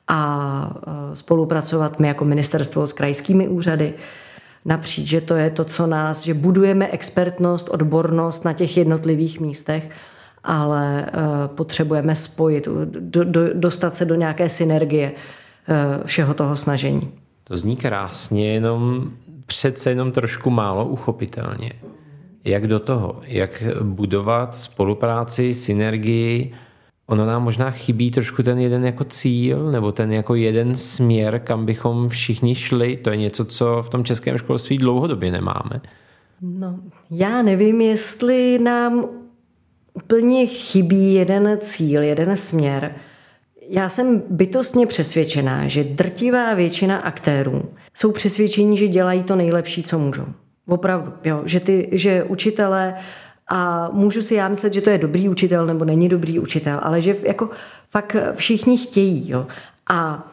a 0.08 0.72
e, 1.12 1.16
spolupracovat 1.16 2.00
my 2.00 2.08
jako 2.08 2.26
ministerstvo 2.26 2.88
s 2.88 2.94
krajskými 2.94 3.48
úřady 3.48 3.94
napříč, 4.68 5.08
že 5.08 5.22
to 5.22 5.36
je 5.36 5.50
to, 5.50 5.64
co 5.64 5.88
nás, 5.88 6.24
že 6.24 6.34
budujeme 6.34 6.88
expertnost, 6.88 7.70
odbornost 7.70 8.46
na 8.46 8.54
těch 8.54 8.78
jednotlivých 8.78 9.40
místech, 9.40 9.90
ale 10.44 11.06
uh, 11.06 11.56
potřebujeme 11.56 12.16
spojit, 12.16 12.68
do, 12.86 13.24
do, 13.24 13.54
dostat 13.54 13.96
se 13.96 14.06
do 14.06 14.16
nějaké 14.16 14.50
synergie 14.50 15.12
uh, 15.12 16.04
všeho 16.06 16.34
toho 16.34 16.56
snažení. 16.56 17.12
To 17.44 17.58
zní 17.58 17.76
krásně, 17.76 18.54
jenom 18.54 19.12
přece 19.46 19.90
jenom 19.90 20.12
trošku 20.12 20.50
málo 20.50 20.86
uchopitelně. 20.86 21.72
Jak 22.44 22.68
do 22.68 22.80
toho? 22.80 23.20
Jak 23.24 23.64
budovat 23.82 24.56
spolupráci, 24.56 25.54
synergii 25.54 26.54
ono 27.08 27.26
nám 27.26 27.44
možná 27.44 27.72
chybí 27.72 28.12
trošku 28.12 28.44
ten 28.44 28.60
jeden 28.60 28.86
jako 28.86 29.04
cíl, 29.04 29.72
nebo 29.72 29.92
ten 29.92 30.12
jako 30.12 30.36
jeden 30.36 30.76
směr, 30.76 31.40
kam 31.40 31.66
bychom 31.66 32.10
všichni 32.10 32.56
šli. 32.56 32.98
To 32.98 33.10
je 33.10 33.18
něco, 33.18 33.46
co 33.46 33.82
v 33.82 33.90
tom 33.90 34.04
českém 34.04 34.38
školství 34.38 34.78
dlouhodobě 34.78 35.32
nemáme. 35.32 35.82
No, 36.42 36.80
já 37.12 37.42
nevím, 37.42 37.82
jestli 37.82 38.60
nám 38.60 39.06
úplně 39.94 40.48
chybí 40.48 41.14
jeden 41.14 41.58
cíl, 41.62 42.02
jeden 42.04 42.38
směr. 42.38 42.96
Já 43.70 43.90
jsem 43.90 44.24
bytostně 44.30 44.88
přesvědčená, 44.88 45.68
že 45.68 45.84
drtivá 45.84 46.54
většina 46.54 46.98
aktérů 46.98 47.64
jsou 47.94 48.12
přesvědčení, 48.12 48.78
že 48.78 48.88
dělají 48.88 49.24
to 49.24 49.36
nejlepší, 49.36 49.84
co 49.84 50.00
můžou. 50.00 50.26
Opravdu, 50.68 51.14
jo, 51.24 51.42
že, 51.46 51.60
ty, 51.60 51.90
že 51.92 52.24
učitelé 52.24 52.94
a 53.50 53.90
můžu 53.92 54.22
si 54.22 54.36
já 54.36 54.48
myslet, 54.48 54.74
že 54.74 54.82
to 54.82 54.90
je 54.90 54.98
dobrý 54.98 55.30
učitel 55.30 55.66
nebo 55.66 55.86
není 55.86 56.10
dobrý 56.10 56.40
učitel, 56.40 56.80
ale 56.84 57.02
že 57.02 57.16
jako 57.24 57.50
fakt 57.90 58.16
všichni 58.36 58.78
chtějí. 58.78 59.30
Jo. 59.30 59.48
A 59.90 60.28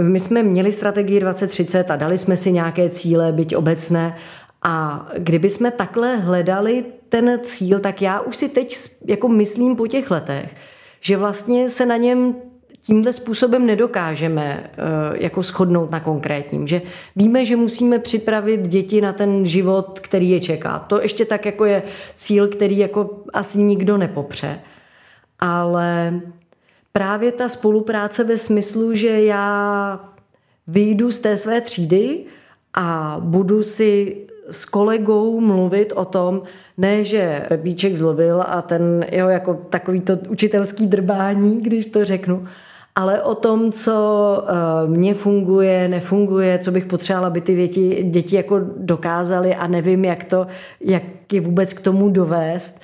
my 0.00 0.20
jsme 0.20 0.42
měli 0.42 0.72
strategii 0.72 1.20
2030 1.20 1.90
a 1.90 1.96
dali 1.96 2.18
jsme 2.18 2.36
si 2.36 2.52
nějaké 2.52 2.88
cíle, 2.88 3.32
byť 3.32 3.56
obecné. 3.56 4.16
A 4.62 5.06
kdyby 5.18 5.50
jsme 5.50 5.70
takhle 5.70 6.16
hledali 6.16 6.84
ten 7.08 7.40
cíl, 7.42 7.80
tak 7.80 8.02
já 8.02 8.20
už 8.20 8.36
si 8.36 8.48
teď 8.48 8.76
jako 9.06 9.28
myslím 9.28 9.76
po 9.76 9.86
těch 9.86 10.10
letech, 10.10 10.56
že 11.00 11.16
vlastně 11.16 11.70
se 11.70 11.86
na 11.86 11.96
něm 11.96 12.34
tímhle 12.88 13.12
způsobem 13.12 13.66
nedokážeme 13.66 14.70
eh, 14.70 14.74
jako 15.24 15.42
shodnout 15.42 15.90
na 15.90 16.00
konkrétním. 16.00 16.66
Že 16.66 16.82
víme, 17.16 17.44
že 17.44 17.56
musíme 17.56 17.98
připravit 17.98 18.68
děti 18.68 19.00
na 19.00 19.12
ten 19.12 19.46
život, 19.46 20.00
který 20.00 20.30
je 20.30 20.40
čeká. 20.40 20.78
To 20.78 21.02
ještě 21.02 21.24
tak 21.24 21.46
jako 21.46 21.64
je 21.64 21.82
cíl, 22.14 22.48
který 22.48 22.78
jako 22.78 23.10
asi 23.32 23.58
nikdo 23.58 23.96
nepopře. 23.96 24.60
Ale 25.38 26.20
právě 26.92 27.32
ta 27.32 27.48
spolupráce 27.48 28.24
ve 28.24 28.38
smyslu, 28.38 28.94
že 28.94 29.24
já 29.24 30.00
vyjdu 30.66 31.10
z 31.12 31.18
té 31.18 31.36
své 31.36 31.60
třídy 31.60 32.24
a 32.74 33.16
budu 33.20 33.62
si 33.62 34.16
s 34.50 34.64
kolegou 34.64 35.40
mluvit 35.40 35.92
o 35.92 36.04
tom, 36.04 36.42
ne, 36.76 37.04
že 37.04 37.46
Pepíček 37.48 37.96
zlobil 37.96 38.44
a 38.46 38.62
ten 38.62 39.06
jeho 39.10 39.28
jako 39.28 39.54
takový 39.54 40.00
to 40.00 40.12
učitelský 40.28 40.86
drbání, 40.86 41.60
když 41.60 41.86
to 41.86 42.04
řeknu, 42.04 42.46
ale 42.98 43.22
o 43.22 43.34
tom, 43.34 43.72
co 43.72 43.94
uh, 44.42 44.90
mně 44.90 45.14
funguje, 45.14 45.88
nefunguje, 45.88 46.58
co 46.58 46.70
bych 46.70 46.86
potřebovala, 46.86 47.26
aby 47.26 47.40
ty 47.40 47.56
děti, 47.56 48.06
děti 48.10 48.36
jako 48.36 48.60
dokázaly 48.76 49.54
a 49.54 49.66
nevím, 49.66 50.04
jak, 50.04 50.24
to, 50.24 50.46
jak 50.80 51.02
je 51.32 51.40
vůbec 51.40 51.72
k 51.72 51.80
tomu 51.80 52.08
dovést. 52.08 52.82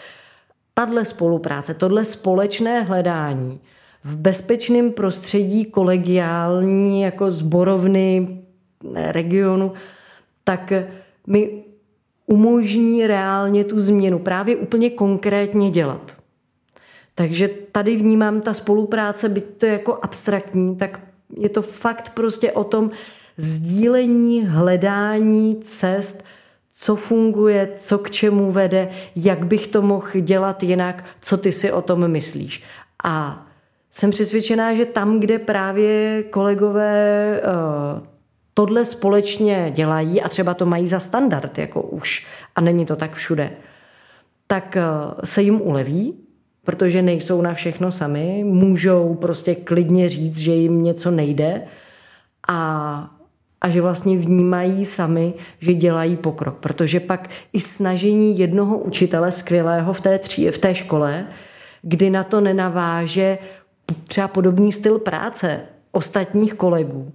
Tadle 0.75 1.05
spolupráce, 1.05 1.75
tohle 1.75 2.05
společné 2.05 2.83
hledání 2.83 3.61
v 4.05 4.17
bezpečném 4.17 4.93
prostředí 4.93 5.65
kolegiální, 5.65 7.03
jako 7.03 7.31
zborovny 7.31 8.39
regionu, 8.95 9.73
tak 10.45 10.73
mi 11.27 11.65
umožní 12.27 13.07
reálně 13.07 13.65
tu 13.65 13.79
změnu 13.79 14.19
právě 14.19 14.57
úplně 14.57 14.91
konkrétně 14.91 15.71
dělat. 15.71 16.24
Takže 17.15 17.49
tady 17.49 17.97
vnímám 17.97 18.41
ta 18.41 18.55
spolupráce, 18.55 19.29
byť 19.29 19.45
to 19.59 19.67
je 19.67 19.73
jako 19.73 19.99
abstraktní, 20.03 20.77
tak 20.77 21.01
je 21.37 21.49
to 21.49 21.63
fakt 21.63 22.11
prostě 22.15 22.53
o 22.53 22.65
tom 22.65 22.91
sdílení, 23.37 24.47
hledání 24.47 25.57
cest, 25.61 26.25
co 26.73 26.97
funguje, 26.97 27.69
co 27.75 27.99
k 27.99 28.11
čemu 28.11 28.51
vede, 28.51 28.89
jak 29.17 29.47
bych 29.47 29.69
to 29.69 29.83
mohl 29.83 30.09
dělat 30.21 30.63
jinak, 30.63 31.05
co 31.21 31.37
ty 31.37 31.53
si 31.53 31.73
o 31.73 31.83
tom 31.83 32.09
myslíš. 32.09 32.63
A 33.05 33.47
jsem 33.91 34.11
přesvědčená, 34.11 34.75
že 34.75 34.85
tam, 34.85 35.21
kde 35.21 35.39
právě 35.39 36.23
kolegové 36.23 37.41
uh, 37.41 38.07
tohle 38.55 38.85
společně 38.85 39.73
dělají 39.75 40.23
a 40.23 40.29
třeba 40.29 40.55
to 40.55 40.67
mají 40.67 40.87
za 40.87 41.01
standard, 41.01 41.59
jako 41.59 41.83
už, 41.83 42.27
a 42.57 42.61
není 42.61 42.87
to 42.87 42.97
tak 42.97 43.15
všude, 43.15 43.51
tak 44.47 44.77
uh, 44.77 45.21
se 45.25 45.43
jim 45.43 45.61
uleví, 45.61 46.24
protože 46.65 47.03
nejsou 47.03 47.43
na 47.43 47.55
všechno 47.55 47.93
sami, 47.93 48.45
můžou 48.45 49.15
prostě 49.15 49.55
klidně 49.55 50.09
říct, 50.09 50.39
že 50.39 50.53
jim 50.53 50.83
něco 50.83 51.11
nejde 51.11 51.63
a, 52.49 53.11
a 53.61 53.69
že 53.71 53.81
vlastně 53.81 54.17
vnímají 54.17 54.85
sami, 54.85 55.35
že 55.61 55.75
dělají 55.75 56.17
pokrok. 56.17 56.57
Protože 56.59 57.01
pak 57.01 57.31
i 57.53 57.61
snažení 57.61 58.39
jednoho 58.39 58.79
učitele 58.79 59.33
skvělého 59.33 59.93
v 59.93 60.01
té, 60.01 60.19
tří, 60.19 60.49
v 60.49 60.59
té 60.59 60.75
škole, 60.75 61.27
kdy 61.83 62.11
na 62.11 62.25
to 62.25 62.41
nenaváže 62.41 63.39
třeba 64.07 64.29
podobný 64.29 64.73
styl 64.73 64.99
práce 64.99 65.61
ostatních 65.93 66.55
kolegů, 66.55 67.13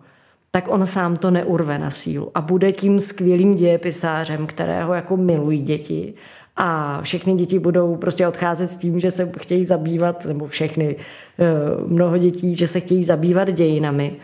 tak 0.52 0.68
on 0.68 0.86
sám 0.86 1.16
to 1.16 1.32
neurve 1.32 1.80
na 1.80 1.92
sílu 1.92 2.32
a 2.36 2.42
bude 2.42 2.72
tím 2.72 3.00
skvělým 3.00 3.56
dějepisářem, 3.56 4.48
kterého 4.48 4.94
jako 4.94 5.18
milují 5.18 5.62
děti 5.62 6.14
a 6.62 7.02
všechny 7.02 7.34
děti 7.34 7.60
budou 7.60 7.96
prostě 7.96 8.28
odcházet 8.28 8.68
s 8.68 8.76
tím, 8.76 9.00
že 9.00 9.12
se 9.12 9.32
chtějí 9.40 9.64
zabývat, 9.64 10.26
nebo 10.26 10.46
všechny, 10.46 10.96
eh, 11.40 11.46
mnoho 11.88 12.18
dětí, 12.18 12.56
že 12.56 12.68
se 12.68 12.80
chtějí 12.80 13.04
zabývat 13.04 13.52
dějinami, 13.52 14.16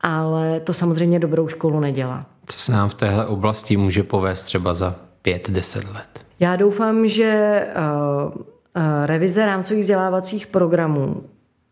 ale 0.00 0.60
to 0.60 0.72
samozřejmě 0.74 1.18
dobrou 1.18 1.48
školu 1.48 1.80
nedělá. 1.80 2.26
Co 2.46 2.58
se 2.58 2.72
nám 2.72 2.88
v 2.88 2.94
téhle 2.94 3.26
oblasti 3.26 3.76
může 3.76 4.02
povést 4.02 4.44
třeba 4.44 4.74
za 4.74 4.94
pět, 5.22 5.50
deset 5.50 5.84
let? 5.94 6.08
Já 6.40 6.56
doufám, 6.56 7.08
že 7.08 7.24
eh, 7.24 7.74
eh, 8.74 9.06
revize 9.06 9.46
rámcových 9.46 9.80
vzdělávacích 9.80 10.46
programů 10.46 11.22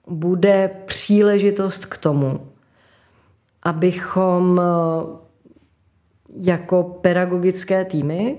bude 0.09 0.71
příležitost 0.85 1.87
k 1.87 1.97
tomu, 1.97 2.41
abychom 3.63 4.61
jako 6.37 6.83
pedagogické 6.83 7.85
týmy 7.85 8.37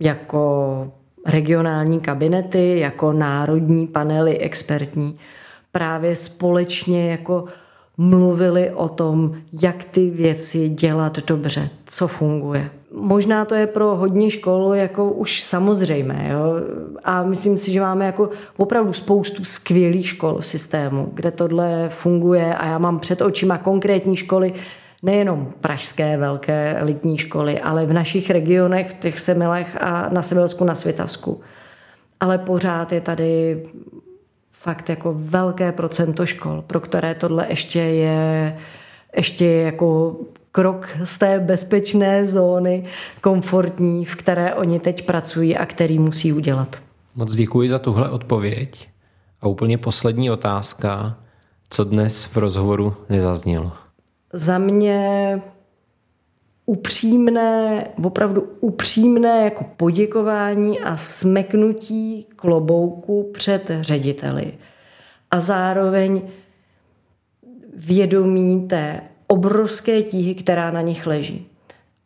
jako 0.00 0.92
regionální 1.26 2.00
kabinety, 2.00 2.78
jako 2.78 3.12
národní 3.12 3.86
panely 3.86 4.38
expertní, 4.38 5.16
právě 5.72 6.16
společně 6.16 7.10
jako 7.10 7.44
mluvili 7.96 8.70
o 8.70 8.88
tom, 8.88 9.36
jak 9.62 9.84
ty 9.84 10.10
věci 10.10 10.68
dělat 10.68 11.18
dobře, 11.26 11.68
co 11.86 12.08
funguje. 12.08 12.70
Možná 12.94 13.44
to 13.44 13.54
je 13.54 13.66
pro 13.66 13.96
hodně 13.96 14.30
škol 14.30 14.74
jako 14.74 15.10
už 15.10 15.42
samozřejmé. 15.42 16.28
Jo? 16.32 16.54
A 17.04 17.22
myslím 17.22 17.58
si, 17.58 17.72
že 17.72 17.80
máme 17.80 18.06
jako 18.06 18.30
opravdu 18.56 18.92
spoustu 18.92 19.44
skvělých 19.44 20.08
škol 20.08 20.38
v 20.40 20.46
systému, 20.46 21.08
kde 21.14 21.30
tohle 21.30 21.88
funguje 21.88 22.54
a 22.54 22.66
já 22.66 22.78
mám 22.78 22.98
před 22.98 23.20
očima 23.20 23.58
konkrétní 23.58 24.16
školy, 24.16 24.52
nejenom 25.02 25.52
pražské 25.60 26.16
velké 26.16 26.74
elitní 26.74 27.18
školy, 27.18 27.60
ale 27.60 27.86
v 27.86 27.92
našich 27.92 28.30
regionech, 28.30 28.90
v 28.90 28.94
těch 28.94 29.20
Semilech 29.20 29.82
a 29.82 30.08
na 30.12 30.22
Semilsku, 30.22 30.64
na 30.64 30.74
Svitavsku. 30.74 31.40
Ale 32.20 32.38
pořád 32.38 32.92
je 32.92 33.00
tady 33.00 33.62
fakt 34.50 34.88
jako 34.88 35.14
velké 35.16 35.72
procento 35.72 36.26
škol, 36.26 36.64
pro 36.66 36.80
které 36.80 37.14
tohle 37.14 37.46
ještě 37.50 37.80
je 37.80 38.56
ještě 39.16 39.44
je 39.44 39.62
jako 39.62 40.16
krok 40.52 40.88
z 41.04 41.18
té 41.18 41.40
bezpečné 41.40 42.26
zóny 42.26 42.84
komfortní, 43.20 44.04
v 44.04 44.16
které 44.16 44.54
oni 44.54 44.80
teď 44.80 45.06
pracují 45.06 45.56
a 45.56 45.66
který 45.66 45.98
musí 45.98 46.32
udělat. 46.32 46.76
Moc 47.14 47.34
děkuji 47.34 47.68
za 47.68 47.78
tuhle 47.78 48.10
odpověď. 48.10 48.88
A 49.40 49.46
úplně 49.48 49.78
poslední 49.78 50.30
otázka, 50.30 51.18
co 51.70 51.84
dnes 51.84 52.24
v 52.24 52.36
rozhovoru 52.36 52.94
nezaznělo 53.08 53.72
za 54.32 54.58
mě 54.58 55.40
upřímné, 56.66 57.86
opravdu 58.04 58.48
upřímné 58.60 59.44
jako 59.44 59.64
poděkování 59.76 60.80
a 60.80 60.96
smeknutí 60.96 62.26
klobouku 62.36 63.30
před 63.34 63.70
řediteli. 63.80 64.54
A 65.30 65.40
zároveň 65.40 66.22
vědomí 67.74 68.68
té 68.68 69.00
obrovské 69.26 70.02
tíhy, 70.02 70.34
která 70.34 70.70
na 70.70 70.80
nich 70.80 71.06
leží. 71.06 71.46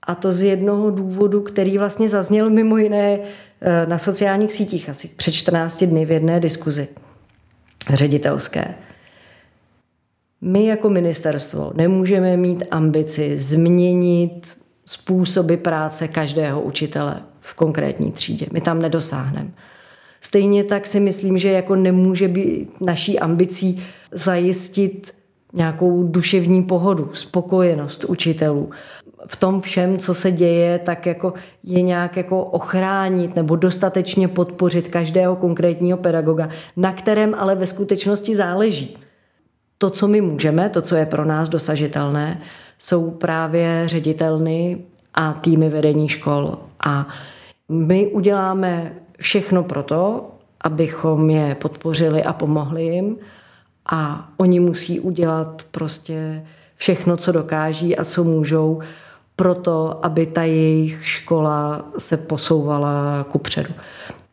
A 0.03 0.15
to 0.15 0.33
z 0.33 0.43
jednoho 0.43 0.91
důvodu, 0.91 1.41
který 1.41 1.79
vlastně 1.79 2.09
zazněl 2.09 2.51
mimo 2.51 2.77
jiné 2.77 3.19
eh, 3.61 3.87
na 3.87 3.99
sociálních 3.99 4.53
sítích 4.53 4.89
asi 4.89 5.09
před 5.09 5.33
14 5.33 5.85
dny 5.85 6.07
v 6.07 6.11
jedné 6.11 6.41
diskuzi 6.41 6.89
ředitelské. 7.93 8.75
My 10.41 10.67
jako 10.67 10.91
ministerstvo 10.91 11.73
nemůžeme 11.75 12.37
mít 12.37 12.65
ambici 12.71 13.39
změnit 13.39 14.59
způsoby 14.87 15.55
práce 15.55 16.09
každého 16.09 16.61
učitele 16.61 17.23
v 17.41 17.55
konkrétní 17.55 18.13
třídě. 18.13 18.47
My 18.53 18.61
tam 18.61 18.83
nedosáhneme. 18.83 19.51
Stejně 20.21 20.65
tak 20.65 20.87
si 20.87 21.01
myslím, 21.01 21.39
že 21.39 21.51
jako 21.51 21.77
nemůže 21.77 22.29
být 22.29 22.81
naší 22.81 23.19
ambicí 23.19 23.83
zajistit 24.13 25.15
nějakou 25.53 26.03
duševní 26.03 26.63
pohodu, 26.63 27.11
spokojenost 27.13 28.05
učitelů. 28.05 28.71
v 29.27 29.37
tom 29.37 29.61
všem, 29.61 29.99
co 29.99 30.15
se 30.15 30.33
děje, 30.33 30.79
tak 30.79 31.07
jako 31.07 31.35
je 31.65 31.83
nějak 31.83 32.17
jako 32.17 32.45
ochránit 32.45 33.37
nebo 33.37 33.57
dostatečně 33.57 34.29
podpořit 34.29 34.89
každého 34.89 35.37
konkrétního 35.37 35.99
pedagoga, 35.99 36.49
na 36.77 36.93
kterém 36.93 37.35
ale 37.35 37.55
ve 37.55 37.67
skutečnosti 37.67 38.35
záleží. 38.35 38.97
To, 39.79 39.91
co 39.91 40.09
my 40.09 40.21
můžeme, 40.21 40.69
to, 40.69 40.83
co 40.83 40.97
je 40.97 41.07
pro 41.07 41.25
nás 41.25 41.49
dosažitelné, 41.49 42.41
jsou 42.79 43.11
právě 43.11 43.83
ředitelny 43.87 44.79
a 45.15 45.33
týmy 45.33 45.69
vedení 45.69 46.09
škol. 46.09 46.59
A 46.87 47.09
my 47.69 48.07
uděláme 48.07 48.93
všechno 49.19 49.63
pro 49.63 49.83
to, 49.83 50.31
abychom 50.61 51.31
je 51.31 51.55
podpořili 51.55 52.25
a 52.25 52.33
pomohli 52.33 52.85
jim. 52.85 53.17
A 53.93 54.29
oni 54.37 54.61
musí 54.61 55.01
udělat 55.01 55.63
prostě 55.71 56.47
všechno, 56.77 57.17
co 57.17 57.33
dokáží 57.33 57.97
a 57.97 58.05
co 58.05 58.25
můžou, 58.25 58.81
proto, 59.37 60.01
aby 60.03 60.27
ta 60.27 60.43
jejich 60.43 61.09
škola 61.09 61.85
se 61.99 62.17
posouvala 62.17 63.27
kupředu. 63.29 63.75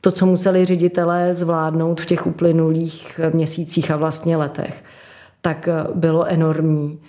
To, 0.02 0.12
co 0.12 0.26
museli 0.26 0.66
ředitelé 0.66 1.34
zvládnout 1.34 2.02
v 2.02 2.06
těch 2.06 2.28
uplynulých 2.28 3.20
měsících 3.34 3.92
a 3.92 3.96
vlastně 3.96 4.38
letech, 4.38 4.84
tak 5.46 5.70
bylo 5.96 6.26
enormní. 6.26 7.00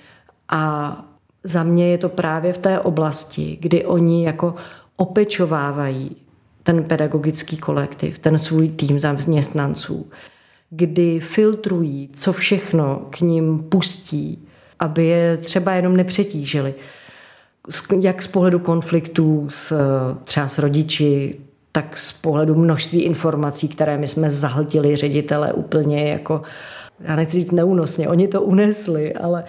A 0.49 1.05
za 1.45 1.63
mě 1.63 1.89
je 1.89 1.99
to 1.99 2.09
právě 2.09 2.53
v 2.53 2.59
té 2.59 2.81
oblasti, 2.81 3.59
kdy 3.61 3.85
oni 3.85 4.27
jako 4.27 4.55
opečovávají 4.97 6.17
ten 6.63 6.85
pedagogický 6.85 7.57
kolektiv, 7.57 8.19
ten 8.19 8.39
svůj 8.39 8.69
tým 8.69 9.01
zaměstnanců, 9.01 10.07
kdy 10.71 11.21
filtrují, 11.21 12.09
co 12.13 12.33
všechno 12.33 13.07
k 13.11 13.21
ním 13.21 13.59
pustí, 13.59 14.49
aby 14.79 15.05
je 15.05 15.37
třeba 15.37 15.73
jenom 15.73 15.97
nepřetížili. 15.97 16.75
Jak 18.01 18.23
z 18.23 18.27
pohledu 18.27 18.59
konfliktů 18.59 19.47
s, 19.51 19.79
třeba 20.25 20.49
s 20.49 20.59
rodiči, 20.59 21.39
tak 21.73 21.99
z 21.99 22.13
pohledu 22.13 22.55
množství 22.55 23.03
informací, 23.03 23.69
které 23.69 23.99
my 23.99 24.09
jsme 24.09 24.31
zahltili 24.31 24.97
ředitele 24.97 25.53
úplně 25.53 26.09
jako, 26.09 26.43
já 27.01 27.17
nechci 27.17 27.41
říct 27.41 27.51
neúnosně, 27.51 28.09
oni 28.09 28.29
to 28.29 28.43
unesli, 28.43 29.15
ale 29.15 29.45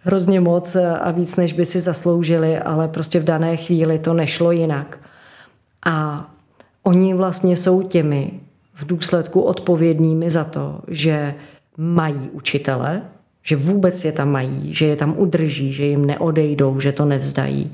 hrozně 0.00 0.40
moc 0.40 0.76
a 1.00 1.10
víc, 1.10 1.36
než 1.36 1.52
by 1.52 1.64
si 1.64 1.80
zasloužili, 1.80 2.58
ale 2.58 2.88
prostě 2.88 3.20
v 3.20 3.24
dané 3.24 3.56
chvíli 3.56 3.98
to 3.98 4.14
nešlo 4.14 4.52
jinak. 4.52 4.98
A 5.86 6.28
oni 6.82 7.14
vlastně 7.14 7.56
jsou 7.56 7.82
těmi 7.82 8.30
v 8.74 8.86
důsledku 8.86 9.40
odpovědnými 9.40 10.30
za 10.30 10.44
to, 10.44 10.80
že 10.88 11.34
mají 11.76 12.30
učitele, 12.32 13.02
že 13.42 13.56
vůbec 13.56 14.04
je 14.04 14.12
tam 14.12 14.30
mají, 14.30 14.74
že 14.74 14.86
je 14.86 14.96
tam 14.96 15.14
udrží, 15.18 15.72
že 15.72 15.84
jim 15.84 16.06
neodejdou, 16.06 16.80
že 16.80 16.92
to 16.92 17.04
nevzdají 17.04 17.72